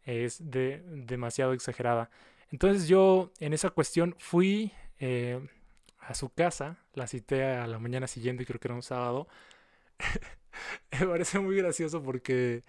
es 0.06 0.50
de, 0.50 0.82
demasiado 0.86 1.52
exagerada. 1.52 2.10
Entonces 2.54 2.88
yo 2.88 3.32
en 3.40 3.54
esa 3.54 3.72
cuestión 3.72 4.16
fui 4.20 4.72
eh, 5.00 5.40
a 6.00 6.14
su 6.14 6.30
casa, 6.30 6.78
la 6.94 7.08
cité 7.08 7.44
a 7.46 7.66
la 7.68 7.80
mañana 7.80 8.08
siguiente, 8.08 8.46
creo 8.46 8.60
que 8.60 8.68
era 8.68 8.76
un 8.76 8.84
sábado. 8.84 9.28
Me 11.00 11.08
parece 11.08 11.40
muy 11.40 11.56
gracioso 11.58 12.04
porque 12.04 12.64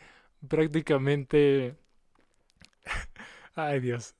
prácticamente... 0.48 1.76
Ay 3.54 3.80
Dios. 3.80 4.14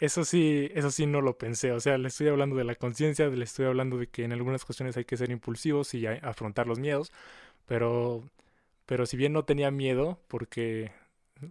Eso 0.00 0.24
sí, 0.24 0.68
eso 0.74 0.90
sí 0.90 1.06
no 1.06 1.20
lo 1.20 1.38
pensé. 1.38 1.72
O 1.72 1.80
sea, 1.80 1.96
le 1.98 2.08
estoy 2.08 2.28
hablando 2.28 2.56
de 2.56 2.64
la 2.64 2.74
conciencia, 2.74 3.26
le 3.28 3.44
estoy 3.44 3.66
hablando 3.66 3.98
de 3.98 4.08
que 4.08 4.24
en 4.24 4.32
algunas 4.32 4.64
cuestiones 4.64 4.96
hay 4.96 5.04
que 5.04 5.16
ser 5.16 5.30
impulsivos 5.30 5.94
y 5.94 6.06
afrontar 6.06 6.66
los 6.66 6.78
miedos. 6.80 7.12
Pero, 7.66 8.24
pero 8.86 9.06
si 9.06 9.16
bien 9.16 9.32
no 9.34 9.44
tenía 9.44 9.70
miedo, 9.72 10.20
porque, 10.28 10.92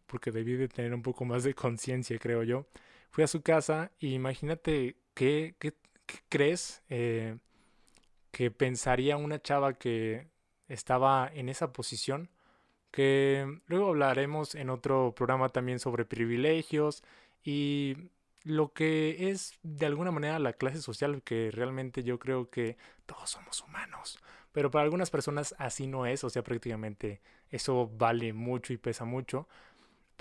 porque 0.07 0.31
debí 0.31 0.55
de 0.55 0.69
tener 0.69 0.93
un 0.93 1.03
poco 1.03 1.25
más 1.25 1.43
de 1.43 1.53
conciencia, 1.55 2.19
creo 2.19 2.43
yo, 2.43 2.67
fui 3.11 3.23
a 3.23 3.27
su 3.27 3.41
casa 3.41 3.91
y 3.99 4.13
imagínate 4.13 4.97
qué, 5.13 5.55
crees 6.29 6.81
eh, 6.89 7.37
que 8.31 8.51
pensaría 8.51 9.17
una 9.17 9.41
chava 9.41 9.73
que 9.73 10.27
estaba 10.67 11.29
en 11.33 11.49
esa 11.49 11.73
posición 11.73 12.29
que 12.91 13.61
luego 13.67 13.89
hablaremos 13.89 14.55
en 14.55 14.69
otro 14.69 15.13
programa 15.15 15.49
también 15.49 15.79
sobre 15.79 16.05
privilegios 16.05 17.03
y 17.43 17.95
lo 18.43 18.73
que 18.73 19.29
es 19.29 19.53
de 19.63 19.85
alguna 19.85 20.11
manera 20.11 20.39
la 20.39 20.53
clase 20.53 20.81
social 20.81 21.21
que 21.23 21.51
realmente 21.51 22.03
yo 22.03 22.19
creo 22.19 22.49
que 22.49 22.77
todos 23.05 23.29
somos 23.29 23.61
humanos. 23.61 24.19
Pero 24.51 24.69
para 24.69 24.83
algunas 24.83 25.09
personas 25.09 25.55
así 25.57 25.87
no 25.87 26.05
es, 26.05 26.23
o 26.25 26.29
sea, 26.29 26.43
prácticamente 26.43 27.21
eso 27.49 27.89
vale 27.97 28.33
mucho 28.33 28.73
y 28.73 28.77
pesa 28.77 29.05
mucho. 29.05 29.47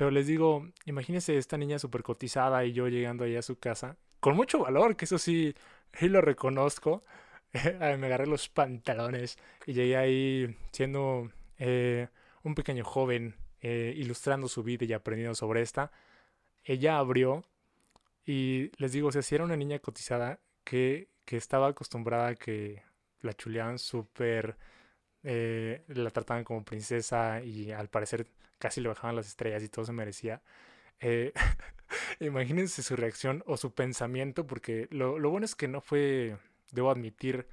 Pero 0.01 0.11
les 0.11 0.27
digo, 0.27 0.67
imagínense 0.87 1.37
esta 1.37 1.59
niña 1.59 1.79
súper 1.79 2.03
cotizada 2.03 2.65
y 2.65 2.73
yo 2.73 2.89
llegando 2.89 3.25
ahí 3.25 3.37
a 3.37 3.43
su 3.43 3.59
casa, 3.59 3.99
con 4.19 4.35
mucho 4.35 4.61
valor, 4.61 4.97
que 4.97 5.05
eso 5.05 5.19
sí, 5.19 5.55
lo 6.01 6.23
reconozco. 6.23 7.05
Me 7.53 8.07
agarré 8.07 8.27
los 8.27 8.49
pantalones 8.49 9.37
y 9.67 9.75
llegué 9.75 9.99
ahí 9.99 10.57
siendo 10.73 11.31
eh, 11.59 12.09
un 12.43 12.55
pequeño 12.55 12.83
joven, 12.83 13.35
eh, 13.61 13.93
ilustrando 13.95 14.49
su 14.49 14.63
vida 14.63 14.87
y 14.87 14.95
aprendiendo 14.95 15.35
sobre 15.35 15.61
esta. 15.61 15.93
Ella 16.65 16.97
abrió 16.97 17.45
y 18.25 18.71
les 18.79 18.93
digo, 18.93 19.09
o 19.09 19.13
sea, 19.13 19.21
si 19.21 19.35
era 19.35 19.45
una 19.45 19.57
niña 19.57 19.81
cotizada 19.81 20.41
que, 20.65 21.09
que 21.27 21.37
estaba 21.37 21.69
acostumbrada 21.69 22.29
a 22.29 22.35
que 22.37 22.83
la 23.21 23.35
chuleaban 23.35 23.79
súper, 23.79 24.57
eh, 25.25 25.85
la 25.89 26.11
trataban 26.11 26.45
como 26.45 26.65
princesa 26.65 27.43
y 27.45 27.71
al 27.71 27.91
parecer 27.91 28.27
casi 28.61 28.81
le 28.81 28.89
bajaban 28.89 29.17
las 29.17 29.27
estrellas 29.27 29.65
y 29.65 29.69
todo 29.69 29.85
se 29.85 29.93
merecía. 29.93 30.43
Eh, 31.01 31.33
imagínense 32.21 32.85
su 32.85 32.95
reacción 32.95 33.43
o 33.47 33.57
su 33.57 33.75
pensamiento, 33.75 34.47
porque 34.47 34.87
lo, 34.91 35.19
lo 35.19 35.31
bueno 35.31 35.45
es 35.47 35.57
que 35.57 35.67
no 35.67 35.81
fue, 35.81 36.37
debo 36.71 36.93
admitir, 36.93 37.49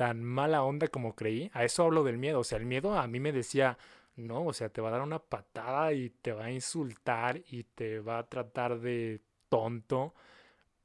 tan 0.00 0.24
mala 0.24 0.62
onda 0.62 0.88
como 0.88 1.14
creí. 1.14 1.50
A 1.52 1.62
eso 1.64 1.84
hablo 1.84 2.02
del 2.04 2.16
miedo. 2.16 2.40
O 2.40 2.44
sea, 2.44 2.56
el 2.56 2.64
miedo 2.64 2.98
a 2.98 3.06
mí 3.06 3.20
me 3.20 3.32
decía, 3.32 3.76
no, 4.16 4.46
o 4.46 4.52
sea, 4.54 4.70
te 4.70 4.80
va 4.80 4.88
a 4.88 4.92
dar 4.92 5.02
una 5.02 5.18
patada 5.18 5.92
y 5.92 6.08
te 6.08 6.32
va 6.32 6.46
a 6.46 6.50
insultar 6.50 7.42
y 7.50 7.64
te 7.64 8.00
va 8.00 8.18
a 8.18 8.26
tratar 8.26 8.80
de 8.80 9.20
tonto. 9.50 10.14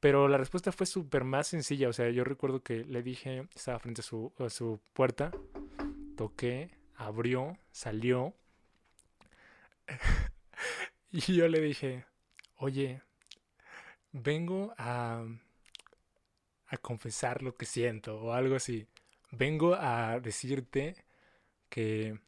Pero 0.01 0.27
la 0.27 0.37
respuesta 0.37 0.73
fue 0.73 0.85
súper 0.85 1.23
más 1.23 1.47
sencilla. 1.47 1.87
O 1.87 1.93
sea, 1.93 2.09
yo 2.09 2.25
recuerdo 2.25 2.61
que 2.61 2.83
le 2.83 3.01
dije, 3.03 3.47
estaba 3.55 3.79
frente 3.79 4.01
a 4.01 4.03
su, 4.03 4.33
a 4.37 4.49
su 4.49 4.81
puerta, 4.93 5.31
toqué, 6.17 6.71
abrió, 6.95 7.57
salió. 7.71 8.33
y 11.11 11.35
yo 11.35 11.47
le 11.47 11.61
dije, 11.61 12.05
oye, 12.57 13.01
vengo 14.11 14.73
a, 14.77 15.25
a 16.67 16.77
confesar 16.77 17.41
lo 17.43 17.55
que 17.55 17.65
siento 17.65 18.19
o 18.19 18.33
algo 18.33 18.55
así. 18.55 18.87
Vengo 19.31 19.75
a 19.75 20.19
decirte 20.19 20.95
que, 21.69 22.19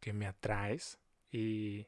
que 0.00 0.12
me 0.12 0.26
atraes 0.26 0.98
y 1.30 1.86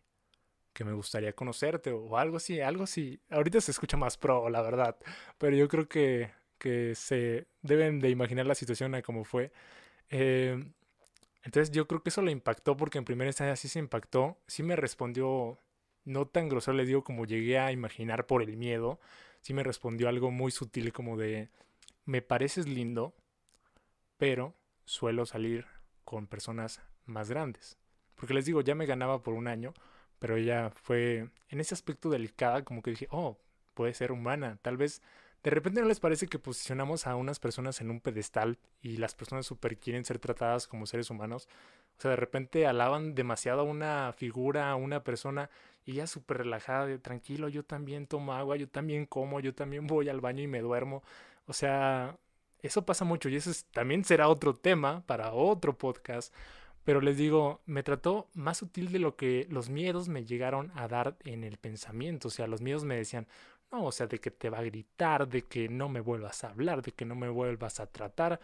que 0.72 0.84
me 0.84 0.92
gustaría 0.92 1.34
conocerte 1.34 1.92
o 1.92 2.16
algo 2.18 2.36
así, 2.38 2.60
algo 2.60 2.84
así. 2.84 3.20
Ahorita 3.30 3.60
se 3.60 3.72
escucha 3.72 3.96
más 3.96 4.16
pro, 4.16 4.48
la 4.50 4.62
verdad, 4.62 4.96
pero 5.38 5.56
yo 5.56 5.68
creo 5.68 5.88
que, 5.88 6.30
que 6.58 6.94
se 6.94 7.46
deben 7.62 8.00
de 8.00 8.10
imaginar 8.10 8.46
la 8.46 8.54
situación 8.54 8.94
a 8.94 9.02
cómo 9.02 9.24
fue. 9.24 9.52
Eh, 10.10 10.64
entonces 11.42 11.70
yo 11.70 11.86
creo 11.88 12.02
que 12.02 12.10
eso 12.10 12.22
le 12.22 12.32
impactó 12.32 12.76
porque 12.76 12.98
en 12.98 13.04
primera 13.04 13.28
instancia 13.28 13.56
sí 13.56 13.68
se 13.68 13.78
impactó, 13.78 14.38
sí 14.46 14.62
me 14.62 14.76
respondió 14.76 15.58
no 16.04 16.26
tan 16.26 16.48
grosero, 16.48 16.76
le 16.76 16.86
digo 16.86 17.04
como 17.04 17.26
llegué 17.26 17.58
a 17.58 17.72
imaginar 17.72 18.26
por 18.26 18.42
el 18.42 18.56
miedo, 18.56 19.00
sí 19.40 19.54
me 19.54 19.62
respondió 19.62 20.08
algo 20.08 20.30
muy 20.30 20.50
sutil 20.50 20.92
como 20.92 21.16
de, 21.16 21.48
me 22.04 22.22
pareces 22.22 22.68
lindo, 22.68 23.14
pero 24.16 24.54
suelo 24.84 25.26
salir 25.26 25.66
con 26.04 26.26
personas 26.26 26.80
más 27.06 27.28
grandes. 27.28 27.76
Porque 28.14 28.34
les 28.34 28.44
digo, 28.44 28.60
ya 28.60 28.74
me 28.74 28.86
ganaba 28.86 29.22
por 29.22 29.34
un 29.34 29.48
año, 29.48 29.74
pero 30.18 30.36
ella 30.36 30.70
fue 30.70 31.28
en 31.48 31.60
ese 31.60 31.74
aspecto 31.74 32.10
delicada, 32.10 32.64
como 32.64 32.82
que 32.82 32.90
dije, 32.90 33.08
oh, 33.10 33.38
puede 33.74 33.94
ser 33.94 34.12
humana. 34.12 34.58
Tal 34.62 34.76
vez 34.76 35.02
de 35.42 35.50
repente 35.50 35.80
no 35.80 35.88
les 35.88 36.00
parece 36.00 36.28
que 36.28 36.38
posicionamos 36.38 37.06
a 37.06 37.16
unas 37.16 37.40
personas 37.40 37.80
en 37.80 37.90
un 37.90 38.00
pedestal 38.00 38.58
y 38.80 38.96
las 38.98 39.14
personas 39.14 39.46
super 39.46 39.76
quieren 39.76 40.04
ser 40.04 40.18
tratadas 40.18 40.68
como 40.68 40.86
seres 40.86 41.10
humanos. 41.10 41.48
O 41.98 42.00
sea, 42.00 42.10
de 42.12 42.16
repente 42.16 42.66
alaban 42.66 43.14
demasiado 43.14 43.60
a 43.62 43.64
una 43.64 44.12
figura, 44.16 44.70
a 44.70 44.76
una 44.76 45.02
persona 45.02 45.50
y 45.84 45.92
ella 45.92 46.06
súper 46.06 46.38
relajada, 46.38 46.96
tranquilo, 46.98 47.48
yo 47.48 47.64
también 47.64 48.06
tomo 48.06 48.34
agua, 48.34 48.56
yo 48.56 48.68
también 48.68 49.06
como, 49.06 49.40
yo 49.40 49.54
también 49.54 49.86
voy 49.86 50.08
al 50.08 50.20
baño 50.20 50.42
y 50.42 50.46
me 50.46 50.60
duermo. 50.60 51.02
O 51.46 51.52
sea, 51.52 52.16
eso 52.60 52.86
pasa 52.86 53.04
mucho 53.04 53.28
y 53.28 53.36
eso 53.36 53.50
también 53.72 54.04
será 54.04 54.28
otro 54.28 54.56
tema 54.56 55.02
para 55.06 55.32
otro 55.32 55.76
podcast. 55.76 56.32
Pero 56.84 57.00
les 57.00 57.16
digo, 57.16 57.60
me 57.66 57.82
trató 57.82 58.28
más 58.34 58.58
sutil 58.58 58.90
de 58.92 58.98
lo 58.98 59.16
que 59.16 59.46
los 59.50 59.68
miedos 59.70 60.08
me 60.08 60.24
llegaron 60.24 60.72
a 60.74 60.88
dar 60.88 61.16
en 61.24 61.44
el 61.44 61.56
pensamiento. 61.58 62.28
O 62.28 62.30
sea, 62.30 62.48
los 62.48 62.60
miedos 62.60 62.84
me 62.84 62.96
decían, 62.96 63.28
no, 63.72 63.84
o 63.86 63.92
sea, 63.92 64.06
de 64.06 64.18
que 64.20 64.30
te 64.30 64.50
va 64.50 64.58
a 64.58 64.62
gritar, 64.62 65.28
de 65.28 65.42
que 65.42 65.68
no 65.68 65.88
me 65.88 66.00
vuelvas 66.00 66.44
a 66.44 66.50
hablar, 66.50 66.82
de 66.82 66.92
que 66.92 67.04
no 67.04 67.14
me 67.14 67.28
vuelvas 67.28 67.80
a 67.80 67.86
tratar. 67.86 68.40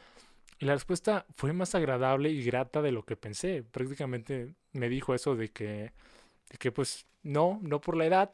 Y 0.60 0.66
la 0.66 0.74
respuesta 0.74 1.26
fue 1.36 1.52
más 1.52 1.74
agradable 1.74 2.30
y 2.30 2.44
grata 2.44 2.82
de 2.82 2.92
lo 2.92 3.04
que 3.04 3.16
pensé. 3.16 3.62
Prácticamente 3.64 4.54
me 4.72 4.88
dijo 4.88 5.14
eso 5.14 5.36
de 5.36 5.50
que, 5.50 5.92
de 6.50 6.58
que 6.58 6.72
pues 6.72 7.06
no, 7.22 7.60
no 7.62 7.80
por 7.80 7.96
la 7.96 8.06
edad. 8.06 8.32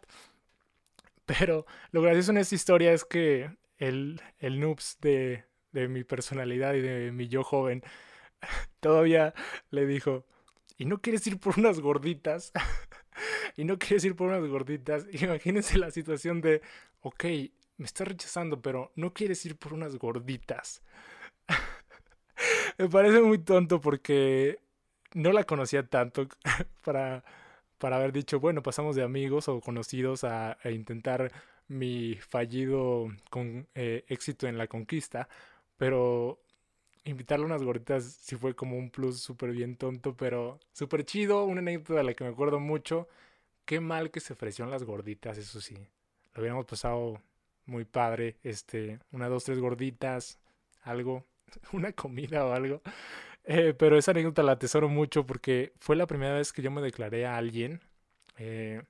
Pero 1.26 1.66
lo 1.90 2.02
gracioso 2.02 2.30
en 2.32 2.38
esta 2.38 2.54
historia 2.54 2.92
es 2.92 3.04
que 3.04 3.50
el, 3.78 4.20
el 4.38 4.60
noobs 4.60 4.98
de, 5.00 5.44
de 5.72 5.88
mi 5.88 6.04
personalidad 6.04 6.74
y 6.74 6.80
de 6.80 7.12
mi 7.12 7.28
yo 7.28 7.44
joven 7.44 7.82
todavía 8.80 9.34
le 9.70 9.86
dijo, 9.86 10.26
¿y 10.78 10.86
no 10.86 11.00
quieres 11.00 11.26
ir 11.26 11.38
por 11.40 11.58
unas 11.58 11.80
gorditas? 11.80 12.52
¿Y 13.56 13.64
no 13.64 13.78
quieres 13.78 14.04
ir 14.04 14.16
por 14.16 14.28
unas 14.28 14.48
gorditas? 14.48 15.06
Imagínense 15.12 15.78
la 15.78 15.90
situación 15.90 16.40
de, 16.40 16.62
ok, 17.00 17.24
me 17.76 17.86
estás 17.86 18.08
rechazando, 18.08 18.60
pero 18.60 18.92
no 18.94 19.12
quieres 19.12 19.44
ir 19.46 19.56
por 19.56 19.72
unas 19.72 19.96
gorditas. 19.96 20.82
me 22.78 22.88
parece 22.88 23.20
muy 23.20 23.38
tonto 23.38 23.80
porque 23.80 24.58
no 25.14 25.32
la 25.32 25.44
conocía 25.44 25.86
tanto 25.86 26.28
para, 26.84 27.24
para 27.78 27.96
haber 27.96 28.12
dicho, 28.12 28.40
bueno, 28.40 28.62
pasamos 28.62 28.96
de 28.96 29.02
amigos 29.02 29.48
o 29.48 29.60
conocidos 29.60 30.24
a, 30.24 30.58
intentar 30.70 31.32
mi 31.68 32.16
fallido 32.16 33.08
con 33.30 33.66
eh, 33.74 34.04
éxito 34.08 34.46
en 34.46 34.58
la 34.58 34.66
conquista, 34.66 35.28
pero 35.76 36.43
invitarle 37.14 37.46
unas 37.46 37.62
gorditas 37.62 38.04
sí 38.04 38.36
fue 38.36 38.54
como 38.54 38.76
un 38.76 38.90
plus 38.90 39.20
súper 39.20 39.52
bien 39.52 39.76
tonto, 39.76 40.16
pero 40.16 40.60
súper 40.72 41.04
chido, 41.04 41.44
una 41.44 41.60
anécdota 41.60 41.94
de 41.94 42.04
la 42.04 42.14
que 42.14 42.24
me 42.24 42.30
acuerdo 42.30 42.60
mucho. 42.60 43.08
Qué 43.64 43.80
mal 43.80 44.10
que 44.10 44.20
se 44.20 44.34
ofrecieron 44.34 44.70
las 44.70 44.84
gorditas, 44.84 45.38
eso 45.38 45.60
sí. 45.60 45.76
Lo 46.34 46.42
hubiéramos 46.42 46.66
pasado 46.66 47.20
muy 47.66 47.84
padre, 47.84 48.36
este, 48.42 48.98
una, 49.12 49.28
dos, 49.28 49.44
tres 49.44 49.58
gorditas, 49.58 50.38
algo, 50.82 51.24
una 51.72 51.92
comida 51.92 52.44
o 52.46 52.52
algo. 52.52 52.82
Eh, 53.44 53.74
pero 53.78 53.98
esa 53.98 54.12
anécdota 54.12 54.42
la 54.42 54.52
atesoro 54.52 54.88
mucho 54.88 55.26
porque 55.26 55.72
fue 55.78 55.96
la 55.96 56.06
primera 56.06 56.34
vez 56.34 56.52
que 56.52 56.62
yo 56.62 56.70
me 56.70 56.82
declaré 56.82 57.26
a 57.26 57.36
alguien. 57.36 57.80
Eh, 58.38 58.82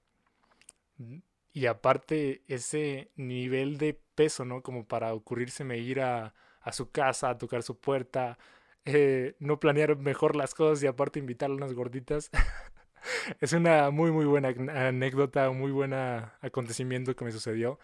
y 1.53 1.66
aparte 1.66 2.43
ese 2.49 3.11
nivel 3.16 3.79
de 3.79 3.99
peso, 4.14 4.45
¿no? 4.45 4.62
Como 4.62 4.87
para 4.87 5.14
ocurrírseme 5.14 5.79
ir 5.79 6.01
a, 6.01 6.35
a 6.65 6.73
su 6.73 6.91
casa, 6.91 7.31
a 7.31 7.39
tocar 7.39 7.62
su 7.62 7.79
puerta, 7.79 8.39
eh, 8.85 9.37
no 9.41 9.61
planear 9.61 9.97
mejor 9.97 10.37
las 10.37 10.55
cosas 10.55 10.83
y 10.85 10.87
aparte 10.87 11.19
invitarle 11.21 11.57
unas 11.57 11.75
gorditas. 11.75 12.31
es 13.41 13.53
una 13.53 13.91
muy 13.91 14.11
muy 14.12 14.25
buena 14.27 14.49
anécdota, 14.89 15.51
un 15.51 15.59
muy 15.61 15.73
buen 15.73 15.93
acontecimiento 15.95 17.15
que 17.17 17.25
me 17.25 17.33
sucedió. 17.33 17.79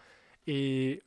Y 0.45 1.01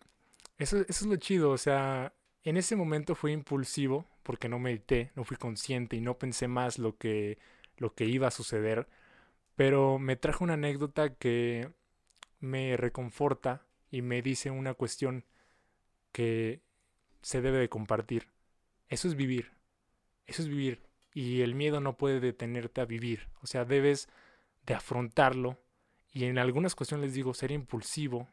Eso, 0.59 0.79
eso 0.79 0.87
es 0.89 1.07
lo 1.07 1.17
chido, 1.17 1.51
o 1.53 1.59
sea, 1.59 2.15
en 2.45 2.57
ese 2.59 2.77
momento 2.77 3.15
fue 3.17 3.33
impulsivo 3.33 4.07
porque 4.23 4.49
no 4.49 4.59
medité, 4.61 5.13
no 5.17 5.25
fui 5.25 5.37
consciente 5.39 5.97
y 5.97 6.01
no 6.03 6.19
pensé 6.19 6.49
más 6.49 6.79
lo 6.79 6.97
que, 6.99 7.39
lo 7.79 7.95
que 7.95 8.07
iba 8.07 8.29
a 8.29 8.31
suceder, 8.33 8.89
pero 9.57 9.99
me 9.99 10.17
trajo 10.17 10.45
una 10.45 10.55
anécdota 10.55 11.15
que 11.15 11.71
me 12.41 12.77
reconforta 12.77 13.67
y 13.91 14.03
me 14.03 14.23
dice 14.23 14.51
una 14.51 14.75
cuestión 14.75 15.25
que 16.13 16.61
se 17.25 17.41
debe 17.41 17.59
de 17.59 17.69
compartir. 17.69 18.29
Eso 18.89 19.09
es 19.09 19.17
vivir, 19.17 19.51
eso 20.27 20.43
es 20.43 20.49
vivir 20.49 20.81
y 21.15 21.43
el 21.43 21.55
miedo 21.55 21.81
no 21.81 21.97
puede 21.97 22.21
detenerte 22.21 22.81
a 22.81 22.85
vivir, 22.85 23.29
o 23.41 23.47
sea, 23.47 23.65
debes 23.65 24.09
de 24.67 24.75
afrontarlo 24.75 25.59
y 26.13 26.25
en 26.25 26.39
algunas 26.39 26.75
cuestiones 26.75 27.07
les 27.07 27.15
digo 27.15 27.35
ser 27.35 27.53
impulsivo, 27.53 28.29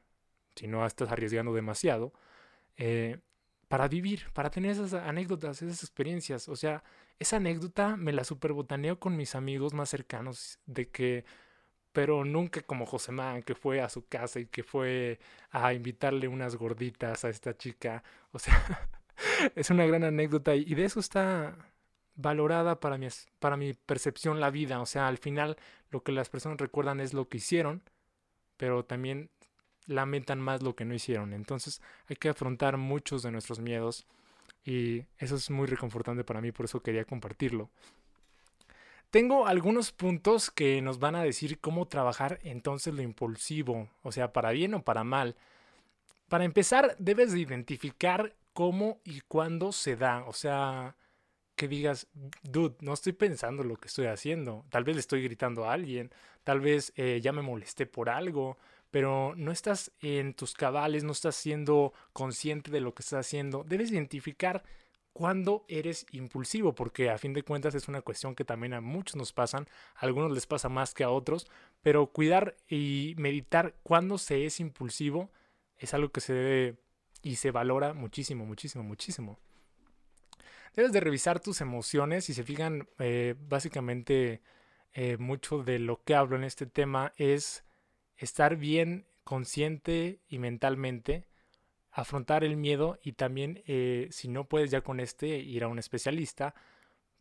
si 0.56 0.68
no 0.68 0.86
estás 0.86 1.12
arriesgando 1.12 1.54
demasiado, 1.54 2.14
eh, 2.78 3.20
para 3.68 3.88
vivir, 3.88 4.26
para 4.34 4.52
tener 4.52 4.72
esas 4.72 4.94
anécdotas, 4.94 5.62
esas 5.62 5.82
experiencias. 5.82 6.50
O 6.50 6.56
sea, 6.56 6.84
esa 7.20 7.38
anécdota 7.38 7.96
me 7.96 8.12
la 8.12 8.24
superbotaneo 8.24 9.00
con 9.00 9.16
mis 9.16 9.34
amigos 9.34 9.74
más 9.74 9.90
cercanos 9.90 10.60
de 10.66 10.90
que, 10.90 11.26
pero 11.94 12.24
nunca 12.26 12.62
como 12.62 12.86
Josemán, 12.86 13.44
que 13.44 13.56
fue 13.56 13.82
a 13.82 13.90
su 13.90 14.08
casa 14.08 14.40
y 14.40 14.46
que 14.46 14.64
fue 14.64 15.20
a 15.52 15.74
invitarle 15.74 16.28
unas 16.28 16.56
gorditas 16.56 17.26
a 17.26 17.30
esta 17.30 17.58
chica. 17.58 18.04
O 18.32 18.40
sea, 18.40 18.90
es 19.56 19.70
una 19.70 19.86
gran 19.86 20.04
anécdota 20.04 20.56
y 20.56 20.74
de 20.76 20.86
eso 20.86 21.00
está 21.00 21.56
valorada 22.16 22.80
para 22.80 22.98
mi, 22.98 23.08
para 23.40 23.58
mi 23.58 23.74
percepción 23.74 24.40
la 24.40 24.50
vida. 24.52 24.80
O 24.82 24.86
sea, 24.86 25.08
al 25.08 25.18
final 25.18 25.58
lo 25.90 26.04
que 26.04 26.12
las 26.12 26.30
personas 26.30 26.60
recuerdan 26.60 27.00
es 27.00 27.14
lo 27.14 27.28
que 27.28 27.38
hicieron, 27.38 27.84
pero 28.58 28.86
también 28.86 29.30
lamentan 29.88 30.40
más 30.40 30.62
lo 30.62 30.76
que 30.76 30.86
no 30.86 30.94
hicieron. 30.94 31.34
Entonces 31.34 31.82
hay 32.08 32.16
que 32.16 32.30
afrontar 32.30 32.78
muchos 32.78 33.24
de 33.24 33.32
nuestros 33.32 33.60
miedos 33.60 34.06
y 34.64 35.06
eso 35.18 35.36
es 35.36 35.50
muy 35.50 35.68
reconfortante 35.68 36.24
para 36.24 36.42
mí, 36.42 36.52
por 36.52 36.66
eso 36.66 36.82
quería 36.82 37.06
compartirlo. 37.06 37.70
Tengo 39.12 39.46
algunos 39.46 39.92
puntos 39.92 40.52
que 40.52 40.82
nos 40.82 41.00
van 41.00 41.16
a 41.16 41.24
decir 41.24 41.60
cómo 41.60 41.86
trabajar 41.88 42.40
entonces 42.44 42.94
lo 42.94 43.02
impulsivo, 43.02 43.90
o 44.04 44.12
sea, 44.14 44.32
para 44.32 44.52
bien 44.52 44.74
o 44.74 44.84
para 44.84 45.04
mal. 45.04 45.36
Para 46.30 46.46
empezar, 46.46 46.96
debes 46.98 47.34
de 47.34 47.42
identificar 47.42 48.34
cómo 48.54 49.02
y 49.04 49.20
cuándo 49.22 49.74
se 49.74 49.98
da, 49.98 50.24
o 50.28 50.32
sea, 50.32 50.96
que 51.58 51.68
digas, 51.68 52.08
dude, 52.42 52.78
no 52.80 52.94
estoy 52.94 53.12
pensando 53.12 53.66
lo 53.66 53.76
que 53.76 53.90
estoy 53.90 54.06
haciendo, 54.06 54.64
tal 54.70 54.86
vez 54.86 54.96
le 54.96 55.02
estoy 55.02 55.24
gritando 55.24 55.66
a 55.66 55.74
alguien, 55.74 56.10
tal 56.46 56.62
vez 56.62 56.94
eh, 56.96 57.20
ya 57.22 57.34
me 57.34 57.42
molesté 57.42 57.86
por 57.86 58.10
algo, 58.10 58.58
pero 58.92 59.34
no 59.36 59.52
estás 59.52 59.92
en 60.00 60.34
tus 60.34 60.54
cabales, 60.54 61.04
no 61.04 61.12
estás 61.12 61.36
siendo 61.36 61.94
consciente 62.14 62.72
de 62.72 62.80
lo 62.80 62.94
que 62.94 63.04
estás 63.04 63.28
haciendo. 63.28 63.66
Debes 63.66 63.92
identificar 63.92 64.64
cuándo 65.14 65.66
eres 65.68 66.06
impulsivo, 66.12 66.74
porque 66.74 67.10
a 67.10 67.18
fin 67.18 67.34
de 67.34 67.44
cuentas 67.44 67.76
es 67.76 67.88
una 67.88 68.02
cuestión 68.02 68.36
que 68.36 68.46
también 68.46 68.74
a 68.74 68.82
muchos 68.82 69.16
nos 69.16 69.34
pasan, 69.34 69.68
a 69.96 70.06
algunos 70.06 70.32
les 70.32 70.48
pasa 70.48 70.70
más 70.70 70.94
que 70.94 71.04
a 71.04 71.10
otros, 71.10 71.48
pero 71.82 72.08
cuidar 72.08 72.56
y 72.68 73.16
meditar 73.18 73.76
cuándo 73.84 74.18
se 74.18 74.46
es 74.46 74.60
impulsivo 74.60 75.30
es 75.78 75.94
algo 75.94 76.12
que 76.12 76.22
se 76.22 76.34
debe 76.34 76.78
y 77.24 77.36
se 77.36 77.52
valora 77.52 77.94
muchísimo, 77.94 78.46
muchísimo, 78.46 78.84
muchísimo. 78.84 79.40
Debes 80.76 80.94
de 80.94 81.02
revisar 81.02 81.40
tus 81.40 81.60
emociones 81.62 82.30
y 82.30 82.34
se 82.34 82.44
fijan 82.44 82.88
eh, 83.00 83.36
básicamente 83.38 84.42
eh, 84.94 85.18
mucho 85.18 85.64
de 85.64 85.80
lo 85.80 86.04
que 86.04 86.16
hablo 86.16 86.36
en 86.36 86.44
este 86.44 86.66
tema 86.66 87.14
es 87.18 87.66
estar 88.18 88.56
bien 88.56 89.06
consciente 89.24 90.22
y 90.28 90.40
mentalmente, 90.40 91.28
afrontar 91.92 92.44
el 92.44 92.56
miedo 92.56 93.00
y 93.04 93.14
también, 93.14 93.62
eh, 93.68 94.08
si 94.12 94.28
no 94.28 94.46
puedes 94.46 94.72
ya 94.72 94.82
con 94.82 95.00
este, 95.00 95.28
ir 95.28 95.64
a 95.64 95.68
un 95.68 95.80
especialista 95.80 96.56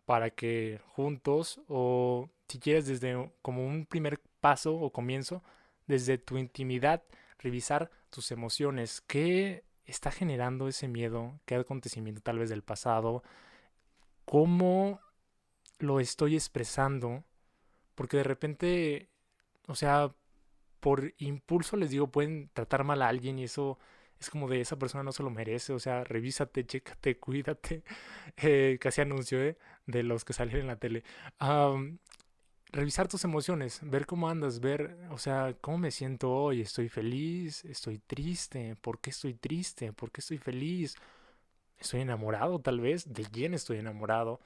para 0.07 0.31
que 0.31 0.81
juntos 0.89 1.61
o 1.69 2.29
si 2.49 2.59
quieres 2.59 2.87
desde 2.87 3.31
como 3.43 3.67
un 3.67 3.87
primer 3.87 4.21
paso 4.41 4.75
o 4.75 4.93
comienzo, 4.93 5.43
desde 5.87 6.19
tu 6.19 6.39
intimidad, 6.39 7.03
revisar 7.39 7.91
tus 8.11 8.31
emociones. 8.31 9.01
¿Qué 9.01 9.65
está 9.85 10.11
generando 10.11 10.69
ese 10.69 10.89
miedo? 10.89 11.39
¿Qué 11.45 11.57
acontecimiento 11.57 12.21
tal 12.21 12.39
vez 12.39 12.49
del 12.51 12.63
pasado? 12.63 13.23
¿Cómo 14.25 15.01
lo 15.79 16.01
estoy 16.01 16.35
expresando? 16.35 17.25
Porque 17.95 18.19
de 18.19 18.25
repente, 18.25 19.09
o 19.67 19.75
sea, 19.75 20.15
por 20.81 21.13
impulso 21.19 21.77
les 21.77 21.91
digo, 21.91 22.09
pueden 22.09 22.51
tratar 22.53 22.85
mal 22.85 23.03
a 23.03 23.09
alguien 23.09 23.39
y 23.39 23.45
eso 23.45 23.79
es 24.21 24.29
como 24.29 24.49
de 24.49 24.61
esa 24.61 24.79
persona 24.79 25.03
no 25.03 25.13
se 25.13 25.23
lo 25.23 25.31
merece, 25.31 25.73
o 25.73 25.79
sea, 25.79 26.05
revísate, 26.05 26.67
chécate, 26.67 27.19
cuídate. 27.21 27.83
Eh, 28.37 28.79
casi 28.81 29.01
anuncio 29.01 29.43
¿eh? 29.43 29.57
de 29.87 30.03
los 30.03 30.25
que 30.25 30.35
salieron 30.35 30.63
en 30.63 30.67
la 30.69 30.77
tele. 30.77 31.03
revisar 32.73 33.09
tus 33.09 33.25
emociones, 33.25 33.81
ver 33.83 34.07
cómo 34.07 34.29
andas, 34.29 34.61
ver, 34.61 34.97
o 35.11 35.19
sea, 35.19 35.57
cómo 35.61 35.79
me 35.79 35.91
siento 35.91 36.31
hoy, 36.31 36.61
estoy 36.61 36.89
feliz, 36.89 37.65
estoy 37.65 37.99
triste, 37.99 38.77
¿por 38.77 39.01
qué 39.01 39.11
estoy 39.11 39.35
triste? 39.35 39.93
¿Por 39.93 40.11
qué 40.13 40.21
estoy 40.21 40.39
feliz? 40.39 40.97
¿Estoy 41.79 42.03
enamorado 42.03 42.61
tal 42.61 42.81
vez? 42.81 43.13
¿De 43.13 43.25
quién 43.25 43.55
estoy 43.55 43.79
enamorado? 43.79 44.41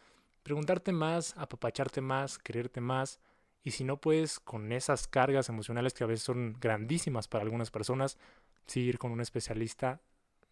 Preguntarte 0.45 0.93
más, 0.93 1.35
apapacharte 1.37 2.01
más, 2.01 2.39
quererte 2.39 2.81
más. 2.81 3.19
Y 3.65 3.73
si 3.73 3.83
no 3.83 4.01
puedes 4.01 4.41
con 4.41 4.73
esas 4.73 5.09
cargas 5.09 5.49
emocionales 5.49 5.95
que 5.95 6.05
a 6.05 6.07
veces 6.07 6.23
son 6.25 6.57
grandísimas 6.61 7.29
para 7.29 7.45
algunas 7.45 7.71
personas, 7.71 8.19
sí 8.67 8.81
ir 8.81 8.99
con 8.99 9.13
un 9.13 9.21
especialista 9.21 10.01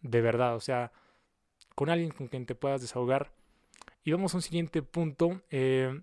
de 0.01 0.21
verdad, 0.21 0.55
o 0.55 0.59
sea, 0.59 0.91
con 1.75 1.89
alguien 1.89 2.11
con 2.11 2.27
quien 2.27 2.45
te 2.45 2.55
puedas 2.55 2.81
desahogar. 2.81 3.31
Y 4.03 4.11
vamos 4.11 4.33
a 4.33 4.37
un 4.37 4.41
siguiente 4.41 4.81
punto. 4.81 5.41
Eh, 5.49 6.01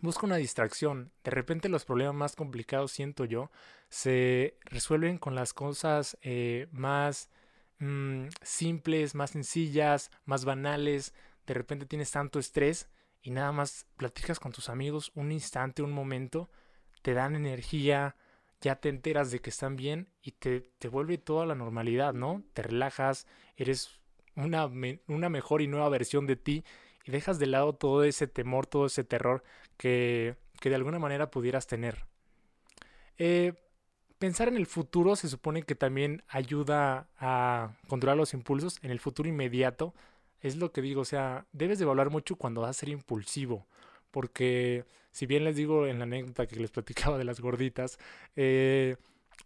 busca 0.00 0.26
una 0.26 0.36
distracción. 0.36 1.12
De 1.24 1.30
repente 1.30 1.68
los 1.68 1.84
problemas 1.84 2.14
más 2.14 2.36
complicados, 2.36 2.92
siento 2.92 3.24
yo, 3.24 3.50
se 3.88 4.58
resuelven 4.64 5.18
con 5.18 5.34
las 5.34 5.52
cosas 5.52 6.18
eh, 6.22 6.68
más 6.72 7.30
mm, 7.78 8.26
simples, 8.42 9.14
más 9.14 9.30
sencillas, 9.30 10.10
más 10.24 10.44
banales. 10.44 11.14
De 11.46 11.54
repente 11.54 11.86
tienes 11.86 12.10
tanto 12.10 12.38
estrés 12.38 12.88
y 13.22 13.30
nada 13.30 13.52
más 13.52 13.86
platicas 13.96 14.40
con 14.40 14.52
tus 14.52 14.68
amigos 14.68 15.12
un 15.14 15.30
instante, 15.30 15.82
un 15.82 15.92
momento, 15.92 16.50
te 17.02 17.14
dan 17.14 17.36
energía, 17.36 18.16
ya 18.62 18.76
te 18.76 18.88
enteras 18.88 19.30
de 19.30 19.40
que 19.40 19.50
están 19.50 19.76
bien 19.76 20.08
y 20.22 20.32
te, 20.32 20.60
te 20.78 20.88
vuelve 20.88 21.18
toda 21.18 21.44
la 21.44 21.54
normalidad, 21.54 22.14
¿no? 22.14 22.42
Te 22.54 22.62
relajas, 22.62 23.26
eres 23.56 24.00
una, 24.36 24.70
una 25.08 25.28
mejor 25.28 25.60
y 25.60 25.66
nueva 25.66 25.88
versión 25.90 26.26
de 26.26 26.36
ti 26.36 26.64
y 27.04 27.10
dejas 27.10 27.38
de 27.38 27.46
lado 27.46 27.74
todo 27.74 28.04
ese 28.04 28.26
temor, 28.26 28.66
todo 28.66 28.86
ese 28.86 29.04
terror 29.04 29.42
que, 29.76 30.36
que 30.60 30.70
de 30.70 30.76
alguna 30.76 30.98
manera 30.98 31.30
pudieras 31.30 31.66
tener. 31.66 32.06
Eh, 33.18 33.52
pensar 34.18 34.48
en 34.48 34.56
el 34.56 34.66
futuro 34.66 35.16
se 35.16 35.28
supone 35.28 35.64
que 35.64 35.74
también 35.74 36.22
ayuda 36.28 37.08
a 37.18 37.76
controlar 37.88 38.16
los 38.16 38.32
impulsos 38.32 38.78
en 38.82 38.90
el 38.90 39.00
futuro 39.00 39.28
inmediato 39.28 39.94
es 40.42 40.56
lo 40.56 40.72
que 40.72 40.82
digo, 40.82 41.02
o 41.02 41.04
sea, 41.04 41.46
debes 41.52 41.78
de 41.78 41.84
evaluar 41.84 42.10
mucho 42.10 42.36
cuando 42.36 42.62
vas 42.62 42.70
a 42.70 42.80
ser 42.80 42.88
impulsivo, 42.88 43.66
porque 44.12 44.84
si 45.10 45.26
bien 45.26 45.44
les 45.44 45.56
digo 45.56 45.86
en 45.88 45.98
la 45.98 46.04
anécdota 46.04 46.46
que 46.46 46.56
les 46.56 46.70
platicaba 46.70 47.18
de 47.18 47.24
las 47.24 47.40
gorditas, 47.40 47.98
eh, 48.36 48.96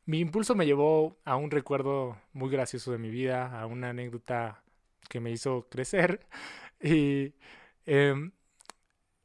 mi 0.04 0.20
impulso 0.20 0.54
me 0.54 0.66
llevó 0.66 1.18
a 1.24 1.36
un 1.36 1.50
recuerdo 1.50 2.18
muy 2.32 2.50
gracioso 2.50 2.92
de 2.92 2.98
mi 2.98 3.10
vida, 3.10 3.58
a 3.60 3.66
una 3.66 3.90
anécdota 3.90 4.62
que 5.08 5.20
me 5.20 5.30
hizo 5.30 5.68
crecer 5.70 6.26
y 6.82 7.34
em, 7.86 8.32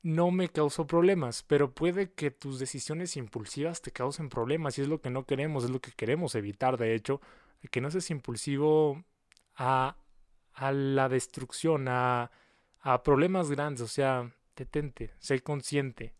no 0.03 0.31
me 0.31 0.49
causó 0.49 0.87
problemas, 0.87 1.43
pero 1.43 1.73
puede 1.73 2.11
que 2.13 2.31
tus 2.31 2.59
decisiones 2.59 3.17
impulsivas 3.17 3.81
te 3.81 3.91
causen 3.91 4.29
problemas 4.29 4.77
y 4.77 4.81
es 4.81 4.87
lo 4.87 5.01
que 5.01 5.09
no 5.11 5.25
queremos, 5.25 5.65
es 5.65 5.69
lo 5.71 5.81
que 5.81 5.91
queremos 5.91 6.35
evitar, 6.35 6.77
de 6.77 6.95
hecho, 6.95 7.21
que 7.71 7.81
no 7.81 7.91
seas 7.91 8.09
impulsivo 8.11 9.03
a 9.55 9.97
a 10.53 10.71
la 10.71 11.09
destrucción, 11.09 11.87
a, 11.87 12.31
a 12.81 13.03
problemas 13.03 13.49
grandes, 13.49 13.81
o 13.81 13.87
sea, 13.87 14.31
detente, 14.61 15.11
sé 15.19 15.41
consciente. 15.41 16.13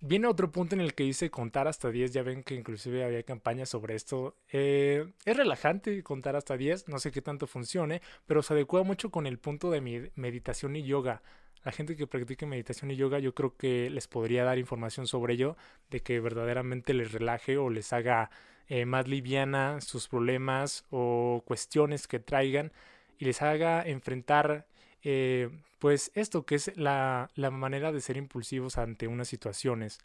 Viene 0.00 0.26
otro 0.26 0.52
punto 0.52 0.74
en 0.74 0.82
el 0.82 0.94
que 0.94 1.04
dice 1.04 1.30
contar 1.30 1.68
hasta 1.68 1.90
10, 1.90 2.12
ya 2.12 2.22
ven 2.22 2.42
que 2.42 2.54
inclusive 2.54 3.02
había 3.04 3.22
campañas 3.22 3.70
sobre 3.70 3.94
esto. 3.94 4.36
Eh, 4.52 5.12
es 5.24 5.36
relajante 5.36 6.02
contar 6.02 6.36
hasta 6.36 6.56
10, 6.56 6.88
no 6.88 6.98
sé 6.98 7.10
qué 7.10 7.22
tanto 7.22 7.46
funcione, 7.46 8.02
pero 8.26 8.42
se 8.42 8.52
adecua 8.52 8.82
mucho 8.82 9.10
con 9.10 9.26
el 9.26 9.38
punto 9.38 9.70
de 9.70 10.10
meditación 10.14 10.76
y 10.76 10.82
yoga. 10.82 11.22
La 11.64 11.72
gente 11.72 11.96
que 11.96 12.06
practique 12.06 12.46
meditación 12.46 12.90
y 12.90 12.96
yoga 12.96 13.18
yo 13.18 13.34
creo 13.34 13.56
que 13.56 13.90
les 13.90 14.06
podría 14.06 14.44
dar 14.44 14.58
información 14.58 15.06
sobre 15.06 15.34
ello, 15.34 15.56
de 15.90 16.00
que 16.00 16.20
verdaderamente 16.20 16.92
les 16.92 17.12
relaje 17.12 17.56
o 17.56 17.70
les 17.70 17.92
haga 17.92 18.30
eh, 18.68 18.84
más 18.84 19.08
liviana 19.08 19.80
sus 19.80 20.08
problemas 20.08 20.84
o 20.90 21.42
cuestiones 21.46 22.06
que 22.06 22.18
traigan 22.18 22.70
y 23.18 23.24
les 23.24 23.40
haga 23.40 23.82
enfrentar 23.82 24.66
eh, 25.08 25.50
pues 25.78 26.10
esto 26.14 26.44
que 26.44 26.56
es 26.56 26.76
la, 26.76 27.30
manera 27.52 27.92
de 27.92 28.00
ser 28.00 28.16
impulsivos 28.16 28.76
ante 28.76 29.06
unas 29.06 29.28
situaciones. 29.28 30.00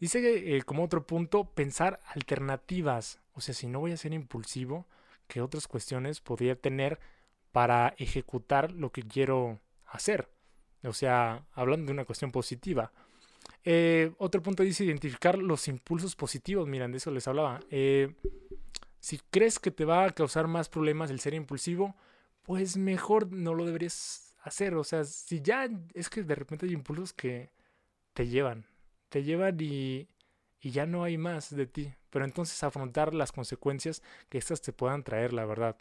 Dice 0.00 0.56
eh, 0.56 0.62
como 0.62 0.82
otro 0.82 1.06
punto, 1.06 1.44
pensar 1.44 2.00
alternativas. 2.04 3.20
O 3.34 3.40
sea, 3.40 3.54
si 3.54 3.68
no 3.68 3.78
voy 3.78 3.92
a 3.92 3.96
ser 3.96 4.12
impulsivo, 4.12 4.88
que 5.28 5.40
otras 5.40 5.68
cuestiones 5.68 6.20
podría 6.20 6.56
tener 6.56 6.98
para 7.52 7.94
ejecutar 7.96 8.72
lo 8.72 8.90
que 8.90 9.02
quiero 9.02 9.60
hacer. 9.86 10.28
O 10.82 10.92
sea, 10.92 11.46
hablando 11.52 11.86
de 11.86 11.92
una 11.92 12.04
cuestión 12.04 12.32
positiva. 12.32 12.90
Eh, 13.64 14.10
otro 14.18 14.42
punto 14.42 14.64
dice 14.64 14.84
identificar 14.84 15.38
los 15.38 15.68
impulsos 15.68 16.16
positivos. 16.16 16.66
Miren, 16.66 16.90
de 16.90 16.98
eso 16.98 17.12
les 17.12 17.28
hablaba. 17.28 17.60
Si 18.98 19.20
crees 19.30 19.60
que 19.60 19.70
te 19.70 19.84
va 19.84 20.06
a 20.06 20.10
causar 20.10 20.48
más 20.48 20.68
problemas 20.68 21.08
el 21.12 21.20
ser 21.20 21.34
impulsivo, 21.34 21.94
pues 22.48 22.78
mejor 22.78 23.30
no 23.30 23.52
lo 23.52 23.66
deberías 23.66 24.34
hacer. 24.40 24.74
O 24.76 24.82
sea, 24.82 25.04
si 25.04 25.42
ya 25.42 25.68
es 25.92 26.08
que 26.08 26.22
de 26.22 26.34
repente 26.34 26.64
hay 26.64 26.72
impulsos 26.72 27.12
que 27.12 27.50
te 28.14 28.26
llevan, 28.26 28.64
te 29.10 29.22
llevan 29.22 29.58
y, 29.60 30.08
y 30.58 30.70
ya 30.70 30.86
no 30.86 31.04
hay 31.04 31.18
más 31.18 31.54
de 31.54 31.66
ti. 31.66 31.94
Pero 32.08 32.24
entonces 32.24 32.62
afrontar 32.62 33.12
las 33.12 33.32
consecuencias 33.32 34.02
que 34.30 34.38
estas 34.38 34.62
te 34.62 34.72
puedan 34.72 35.04
traer, 35.04 35.34
la 35.34 35.44
verdad. 35.44 35.76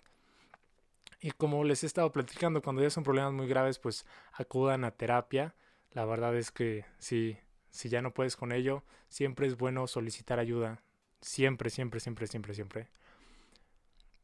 Y 1.21 1.31
como 1.31 1.63
les 1.63 1.83
he 1.83 1.85
estado 1.85 2.11
platicando, 2.11 2.61
cuando 2.61 2.81
ya 2.81 2.89
son 2.89 3.05
problemas 3.05 3.31
muy 3.31 3.47
graves, 3.47 3.79
pues 3.79 4.05
acudan 4.33 4.83
a 4.83 4.91
terapia. 4.91 5.55
La 5.91 6.03
verdad 6.03 6.35
es 6.35 6.51
que 6.51 6.83
si, 6.99 7.37
si 7.69 7.87
ya 7.87 8.01
no 8.01 8.13
puedes 8.13 8.35
con 8.35 8.51
ello, 8.51 8.83
siempre 9.07 9.47
es 9.47 9.55
bueno 9.55 9.87
solicitar 9.87 10.37
ayuda. 10.37 10.83
Siempre, 11.21 11.69
siempre, 11.69 12.01
siempre, 12.01 12.27
siempre, 12.27 12.53
siempre. 12.53 12.89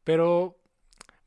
Pero 0.04 0.58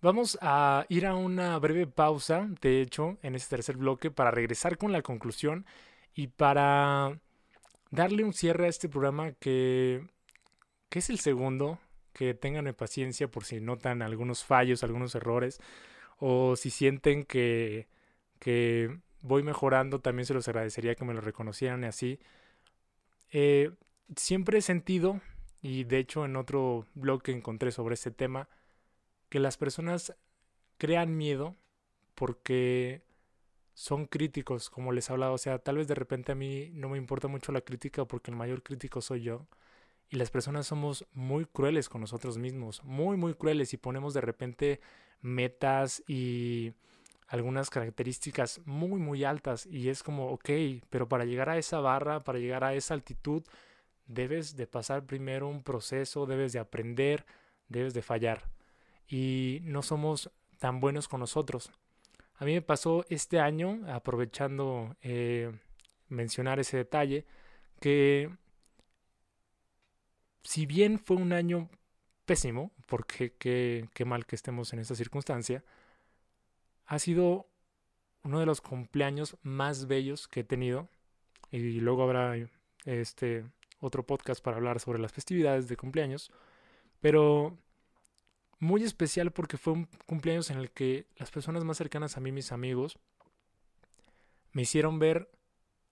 vamos 0.02 0.38
a 0.42 0.86
ir 0.90 1.06
a 1.06 1.16
una 1.16 1.58
breve 1.60 1.88
pausa, 1.88 2.48
de 2.62 2.82
hecho, 2.82 3.18
en 3.22 3.36
este 3.36 3.56
tercer 3.56 3.78
bloque, 3.78 4.12
para 4.12 4.32
regresar 4.32 4.78
con 4.78 4.92
la 4.92 5.02
conclusión 5.02 5.66
y 6.14 6.28
para 6.28 7.20
darle 7.92 8.24
un 8.24 8.34
cierre 8.34 8.66
a 8.66 8.70
este 8.70 8.90
programa 8.90 9.32
que, 9.34 10.06
que 10.90 11.00
es 11.00 11.10
el 11.10 11.20
segundo 11.20 11.80
que 12.14 12.34
tengan 12.34 12.74
paciencia 12.74 13.30
por 13.30 13.46
si 13.46 13.62
notan 13.62 14.02
algunos 14.02 14.44
fallos, 14.44 14.84
algunos 14.84 15.14
errores, 15.14 15.60
o 16.18 16.56
si 16.56 16.72
sienten 16.72 17.26
que, 17.26 17.88
que 18.40 18.98
voy 19.22 19.44
mejorando, 19.44 20.00
también 20.00 20.26
se 20.26 20.34
los 20.34 20.48
agradecería 20.48 20.96
que 20.96 21.06
me 21.06 21.14
lo 21.14 21.22
reconocieran 21.22 21.84
y 21.84 21.88
así. 21.88 22.20
Eh, 23.32 23.72
siempre 24.16 24.58
he 24.58 24.62
sentido, 24.62 25.22
y 25.62 25.84
de 25.84 26.00
hecho 26.00 26.26
en 26.26 26.36
otro 26.36 26.88
blog 26.96 27.22
que 27.22 27.34
encontré 27.34 27.72
sobre 27.72 27.94
este 27.94 28.10
tema, 28.10 28.50
que 29.30 29.40
las 29.40 29.58
personas 29.58 30.16
crean 30.78 31.18
miedo 31.18 31.56
porque 32.16 33.04
son 33.74 34.06
críticos, 34.06 34.70
como 34.70 34.92
les 34.92 35.10
he 35.10 35.14
hablado. 35.14 35.34
O 35.34 35.38
sea, 35.38 35.60
tal 35.60 35.78
vez 35.78 35.88
de 35.88 35.96
repente 35.96 36.32
a 36.32 36.36
mí 36.36 36.72
no 36.74 36.90
me 36.90 36.98
importa 36.98 37.28
mucho 37.28 37.52
la 37.52 37.62
crítica 37.62 38.06
porque 38.06 38.32
el 38.32 38.38
mayor 38.38 38.64
crítico 38.64 39.02
soy 39.02 39.22
yo. 39.22 39.48
Y 40.10 40.16
las 40.16 40.32
personas 40.32 40.68
somos 40.68 41.06
muy 41.14 41.46
crueles 41.46 41.90
con 41.90 42.02
nosotros 42.02 42.38
mismos, 42.38 42.84
muy, 42.84 43.18
muy 43.18 43.34
crueles 43.34 43.74
y 43.74 43.78
ponemos 43.78 44.14
de 44.14 44.22
repente 44.22 44.80
metas 45.22 46.02
y 46.08 46.74
algunas 47.28 47.70
características 47.70 48.62
muy, 48.66 49.00
muy 49.02 49.26
altas 49.26 49.66
y 49.66 49.90
es 49.90 50.04
como, 50.04 50.30
ok, 50.32 50.50
pero 50.90 51.10
para 51.10 51.26
llegar 51.26 51.50
a 51.50 51.58
esa 51.58 51.82
barra, 51.82 52.24
para 52.24 52.40
llegar 52.40 52.64
a 52.64 52.74
esa 52.74 52.94
altitud, 52.94 53.44
debes 54.06 54.56
de 54.56 54.66
pasar 54.66 55.06
primero 55.06 55.50
un 55.50 55.62
proceso, 55.62 56.26
debes 56.26 56.54
de 56.54 56.60
aprender, 56.60 57.26
debes 57.68 57.94
de 57.94 58.02
fallar 58.02 58.50
y 59.08 59.60
no 59.64 59.82
somos 59.82 60.32
tan 60.60 60.80
buenos 60.80 61.08
con 61.08 61.20
nosotros. 61.20 61.72
A 62.36 62.46
mí 62.46 62.54
me 62.54 62.62
pasó 62.62 63.06
este 63.10 63.40
año, 63.40 63.82
aprovechando 63.88 64.96
eh, 65.02 65.52
mencionar 66.10 66.60
ese 66.60 66.78
detalle, 66.78 67.26
que 67.80 68.30
si 70.44 70.66
bien 70.66 71.00
fue 71.00 71.18
un 71.18 71.34
año 71.34 71.70
pésimo, 72.26 72.72
porque 72.86 73.34
qué, 73.34 73.90
qué 73.94 74.06
mal 74.06 74.26
que 74.26 74.36
estemos 74.36 74.72
en 74.74 74.80
esta 74.80 74.96
circunstancia, 74.96 75.64
ha 76.86 77.00
sido 77.00 77.48
uno 78.24 78.40
de 78.40 78.46
los 78.46 78.62
cumpleaños 78.62 79.38
más 79.42 79.88
bellos 79.88 80.28
que 80.28 80.42
he 80.42 80.44
tenido. 80.44 80.90
Y 81.50 81.80
luego 81.80 82.04
habrá 82.04 82.36
este 82.86 83.46
otro 83.80 84.06
podcast 84.06 84.44
para 84.44 84.58
hablar 84.58 84.80
sobre 84.80 85.00
las 85.00 85.14
festividades 85.14 85.68
de 85.68 85.78
cumpleaños. 85.78 86.32
Pero 87.00 87.58
muy 88.60 88.84
especial 88.84 89.32
porque 89.32 89.58
fue 89.58 89.74
un 89.74 89.88
cumpleaños 90.06 90.50
en 90.50 90.58
el 90.58 90.72
que 90.72 91.06
las 91.18 91.32
personas 91.32 91.64
más 91.64 91.78
cercanas 91.78 92.18
a 92.18 92.20
mí, 92.20 92.32
mis 92.32 92.52
amigos, 92.52 92.98
me 94.52 94.64
hicieron 94.64 95.00
ver 95.00 95.30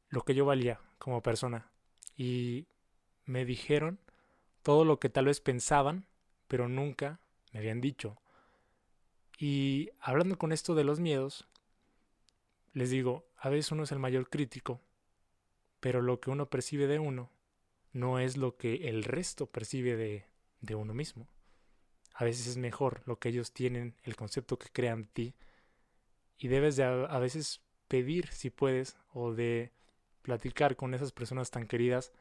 lo 0.09 0.23
que 0.23 0.35
yo 0.35 0.45
valía 0.45 0.79
como 0.97 1.21
persona. 1.21 1.71
Y 2.17 2.67
me 3.25 3.45
dijeron 3.45 3.99
todo 4.63 4.85
lo 4.85 4.99
que 4.99 5.09
tal 5.09 5.25
vez 5.25 5.41
pensaban, 5.41 6.05
pero 6.47 6.67
nunca 6.67 7.19
me 7.51 7.59
habían 7.59 7.81
dicho. 7.81 8.17
Y 9.37 9.89
hablando 9.99 10.37
con 10.37 10.51
esto 10.51 10.75
de 10.75 10.83
los 10.83 10.99
miedos, 10.99 11.47
les 12.73 12.89
digo, 12.89 13.27
a 13.37 13.49
veces 13.49 13.71
uno 13.71 13.83
es 13.83 13.91
el 13.91 13.99
mayor 13.99 14.29
crítico, 14.29 14.81
pero 15.79 16.01
lo 16.01 16.19
que 16.19 16.29
uno 16.29 16.49
percibe 16.49 16.87
de 16.87 16.99
uno 16.99 17.29
no 17.93 18.19
es 18.19 18.37
lo 18.37 18.57
que 18.57 18.89
el 18.89 19.03
resto 19.03 19.45
percibe 19.45 19.95
de, 19.95 20.25
de 20.61 20.75
uno 20.75 20.93
mismo. 20.93 21.27
A 22.15 22.23
veces 22.23 22.47
es 22.47 22.57
mejor 22.57 23.01
lo 23.05 23.19
que 23.19 23.29
ellos 23.29 23.51
tienen, 23.51 23.93
el 24.03 24.15
concepto 24.15 24.57
que 24.57 24.69
crean 24.71 25.03
de 25.03 25.09
ti, 25.09 25.35
y 26.37 26.47
debes 26.47 26.77
de 26.77 26.83
a, 26.83 27.19
veces 27.19 27.61
pedir, 27.89 28.27
si 28.29 28.49
puedes, 28.49 28.97
o 29.13 29.33
de 29.33 29.73
platicar 30.21 30.77
con 30.77 30.93
esas 30.93 31.11
personas 31.11 31.51
tan 31.51 31.67
queridas 31.67 32.13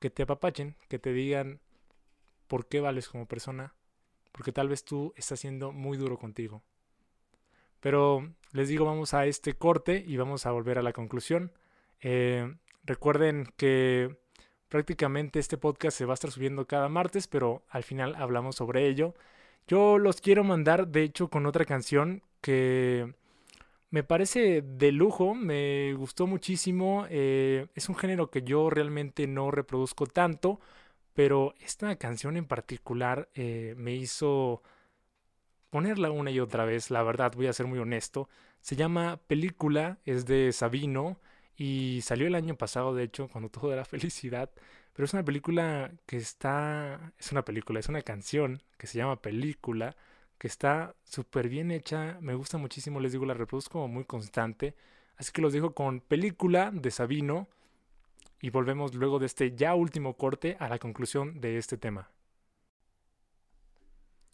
que 0.00 0.10
te 0.10 0.24
apapachen, 0.24 0.74
que 0.88 0.98
te 0.98 1.12
digan 1.12 1.60
por 2.48 2.66
qué 2.66 2.80
vales 2.80 3.08
como 3.08 3.26
persona, 3.26 3.74
porque 4.32 4.50
tal 4.52 4.68
vez 4.68 4.84
tú 4.84 5.14
estás 5.16 5.38
siendo 5.40 5.70
muy 5.72 5.96
duro 5.96 6.18
contigo. 6.18 6.62
Pero 7.78 8.34
les 8.50 8.68
digo, 8.68 8.84
vamos 8.84 9.14
a 9.14 9.26
este 9.26 9.54
corte 9.54 10.02
y 10.04 10.16
vamos 10.16 10.44
a 10.44 10.50
volver 10.50 10.78
a 10.78 10.82
la 10.82 10.92
conclusión. 10.92 11.52
Eh, 12.00 12.52
recuerden 12.84 13.46
que 13.56 14.21
prácticamente 14.72 15.38
este 15.38 15.58
podcast 15.58 15.98
se 15.98 16.06
va 16.06 16.14
a 16.14 16.14
estar 16.14 16.30
subiendo 16.30 16.66
cada 16.66 16.88
martes, 16.88 17.26
pero 17.28 17.62
al 17.68 17.82
final 17.82 18.14
hablamos 18.14 18.56
sobre 18.56 18.88
ello. 18.88 19.14
Yo 19.68 19.98
los 19.98 20.22
quiero 20.22 20.44
mandar, 20.44 20.88
de 20.88 21.02
hecho, 21.02 21.28
con 21.28 21.44
otra 21.44 21.66
canción 21.66 22.22
que 22.40 23.14
me 23.90 24.02
parece 24.02 24.62
de 24.62 24.90
lujo, 24.90 25.34
me 25.34 25.92
gustó 25.92 26.26
muchísimo. 26.26 27.04
Eh, 27.10 27.66
es 27.74 27.90
un 27.90 27.96
género 27.96 28.30
que 28.30 28.42
yo 28.44 28.70
realmente 28.70 29.26
no 29.26 29.50
reproduzco 29.50 30.06
tanto, 30.06 30.58
pero 31.12 31.54
esta 31.60 31.94
canción 31.96 32.38
en 32.38 32.46
particular 32.46 33.28
eh, 33.34 33.74
me 33.76 33.94
hizo 33.94 34.62
ponerla 35.68 36.10
una 36.10 36.30
y 36.30 36.40
otra 36.40 36.64
vez, 36.64 36.90
la 36.90 37.02
verdad, 37.02 37.34
voy 37.36 37.46
a 37.46 37.52
ser 37.52 37.66
muy 37.66 37.78
honesto. 37.78 38.30
Se 38.62 38.74
llama 38.74 39.20
Película, 39.26 39.98
es 40.06 40.24
de 40.24 40.50
Sabino 40.52 41.18
y 41.56 42.00
salió 42.02 42.26
el 42.26 42.34
año 42.34 42.56
pasado, 42.56 42.94
de 42.94 43.04
hecho, 43.04 43.28
cuando 43.28 43.50
todo 43.50 43.72
era 43.72 43.84
felicidad. 43.86 44.50
Pero 44.92 45.06
es 45.06 45.12
una 45.14 45.24
película 45.24 45.92
que 46.06 46.16
está... 46.16 47.12
Es 47.18 47.32
una 47.32 47.44
película, 47.44 47.80
es 47.80 47.88
una 47.88 48.02
canción 48.02 48.62
que 48.78 48.86
se 48.86 48.98
llama 48.98 49.22
Película 49.22 49.96
que 50.42 50.48
está 50.48 50.96
súper 51.04 51.48
bien 51.48 51.70
hecha, 51.70 52.18
me 52.20 52.34
gusta 52.34 52.58
muchísimo, 52.58 52.98
les 52.98 53.12
digo, 53.12 53.24
la 53.24 53.32
reproduzco 53.32 53.86
muy 53.86 54.04
constante. 54.04 54.74
Así 55.16 55.30
que 55.30 55.40
los 55.40 55.52
dejo 55.52 55.72
con 55.72 56.00
película 56.00 56.72
de 56.72 56.90
Sabino 56.90 57.46
y 58.40 58.50
volvemos 58.50 58.92
luego 58.92 59.20
de 59.20 59.26
este 59.26 59.54
ya 59.54 59.76
último 59.76 60.16
corte 60.16 60.56
a 60.58 60.68
la 60.68 60.80
conclusión 60.80 61.40
de 61.40 61.58
este 61.58 61.78
tema. 61.78 62.10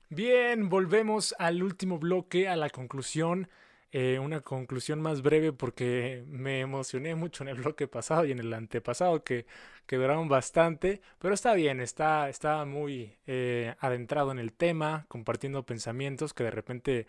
Bien, 0.09 0.71
volvemos 0.71 1.35
al 1.39 1.62
último 1.62 1.99
bloque, 1.99 2.49
a 2.49 2.57
la 2.57 2.71
conclusión 2.71 3.51
eh, 3.91 4.18
una 4.18 4.43
conclusión 4.43 5.01
más 5.01 5.22
breve 5.22 5.55
porque 5.55 6.22
me 6.26 6.61
emocioné 6.61 7.14
mucho 7.14 7.43
en 7.43 7.49
el 7.49 7.57
bloque 7.57 7.89
pasado 7.89 8.26
y 8.26 8.32
en 8.32 8.39
el 8.39 8.53
antepasado 8.53 9.24
que, 9.24 9.47
que 9.86 9.97
duraron 9.97 10.28
bastante, 10.28 11.01
pero 11.18 11.32
está 11.32 11.55
bien, 11.55 11.80
está, 11.80 12.28
está 12.28 12.66
muy 12.66 13.16
eh, 13.26 13.74
adentrado 13.80 14.30
en 14.30 14.41
el 14.41 14.53
tema, 14.53 15.07
compartiendo 15.09 15.64
pensamientos 15.64 16.34
que 16.34 16.45
de 16.45 16.51
repente 16.51 17.07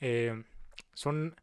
eh, 0.00 0.42
son 0.92 1.34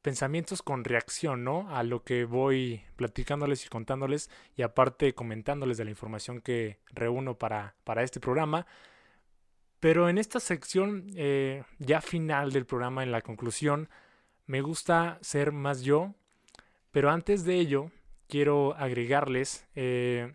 pensamientos 0.00 0.62
con 0.62 0.84
reacción, 0.84 1.44
¿no? 1.44 1.68
A 1.76 1.82
lo 1.82 2.02
que 2.02 2.24
voy 2.24 2.82
platicándoles 2.96 3.66
y 3.66 3.68
contándoles 3.68 4.30
y 4.56 4.62
aparte 4.62 5.14
comentándoles 5.14 5.76
de 5.76 5.84
la 5.84 5.90
información 5.90 6.40
que 6.40 6.78
reúno 6.86 7.36
para, 7.38 7.74
para 7.84 8.02
este 8.02 8.20
programa. 8.20 8.66
Pero 9.80 10.08
en 10.08 10.16
esta 10.16 10.40
sección 10.40 11.06
ya 11.78 12.00
final 12.00 12.52
del 12.52 12.66
programa, 12.66 13.02
en 13.02 13.12
la 13.12 13.20
conclusión, 13.20 13.90
me 14.46 14.60
gusta 14.60 15.18
ser 15.22 15.52
más 15.52 15.82
yo, 15.82 16.14
pero 16.92 17.10
antes 17.10 17.44
de 17.44 17.56
ello 17.56 17.90
quiero 18.28 18.74
agregarles 18.76 19.66
eh, 19.74 20.34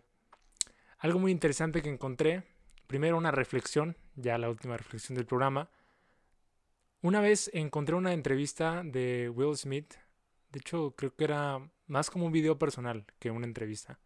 algo 0.98 1.18
muy 1.18 1.32
interesante 1.32 1.82
que 1.82 1.88
encontré. 1.88 2.44
Primero 2.86 3.16
una 3.16 3.30
reflexión, 3.30 3.96
ya 4.14 4.38
la 4.38 4.50
última 4.50 4.76
reflexión 4.76 5.16
del 5.16 5.26
programa. 5.26 5.70
Una 7.00 7.20
vez 7.20 7.50
encontré 7.54 7.96
una 7.96 8.12
entrevista 8.12 8.82
de 8.84 9.28
Will 9.34 9.56
Smith, 9.56 9.94
de 10.52 10.58
hecho 10.60 10.94
creo 10.96 11.14
que 11.14 11.24
era 11.24 11.58
más 11.86 12.10
como 12.10 12.26
un 12.26 12.32
video 12.32 12.58
personal 12.58 13.06
que 13.18 13.30
una 13.30 13.46
entrevista. 13.46 13.98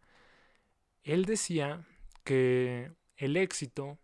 Él 1.03 1.25
decía 1.25 1.85
que 2.23 2.91
el 3.17 3.37
éxito 3.37 3.99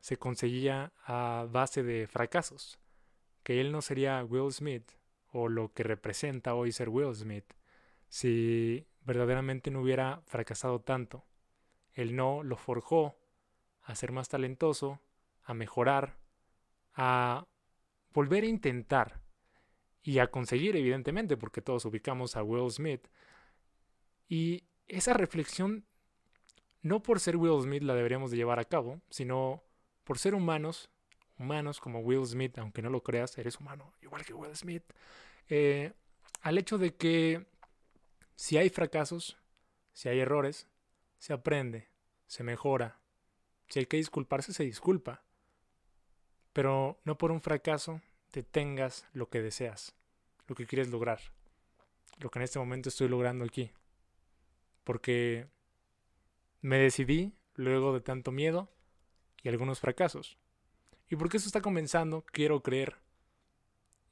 se 0.00 0.18
conseguía 0.18 0.92
a 1.04 1.46
base 1.50 1.82
de 1.82 2.06
fracasos, 2.06 2.78
que 3.42 3.60
él 3.60 3.72
no 3.72 3.80
sería 3.80 4.22
Will 4.24 4.52
Smith 4.52 4.90
o 5.36 5.48
lo 5.48 5.72
que 5.74 5.82
representa 5.82 6.54
hoy 6.54 6.72
ser 6.72 6.88
Will 6.88 7.14
Smith 7.14 7.44
si 8.08 8.86
verdaderamente 9.04 9.70
no 9.70 9.82
hubiera 9.82 10.22
fracasado 10.26 10.80
tanto. 10.80 11.24
El 11.92 12.16
no 12.16 12.42
lo 12.42 12.56
forjó 12.56 13.18
a 13.82 13.94
ser 13.94 14.12
más 14.12 14.28
talentoso, 14.28 15.00
a 15.44 15.52
mejorar, 15.52 16.16
a 16.94 17.46
volver 18.12 18.44
a 18.44 18.48
intentar 18.48 19.20
y 20.02 20.18
a 20.20 20.30
conseguir, 20.30 20.74
evidentemente, 20.76 21.36
porque 21.36 21.60
todos 21.60 21.84
ubicamos 21.84 22.36
a 22.36 22.42
Will 22.42 22.70
Smith. 22.70 23.06
Y 24.28 24.64
esa 24.88 25.12
reflexión, 25.12 25.84
no 26.80 27.02
por 27.02 27.20
ser 27.20 27.36
Will 27.36 27.62
Smith 27.62 27.82
la 27.82 27.94
deberíamos 27.94 28.30
de 28.30 28.38
llevar 28.38 28.58
a 28.58 28.64
cabo, 28.64 29.02
sino 29.10 29.62
por 30.04 30.18
ser 30.18 30.34
humanos, 30.34 30.88
humanos 31.38 31.80
como 31.80 32.00
Will 32.00 32.26
Smith, 32.26 32.58
aunque 32.58 32.82
no 32.82 32.90
lo 32.90 33.02
creas, 33.02 33.36
eres 33.38 33.58
humano, 33.58 33.92
igual 34.02 34.24
que 34.24 34.34
Will 34.34 34.56
Smith, 34.56 34.84
eh, 35.48 35.92
al 36.42 36.58
hecho 36.58 36.78
de 36.78 36.94
que 36.94 37.46
si 38.34 38.58
hay 38.58 38.68
fracasos, 38.70 39.36
si 39.92 40.08
hay 40.08 40.20
errores, 40.20 40.68
se 41.18 41.32
aprende, 41.32 41.88
se 42.26 42.42
mejora. 42.42 43.00
Si 43.68 43.80
hay 43.80 43.86
que 43.86 43.96
disculparse, 43.96 44.52
se 44.52 44.64
disculpa. 44.64 45.22
Pero 46.52 47.00
no 47.04 47.18
por 47.18 47.32
un 47.32 47.40
fracaso 47.40 48.00
detengas 48.32 49.06
lo 49.12 49.28
que 49.28 49.40
deseas, 49.40 49.94
lo 50.46 50.54
que 50.54 50.66
quieres 50.66 50.88
lograr, 50.88 51.20
lo 52.18 52.30
que 52.30 52.38
en 52.38 52.42
este 52.44 52.58
momento 52.58 52.88
estoy 52.88 53.08
logrando 53.08 53.44
aquí. 53.44 53.72
Porque 54.84 55.48
me 56.60 56.78
decidí, 56.78 57.34
luego 57.54 57.92
de 57.92 58.00
tanto 58.00 58.32
miedo 58.32 58.68
y 59.42 59.48
algunos 59.48 59.80
fracasos. 59.80 60.38
Y 61.08 61.16
porque 61.16 61.36
eso 61.36 61.46
está 61.46 61.60
comenzando, 61.60 62.24
quiero 62.32 62.62
creer. 62.62 62.96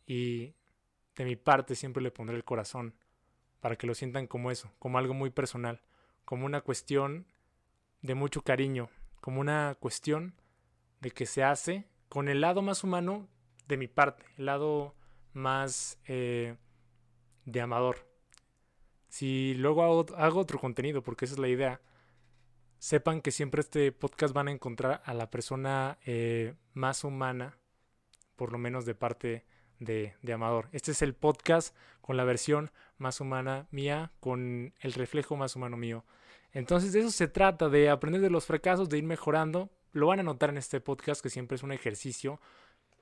Y 0.07 0.55
de 1.16 1.24
mi 1.24 1.36
parte 1.36 1.74
siempre 1.74 2.03
le 2.03 2.11
pondré 2.11 2.36
el 2.36 2.45
corazón 2.45 2.95
para 3.61 3.76
que 3.76 3.86
lo 3.86 3.95
sientan 3.95 4.26
como 4.26 4.51
eso, 4.51 4.70
como 4.78 4.99
algo 4.99 5.14
muy 5.14 5.30
personal, 5.30 5.80
como 6.24 6.45
una 6.47 6.61
cuestión 6.61 7.26
de 8.03 8.14
mucho 8.14 8.42
cariño, 8.42 8.90
como 9.20 9.40
una 9.40 9.76
cuestión 9.80 10.34
de 11.01 11.11
que 11.11 11.26
se 11.26 11.42
hace 11.42 11.86
con 12.09 12.28
el 12.28 12.42
lado 12.42 12.62
más 12.62 12.84
humano 12.84 13.26
de 13.66 13.76
mi 13.76 13.88
parte, 13.88 14.24
el 14.36 14.47
lado 14.47 14.95
más 15.32 15.99
eh, 16.07 16.57
de 17.45 17.61
amador. 17.61 18.07
Si 19.09 19.55
luego 19.55 19.82
hago, 19.82 20.40
otro 20.40 20.59
contenido, 20.59 21.03
porque 21.03 21.24
esa 21.24 21.34
es 21.34 21.40
la 21.40 21.49
idea, 21.49 21.80
sepan 22.85 23.22
que 23.22 23.30
siempre 23.30 23.62
este 23.62 23.93
podcast 23.93 24.35
van 24.35 24.49
a 24.49 24.51
encontrar 24.51 25.01
a 25.07 25.14
la 25.14 25.30
persona 25.30 25.97
eh, 26.05 26.53
más 26.74 27.03
humana, 27.03 27.57
por 28.37 28.53
lo 28.53 28.59
menos 28.59 28.85
de 28.85 28.95
parte 28.95 29.47
de, 29.78 30.12
de, 30.20 30.32
Amador. 30.35 30.68
Este 30.70 30.91
es 30.91 31.01
el 31.01 31.14
podcast 31.14 31.74
con 32.03 32.18
la 32.18 32.24
versión 32.24 32.72
más 32.99 33.22
humana 33.22 33.68
mía, 33.70 34.12
con 34.20 34.74
el 34.80 34.93
reflejo 34.93 35.35
más 35.35 35.57
humano 35.57 35.78
mío. 35.78 36.05
Entonces 36.53 36.93
de 36.93 37.01
eso 37.01 37.11
se 37.11 37.26
trata, 37.26 37.70
de 37.70 37.89
aprender 37.89 38.20
de 38.20 38.28
los 38.28 38.45
fracasos, 38.45 38.91
de 38.91 38.99
ir 38.99 39.05
mejorando. 39.05 39.70
Lo 39.93 40.09
van 40.09 40.20
a 40.20 40.24
notar 40.24 40.51
en 40.51 40.59
este 40.59 40.82
podcast 40.82 41.22
que 41.22 41.30
siempre 41.30 41.55
es 41.55 41.62
un 41.62 41.72
ejercicio 41.72 42.39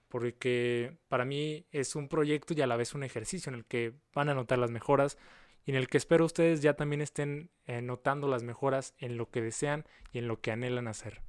porque 0.08 0.96
para 1.08 1.24
mí 1.24 1.66
es 1.72 1.96
un 1.96 2.06
proyecto 2.06 2.54
y 2.54 2.60
a 2.60 2.68
la 2.68 2.76
vez 2.76 2.94
un 2.94 3.02
ejercicio 3.02 3.50
en 3.50 3.56
el 3.56 3.64
que 3.64 3.94
van 4.14 4.28
a 4.28 4.34
notar 4.34 4.58
las 4.58 4.70
mejoras 4.70 5.18
y 5.64 5.70
en 5.70 5.76
el 5.76 5.88
que 5.88 5.98
espero 5.98 6.24
ustedes 6.24 6.60
ya 6.60 6.74
también 6.74 7.00
estén 7.00 7.50
eh, 7.66 7.82
notando 7.82 8.28
las 8.28 8.42
mejoras 8.42 8.94
en 8.98 9.16
lo 9.16 9.30
que 9.30 9.40
desean 9.40 9.84
y 10.12 10.18
en 10.18 10.28
lo 10.28 10.40
que 10.40 10.50
anhelan 10.50 10.88
hacer. 10.88 11.20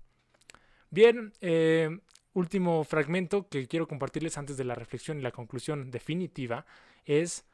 Bien, 0.90 1.34
eh, 1.42 2.00
último 2.34 2.84
fragmento 2.84 3.48
que 3.48 3.68
quiero 3.68 3.88
compartirles 3.88 4.38
antes 4.38 4.58
de 4.58 4.64
la 4.64 4.76
reflexión 4.76 5.20
y 5.20 5.22
la 5.22 5.32
conclusión 5.32 5.92
definitiva 5.92 6.66
es 7.06 7.46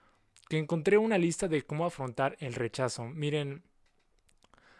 que 0.47 0.57
encontré 0.57 0.97
una 0.97 1.17
lista 1.17 1.47
de 1.47 1.63
cómo 1.63 1.85
afrontar 1.85 2.35
el 2.39 2.53
rechazo. 2.53 3.05
Miren, 3.05 3.63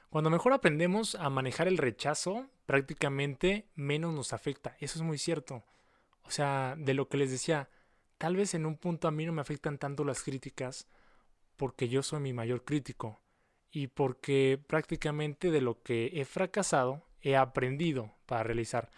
cuando 0.10 0.30
mejor 0.30 0.54
aprendemos 0.54 1.16
a 1.16 1.30
manejar 1.30 1.68
el 1.68 1.78
rechazo, 1.78 2.48
prácticamente 2.66 3.68
menos 3.76 4.14
nos 4.14 4.34
afecta. 4.34 4.76
Eso 4.80 4.98
es 4.98 5.04
muy 5.04 5.18
cierto. 5.18 5.64
O 6.24 6.32
sea, 6.32 6.76
de 6.78 6.94
lo 6.94 7.08
que 7.08 7.18
les 7.18 7.30
decía, 7.30 7.70
tal 8.18 8.36
vez 8.36 8.54
en 8.56 8.66
un 8.66 8.78
punto 8.78 9.08
a 9.08 9.12
mí 9.12 9.26
no 9.26 9.34
me 9.34 9.42
afectan 9.42 9.78
tanto 9.78 10.04
las 10.04 10.24
críticas 10.24 10.88
porque 11.60 11.90
yo 11.90 12.02
soy 12.04 12.22
mi 12.22 12.32
mayor 12.32 12.64
crítico 12.64 13.20
y 13.70 13.88
porque 13.88 14.58
prácticamente 14.66 15.52
de 15.52 15.60
lo 15.60 15.84
que 15.84 16.10
he 16.14 16.24
fracasado 16.24 17.04
he 17.22 17.36
aprendido 17.36 18.16
para 18.26 18.44
realizar. 18.44 18.90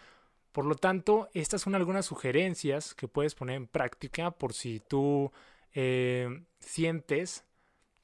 Por 0.51 0.65
lo 0.65 0.75
tanto, 0.75 1.27
estas 1.33 1.61
son 1.61 1.73
algunas 1.73 2.05
sugerencias 2.05 2.93
que 2.93 3.07
puedes 3.07 3.33
poner 3.33 3.55
en 3.55 3.65
práctica 3.65 4.29
por 4.29 4.53
si 4.53 4.79
tú 4.79 5.31
eh, 5.73 6.43
sientes 6.59 7.45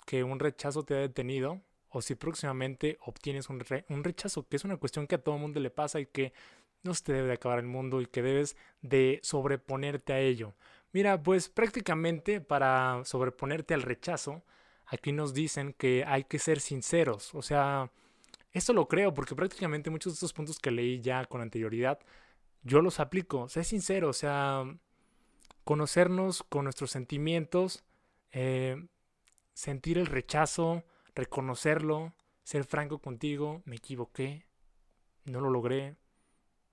que 0.08 0.24
un 0.24 0.39
rechazo 0.39 0.84
te 0.84 0.95
ha 0.95 0.99
detenido 0.99 1.62
o 1.89 2.01
si 2.01 2.16
próximamente 2.16 2.97
obtienes 3.01 3.49
un, 3.49 3.64
un, 3.89 4.03
rechazo, 4.03 4.47
que 4.47 4.55
es 4.55 4.66
una 4.66 4.78
cuestión 4.78 5.05
que 5.05 5.16
a 5.16 5.24
todo 5.24 5.38
mundo 5.38 5.60
le 5.60 5.70
pasa 5.70 5.99
y 5.99 6.08
que 6.08 6.34
no 6.82 6.95
se 6.95 7.03
te 7.03 7.14
debe 7.14 7.28
de 7.28 7.34
acabar 7.36 7.60
el 7.60 7.68
mundo 7.68 8.01
y 8.01 8.08
que 8.08 8.24
debes 8.24 8.58
de 8.82 9.20
sobreponerte 9.22 10.14
a 10.14 10.20
ello. 10.20 10.55
Mira, 10.98 11.22
pues 11.22 11.48
prácticamente 11.48 12.41
para 12.41 13.06
sobreponerte 13.06 13.76
al 13.76 13.84
rechazo, 13.84 14.41
aquí 14.88 15.12
nos 15.12 15.36
dicen 15.36 15.74
que 15.74 16.04
hay 16.04 16.24
que 16.24 16.39
ser 16.39 16.60
sinceros. 16.60 17.36
O 17.36 17.43
sea, 17.43 17.91
esto 18.52 18.74
lo 18.74 18.88
creo 18.88 19.14
porque 19.14 19.36
prácticamente 19.36 19.91
muchos 19.91 20.14
de 20.14 20.16
estos 20.16 20.34
puntos 20.34 20.58
que 20.58 20.72
leí 20.72 21.00
ya 21.00 21.24
con 21.26 21.41
anterioridad, 21.41 22.00
yo 22.64 22.82
los 22.82 23.00
aplico. 23.00 23.48
Sé 23.48 23.64
sincero, 23.64 24.10
o 24.10 24.14
sea, 24.14 24.64
conocernos 25.64 26.41
con 26.41 26.64
nuestros 26.64 26.89
sentimientos, 26.89 27.84
eh, 28.32 28.84
sentir 29.54 30.00
el 30.00 30.08
rechazo, 30.08 30.84
reconocerlo, 31.14 32.16
ser 32.41 32.64
franco 32.64 32.98
contigo, 32.98 33.62
me 33.66 33.76
equivoqué, 33.76 34.48
no 35.26 35.41
lo 35.41 35.52
logré, 35.52 35.95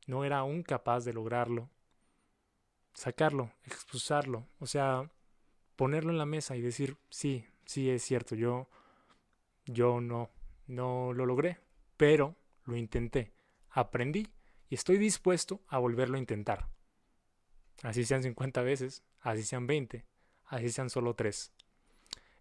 no 0.07 0.25
era 0.25 0.39
aún 0.39 0.62
capaz 0.62 1.05
de 1.05 1.12
lograrlo. 1.12 1.68
Sacarlo, 2.95 3.51
expulsarlo, 3.64 4.47
o 4.61 4.66
sea, 4.66 5.11
ponerlo 5.76 6.11
en 6.11 6.18
la 6.18 6.26
mesa 6.26 6.57
y 6.57 6.62
decir, 6.62 6.97
sí, 7.11 7.45
sí 7.66 7.90
es 7.90 8.03
cierto, 8.03 8.34
yo, 8.34 8.68
yo 9.66 10.01
no, 10.01 10.30
no 10.66 11.12
lo 11.12 11.26
logré, 11.26 11.59
pero 11.97 12.36
lo 12.64 12.76
intenté, 12.76 13.32
aprendí 13.70 14.28
y 14.68 14.76
estoy 14.76 14.97
dispuesto 14.97 15.61
a 15.68 15.78
volverlo 15.78 16.16
a 16.16 16.20
intentar. 16.20 16.68
Así 17.82 18.05
sean 18.05 18.22
50 18.22 18.62
veces, 18.62 19.03
así 19.20 19.42
sean 19.42 19.66
20, 19.66 20.07
así 20.47 20.70
sean 20.70 20.88
solo 20.88 21.14
3. 21.14 21.53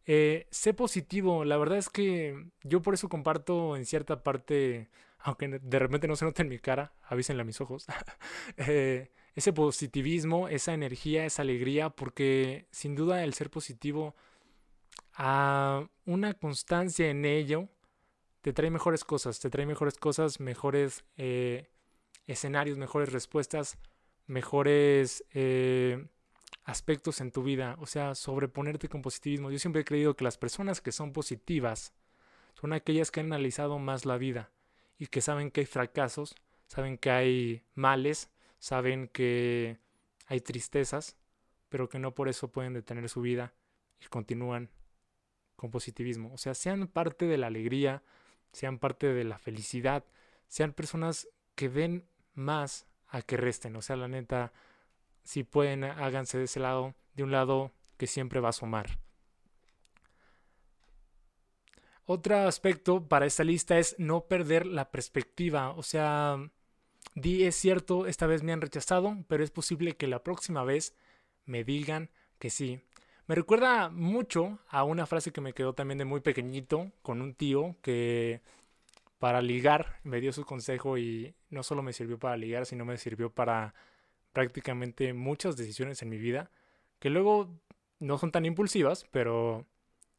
Eh, 0.06 0.48
sé 0.52 0.74
positivo, 0.74 1.46
la 1.46 1.58
verdad 1.58 1.78
es 1.78 1.90
que 1.90 2.52
yo 2.64 2.82
por 2.82 2.94
eso 2.94 3.10
comparto 3.10 3.76
en 3.76 3.86
cierta 3.86 4.22
parte 4.22 4.90
aunque 5.24 5.48
de 5.48 5.80
repente 5.80 6.08
no 6.08 6.16
se 6.16 6.26
nota 6.26 6.42
en 6.42 6.50
mi 6.50 6.60
cara, 6.60 6.94
avísenle 7.04 7.42
a 7.42 7.46
mis 7.46 7.62
ojos, 7.62 7.88
eh, 8.58 9.12
ese 9.36 9.54
positivismo, 9.54 10.48
esa 10.48 10.74
energía, 10.74 11.26
esa 11.26 11.42
alegría, 11.42 11.90
porque 11.90 12.68
sin 12.72 12.96
duda 12.96 13.24
el 13.24 13.34
ser 13.34 13.50
positivo 13.50 14.16
a 15.16 15.88
una 16.06 16.34
constancia 16.34 17.10
en 17.10 17.26
ello 17.26 17.70
te 18.42 18.54
trae 18.54 18.70
mejores 18.70 19.04
cosas, 19.06 19.40
te 19.40 19.50
trae 19.50 19.66
mejores 19.66 19.98
cosas, 19.98 20.40
mejores 20.40 21.06
eh, 21.18 21.70
escenarios, 22.28 22.78
mejores 22.78 23.12
respuestas, 23.12 23.78
mejores 24.28 25.24
eh, 25.32 26.08
aspectos 26.66 27.22
en 27.22 27.32
tu 27.32 27.44
vida, 27.44 27.78
o 27.80 27.86
sea, 27.86 28.16
sobreponerte 28.16 28.90
con 28.90 29.02
positivismo. 29.02 29.50
Yo 29.50 29.60
siempre 29.60 29.82
he 29.82 29.86
creído 29.86 30.16
que 30.16 30.24
las 30.24 30.38
personas 30.38 30.82
que 30.82 30.92
son 30.92 31.14
positivas 31.14 31.94
son 32.60 32.74
aquellas 32.74 33.12
que 33.12 33.22
han 33.22 33.28
analizado 33.28 33.80
más 33.80 34.06
la 34.06 34.18
vida 34.18 34.52
y 34.98 35.08
que 35.08 35.22
saben 35.22 35.52
que 35.52 35.62
hay 35.62 35.66
fracasos, 35.66 36.36
saben 36.68 36.98
que 36.98 37.12
hay 37.12 37.64
males, 37.76 38.30
saben 38.64 39.10
que 39.10 39.78
hay 40.26 40.40
tristezas, 40.40 41.18
pero 41.68 41.90
que 41.90 42.00
no 42.00 42.16
por 42.16 42.30
eso 42.30 42.48
pueden 42.48 42.74
detener 42.74 43.10
su 43.10 43.20
vida 43.20 43.52
y 44.00 44.06
continúan 44.06 44.70
con 45.58 45.70
positivismo. 45.70 46.32
O 46.34 46.38
sea, 46.38 46.54
sean 46.54 46.88
parte 46.88 47.26
de 47.26 47.38
la 47.38 47.48
alegría, 47.48 48.04
sean 48.54 48.80
parte 48.80 49.14
de 49.14 49.26
la 49.26 49.38
felicidad, 49.38 50.06
sean 50.48 50.72
personas 50.72 51.28
que 51.56 51.68
den 51.68 52.06
más 52.36 52.88
a 53.10 53.22
que 53.22 53.36
resten. 53.36 53.76
O 53.76 53.82
sea, 53.82 53.98
la 53.98 54.08
neta, 54.08 54.54
si 55.26 55.44
pueden, 55.44 55.84
háganse 55.84 56.38
de 56.38 56.46
ese 56.46 56.62
lado, 56.62 56.96
de 57.16 57.24
un 57.24 57.32
lado 57.32 57.74
que 57.98 58.08
siempre 58.08 58.40
va 58.40 58.48
a 58.48 58.54
sumar. 58.54 58.98
Otro 62.06 62.38
aspecto 62.48 63.10
para 63.10 63.26
esta 63.26 63.44
lista 63.44 63.78
es 63.78 64.00
no 64.00 64.24
perder 64.24 64.66
la 64.66 64.90
perspectiva. 64.90 65.72
O 65.72 65.84
sea, 65.84 66.38
di 67.16 67.44
es 67.44 67.56
cierto, 67.56 68.08
esta 68.08 68.28
vez 68.28 68.44
me 68.44 68.54
han 68.54 68.62
rechazado, 68.62 69.18
pero 69.28 69.44
es 69.44 69.52
posible 69.52 69.96
que 69.96 70.08
la 70.08 70.24
próxima 70.24 70.64
vez 70.64 70.96
me 71.46 71.64
digan 71.64 72.10
que 72.40 72.50
sí. 72.50 72.80
Me 73.28 73.36
recuerda 73.36 73.90
mucho 73.90 74.60
a 74.68 74.84
una 74.84 75.06
frase 75.06 75.32
que 75.32 75.42
me 75.42 75.54
quedó 75.54 75.74
también 75.74 75.98
de 75.98 76.06
muy 76.06 76.20
pequeñito 76.20 76.92
con 77.02 77.22
un 77.22 77.34
tío 77.34 77.76
que 77.82 78.42
para 79.20 79.42
ligar 79.42 80.00
me 80.04 80.20
dio 80.20 80.34
su 80.34 80.44
consejo 80.44 80.98
y 80.98 81.34
no 81.50 81.64
solo 81.64 81.82
me 81.82 81.94
sirvió 81.94 82.20
para 82.20 82.36
ligar, 82.36 82.66
sino 82.66 82.84
me 82.84 82.98
sirvió 82.98 83.30
para 83.30 83.74
prácticamente 84.34 85.14
muchas 85.14 85.56
decisiones 85.56 86.02
en 86.02 86.10
mi 86.10 86.18
vida 86.18 86.52
que 87.00 87.10
luego 87.10 87.50
no 88.00 88.18
son 88.18 88.32
tan 88.32 88.46
impulsivas, 88.46 89.06
pero 89.12 89.66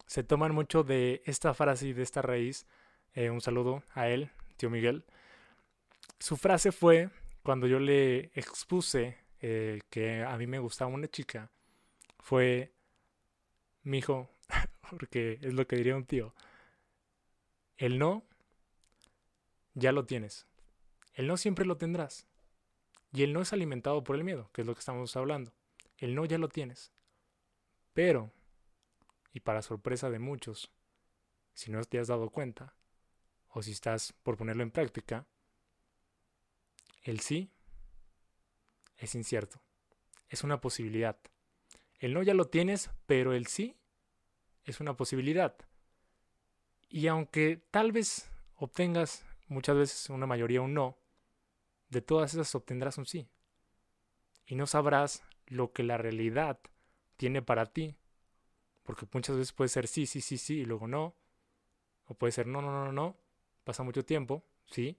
se 0.07 0.25
toman 0.25 0.55
mucho 0.55 0.85
de 0.85 1.23
esta 1.27 1.55
frase 1.55 1.89
y 1.89 1.93
de 1.93 2.03
esta 2.03 2.23
raíz. 2.23 2.67
Eh, 3.15 3.31
un 3.31 3.41
saludo 3.41 3.83
a 3.93 4.09
él, 4.09 4.31
tío 4.57 4.71
Miguel. 4.71 5.05
Su 6.25 6.39
frase 6.39 6.73
fue 6.73 7.11
cuando 7.43 7.67
yo 7.67 7.79
le 7.79 8.31
expuse 8.33 9.19
eh, 9.43 9.83
que 9.91 10.23
a 10.23 10.35
mí 10.39 10.47
me 10.47 10.59
gustaba 10.59 10.91
una 10.91 11.07
chica, 11.07 11.51
fue, 12.19 12.73
mi 13.83 13.99
hijo, 13.99 14.31
porque 14.89 15.39
es 15.43 15.53
lo 15.53 15.67
que 15.67 15.77
diría 15.77 15.95
un 15.95 16.07
tío, 16.07 16.35
el 17.77 17.99
no 17.99 18.25
ya 19.75 19.93
lo 19.93 20.07
tienes. 20.07 20.47
El 21.13 21.27
no 21.27 21.37
siempre 21.37 21.67
lo 21.67 21.77
tendrás. 21.77 22.27
Y 23.13 23.23
el 23.23 23.35
no 23.35 23.43
es 23.43 23.53
alimentado 23.53 24.03
por 24.03 24.17
el 24.17 24.25
miedo, 24.25 24.49
que 24.55 24.63
es 24.63 24.67
lo 24.67 24.73
que 24.73 24.81
estamos 24.81 25.15
hablando. 25.19 25.53
El 25.99 26.15
no 26.15 26.25
ya 26.25 26.39
lo 26.39 26.49
tienes. 26.49 26.91
Pero, 27.93 28.33
y 29.35 29.41
para 29.41 29.61
sorpresa 29.61 30.09
de 30.09 30.21
muchos, 30.21 30.73
si 31.53 31.71
no 31.71 31.85
te 31.85 31.99
has 31.99 32.09
dado 32.09 32.31
cuenta, 32.31 32.75
o 33.51 33.61
si 33.61 33.73
estás 33.73 34.15
por 34.23 34.39
ponerlo 34.39 34.63
en 34.63 34.71
práctica, 34.71 35.27
el 37.05 37.21
sí 37.21 37.51
es 38.97 39.15
incierto. 39.15 39.61
Es 40.29 40.43
una 40.43 40.61
posibilidad. 40.61 41.19
El 41.99 42.15
no 42.15 42.23
ya 42.23 42.35
lo 42.35 42.49
tienes, 42.49 42.91
pero 43.07 43.33
el 43.33 43.47
sí 43.47 43.77
es 44.65 44.81
una 44.81 44.97
posibilidad. 44.97 45.57
Y 46.89 47.07
aunque 47.07 47.63
tal 47.71 47.93
vez 47.93 48.31
obtengas 48.57 49.25
muchas 49.49 49.77
veces 49.77 50.11
una 50.11 50.27
mayoría 50.27 50.61
un 50.61 50.75
no, 50.75 50.99
de 51.89 52.03
todas 52.03 52.35
esas 52.35 52.55
obtendrás 52.55 52.99
un 52.99 53.07
sí. 53.07 53.29
Y 54.47 54.57
no 54.57 54.67
sabrás 54.67 55.23
lo 55.47 55.73
que 55.73 55.83
la 55.83 55.99
realidad 55.99 56.59
tiene 57.17 57.43
para 57.43 57.67
ti. 57.67 57.97
Porque 58.83 59.07
muchas 59.13 59.37
veces 59.37 59.53
puede 59.53 59.69
ser 59.69 59.87
sí, 59.87 60.07
sí, 60.07 60.21
sí, 60.21 60.39
sí, 60.39 60.61
y 60.61 60.65
luego 60.65 60.87
no. 60.87 61.15
O 62.07 62.15
puede 62.15 62.33
ser 62.33 62.47
no, 62.47 62.61
no, 62.61 62.71
no, 62.71 62.85
no, 62.87 62.93
no. 62.93 63.17
Pasa 63.65 63.83
mucho 63.83 64.05
tiempo, 64.05 64.45
sí. 64.67 64.99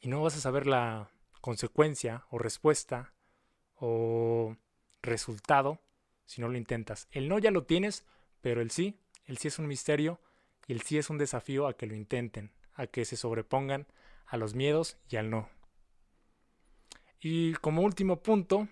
Y 0.00 0.08
no 0.08 0.22
vas 0.22 0.36
a 0.36 0.40
saber 0.40 0.66
la 0.66 1.10
consecuencia 1.40 2.26
o 2.30 2.38
respuesta 2.38 3.12
o 3.76 4.56
resultado 5.02 5.80
si 6.24 6.40
no 6.40 6.48
lo 6.48 6.58
intentas. 6.58 7.08
El 7.10 7.28
no 7.28 7.38
ya 7.38 7.50
lo 7.50 7.64
tienes, 7.64 8.04
pero 8.40 8.60
el 8.60 8.70
sí, 8.70 9.00
el 9.24 9.38
sí 9.38 9.48
es 9.48 9.58
un 9.58 9.66
misterio 9.66 10.20
y 10.66 10.72
el 10.72 10.82
sí 10.82 10.98
es 10.98 11.10
un 11.10 11.18
desafío 11.18 11.66
a 11.66 11.76
que 11.76 11.86
lo 11.86 11.94
intenten, 11.94 12.52
a 12.74 12.86
que 12.86 13.04
se 13.04 13.16
sobrepongan 13.16 13.86
a 14.26 14.36
los 14.36 14.54
miedos 14.54 14.98
y 15.08 15.16
al 15.16 15.30
no. 15.30 15.48
Y 17.20 17.54
como 17.54 17.82
último 17.82 18.22
punto, 18.22 18.68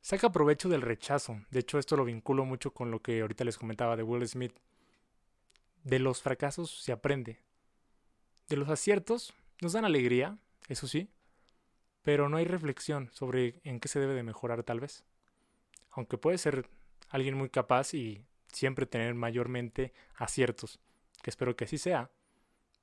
saca 0.00 0.32
provecho 0.32 0.68
del 0.68 0.82
rechazo. 0.82 1.42
De 1.50 1.60
hecho, 1.60 1.78
esto 1.78 1.96
lo 1.96 2.04
vinculo 2.04 2.44
mucho 2.44 2.72
con 2.72 2.90
lo 2.90 3.02
que 3.02 3.20
ahorita 3.20 3.44
les 3.44 3.58
comentaba 3.58 3.96
de 3.96 4.04
Will 4.04 4.26
Smith. 4.26 4.54
De 5.82 5.98
los 5.98 6.22
fracasos 6.22 6.70
se 6.82 6.92
aprende. 6.92 7.40
De 8.48 8.56
los 8.56 8.68
aciertos 8.68 9.34
nos 9.60 9.72
dan 9.72 9.84
alegría, 9.84 10.38
eso 10.68 10.86
sí, 10.86 11.10
pero 12.02 12.28
no 12.28 12.36
hay 12.36 12.44
reflexión 12.44 13.10
sobre 13.12 13.60
en 13.64 13.80
qué 13.80 13.88
se 13.88 14.00
debe 14.00 14.14
de 14.14 14.22
mejorar 14.22 14.62
tal 14.62 14.80
vez. 14.80 15.04
Aunque 15.90 16.18
puede 16.18 16.38
ser 16.38 16.68
alguien 17.08 17.34
muy 17.34 17.50
capaz 17.50 17.94
y 17.94 18.24
siempre 18.46 18.86
tener 18.86 19.14
mayormente 19.14 19.92
aciertos 20.14 20.80
que 21.22 21.30
espero 21.30 21.56
que 21.56 21.64
así 21.64 21.78
sea, 21.78 22.10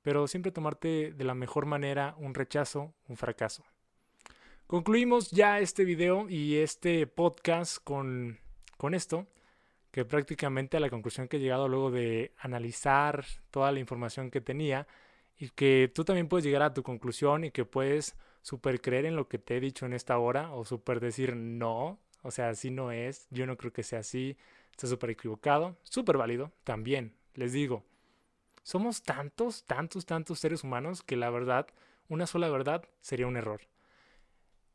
pero 0.02 0.28
siempre 0.28 0.52
tomarte 0.52 1.12
de 1.12 1.24
la 1.24 1.34
mejor 1.34 1.66
manera 1.66 2.14
un 2.18 2.34
rechazo, 2.34 2.94
un 3.08 3.16
fracaso. 3.16 3.64
Concluimos 4.66 5.30
ya 5.30 5.60
este 5.60 5.84
video 5.84 6.28
y 6.28 6.56
este 6.56 7.06
podcast 7.06 7.82
con, 7.82 8.38
con 8.76 8.94
esto, 8.94 9.26
que 9.90 10.04
prácticamente 10.04 10.76
a 10.76 10.80
la 10.80 10.90
conclusión 10.90 11.28
que 11.28 11.38
he 11.38 11.40
llegado 11.40 11.68
luego 11.68 11.90
de 11.90 12.34
analizar 12.38 13.24
toda 13.50 13.72
la 13.72 13.80
información 13.80 14.30
que 14.30 14.40
tenía 14.40 14.86
y 15.38 15.50
que 15.50 15.90
tú 15.94 16.04
también 16.04 16.28
puedes 16.28 16.44
llegar 16.44 16.62
a 16.62 16.74
tu 16.74 16.82
conclusión 16.82 17.44
y 17.44 17.50
que 17.50 17.64
puedes 17.64 18.16
super 18.42 18.80
creer 18.80 19.06
en 19.06 19.16
lo 19.16 19.28
que 19.28 19.38
te 19.38 19.56
he 19.56 19.60
dicho 19.60 19.86
en 19.86 19.92
esta 19.92 20.18
hora 20.18 20.52
o 20.52 20.64
super 20.64 21.00
decir 21.00 21.36
no, 21.36 21.98
o 22.22 22.30
sea, 22.30 22.48
así 22.48 22.70
no 22.70 22.92
es, 22.92 23.26
yo 23.30 23.46
no 23.46 23.56
creo 23.56 23.72
que 23.72 23.82
sea 23.82 24.00
así, 24.00 24.36
está 24.70 24.86
súper 24.86 25.10
equivocado, 25.10 25.76
súper 25.82 26.16
válido 26.16 26.52
también, 26.64 27.14
les 27.34 27.52
digo, 27.52 27.84
somos 28.62 29.02
tantos, 29.02 29.64
tantos, 29.64 30.06
tantos 30.06 30.38
seres 30.38 30.64
humanos 30.64 31.02
que 31.02 31.16
la 31.16 31.30
verdad, 31.30 31.66
una 32.08 32.26
sola 32.26 32.48
verdad 32.48 32.84
sería 33.00 33.26
un 33.26 33.36
error. 33.36 33.60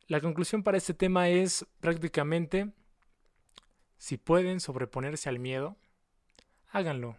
La 0.07 0.19
conclusión 0.19 0.63
para 0.63 0.77
este 0.77 0.93
tema 0.93 1.29
es 1.29 1.65
prácticamente, 1.79 2.71
si 3.97 4.17
pueden 4.17 4.59
sobreponerse 4.59 5.29
al 5.29 5.39
miedo, 5.39 5.77
háganlo, 6.69 7.15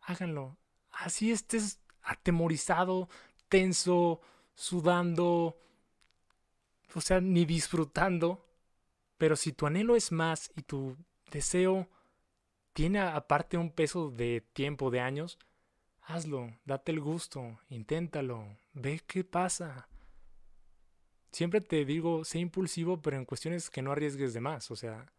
háganlo. 0.00 0.56
Así 0.90 1.30
estés 1.30 1.80
atemorizado, 2.08 3.08
tenso, 3.48 4.20
sudando, 4.54 5.56
o 6.94 7.00
sea, 7.00 7.20
ni 7.20 7.44
disfrutando. 7.44 8.44
Pero 9.18 9.36
si 9.36 9.52
tu 9.52 9.66
anhelo 9.66 9.96
es 9.96 10.12
más 10.12 10.50
y 10.56 10.62
tu 10.62 10.96
deseo 11.30 11.88
tiene 12.72 13.00
aparte 13.00 13.56
un 13.56 13.70
peso 13.70 14.10
de 14.10 14.44
tiempo, 14.52 14.90
de 14.90 15.00
años, 15.00 15.38
Hazlo, 16.08 16.56
date 16.64 16.90
el 16.90 17.00
gusto, 17.00 17.58
inténtalo, 17.68 18.56
ve 18.72 19.02
qué 19.06 19.24
pasa. 19.24 19.88
Siempre 21.32 21.60
te 21.60 21.84
digo, 21.84 22.24
sé 22.24 22.38
impulsivo, 22.38 23.02
pero 23.02 23.18
en 23.18 23.26
cuestiones 23.26 23.68
que 23.68 23.82
no 23.82 23.92
arriesgues 23.92 24.32
de 24.32 24.40
más, 24.40 24.70
o 24.70 24.76
sea, 24.76 25.12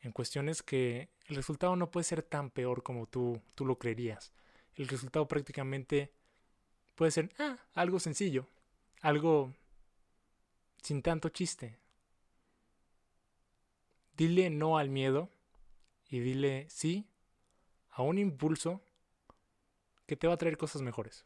en 0.00 0.12
cuestiones 0.12 0.62
que 0.62 1.08
el 1.26 1.34
resultado 1.34 1.74
no 1.74 1.90
puede 1.90 2.04
ser 2.04 2.22
tan 2.22 2.50
peor 2.50 2.84
como 2.84 3.06
tú, 3.06 3.42
tú 3.56 3.66
lo 3.66 3.80
creerías. 3.80 4.32
El 4.76 4.86
resultado 4.86 5.26
prácticamente 5.26 6.12
puede 6.98 7.12
ser 7.12 7.30
ah, 7.38 7.56
algo 7.74 8.00
sencillo, 8.00 8.48
algo 9.02 9.54
sin 10.82 11.00
tanto 11.00 11.28
chiste. 11.28 11.78
Dile 14.16 14.50
no 14.50 14.78
al 14.78 14.90
miedo 14.90 15.30
y 16.08 16.18
dile 16.18 16.66
sí 16.68 17.08
a 17.90 18.02
un 18.02 18.18
impulso 18.18 18.82
que 20.06 20.16
te 20.16 20.26
va 20.26 20.34
a 20.34 20.38
traer 20.38 20.56
cosas 20.56 20.82
mejores, 20.82 21.24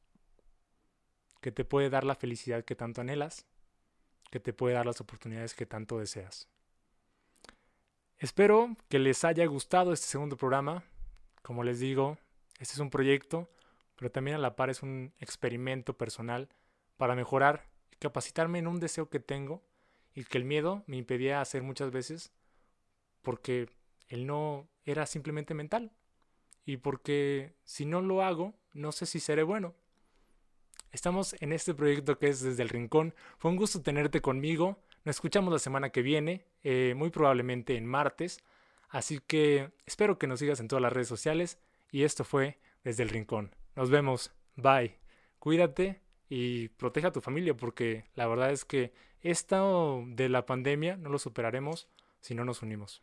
que 1.41 1.53
te 1.53 1.65
puede 1.65 1.89
dar 1.89 2.05
la 2.05 2.17
felicidad 2.17 2.67
que 2.67 2.77
tanto 2.77 3.01
anhelas, 3.01 3.47
que 4.31 4.41
te 4.41 4.53
puede 4.53 4.75
dar 4.75 4.85
las 4.85 5.01
oportunidades 5.01 5.55
que 5.55 5.65
tanto 5.65 5.99
deseas. 5.99 6.49
Espero 8.19 8.77
que 8.91 8.99
les 8.99 9.25
haya 9.25 9.47
gustado 9.47 9.95
este 9.95 10.07
segundo 10.07 10.37
programa. 10.37 10.85
Como 11.41 11.65
les 11.65 11.81
digo, 11.81 12.19
este 12.59 12.75
es 12.75 12.79
un 12.79 12.91
proyecto, 12.91 13.49
pero 13.97 14.11
también 14.11 14.37
a 14.37 14.41
la 14.41 14.57
par 14.57 14.71
es 14.71 14.83
un 14.83 15.13
experimento 15.19 15.97
personal 15.97 16.49
para 16.97 17.15
mejorar 17.15 17.69
y 17.91 17.97
capacitarme 17.97 18.59
en 18.59 18.67
un 18.67 18.81
deseo 18.81 19.09
que 19.09 19.21
tengo 19.21 19.63
y 20.15 20.25
que 20.25 20.39
el 20.39 20.45
miedo 20.45 20.85
me 20.87 20.97
impedía 20.97 21.41
hacer 21.41 21.63
muchas 21.63 21.91
veces 21.91 22.33
porque 23.23 23.69
el 24.09 24.27
no 24.27 24.69
era 24.85 25.07
simplemente 25.07 25.55
mental 25.55 25.93
y 26.65 26.79
porque 26.79 27.55
si 27.65 27.87
no 27.87 28.01
lo 28.01 28.23
hago 28.23 28.55
no 28.73 28.93
sé 28.93 29.07
si 29.07 29.21
seré 29.21 29.43
bueno. 29.43 29.75
Estamos 30.93 31.35
en 31.41 31.53
este 31.53 31.75
proyecto 31.75 32.19
que 32.19 32.29
es 32.29 32.43
desde 32.43 32.63
el 32.63 32.69
rincón. 32.69 33.15
Fue 33.39 33.51
un 33.51 33.57
gusto 33.57 33.81
tenerte 33.83 34.21
conmigo. 34.21 34.79
Nos 35.05 35.17
escuchamos 35.17 35.53
la 35.53 35.59
semana 35.59 35.91
que 35.91 36.03
viene, 36.03 36.47
eh, 36.63 36.95
muy 36.97 37.11
probablemente 37.11 37.77
en 37.77 37.87
martes. 37.87 38.43
Así 38.89 39.21
que 39.27 39.73
espero 39.87 40.19
que 40.19 40.27
nos 40.27 40.39
sigas 40.39 40.61
en 40.61 40.69
todas 40.69 40.83
las 40.83 40.93
redes 40.93 41.09
sociales. 41.09 41.59
Y 41.91 42.05
esto 42.05 42.25
fue 42.25 42.59
desde 42.85 43.03
el 43.03 43.09
rincón. 43.09 43.55
Nos 43.77 43.91
vemos. 43.91 44.33
Bye. 44.57 44.99
Cuídate 45.39 46.01
y 46.29 46.69
proteja 46.69 47.09
a 47.09 47.13
tu 47.13 47.21
familia 47.21 47.55
porque 47.57 48.05
la 48.15 48.27
verdad 48.27 48.51
es 48.51 48.65
que 48.65 48.93
esto 49.21 50.05
de 50.07 50.29
la 50.29 50.47
pandemia 50.47 50.97
no 50.97 51.11
lo 51.11 51.19
superaremos 51.19 51.89
si 52.21 52.35
no 52.35 52.45
nos 52.45 52.63
unimos. 52.63 53.03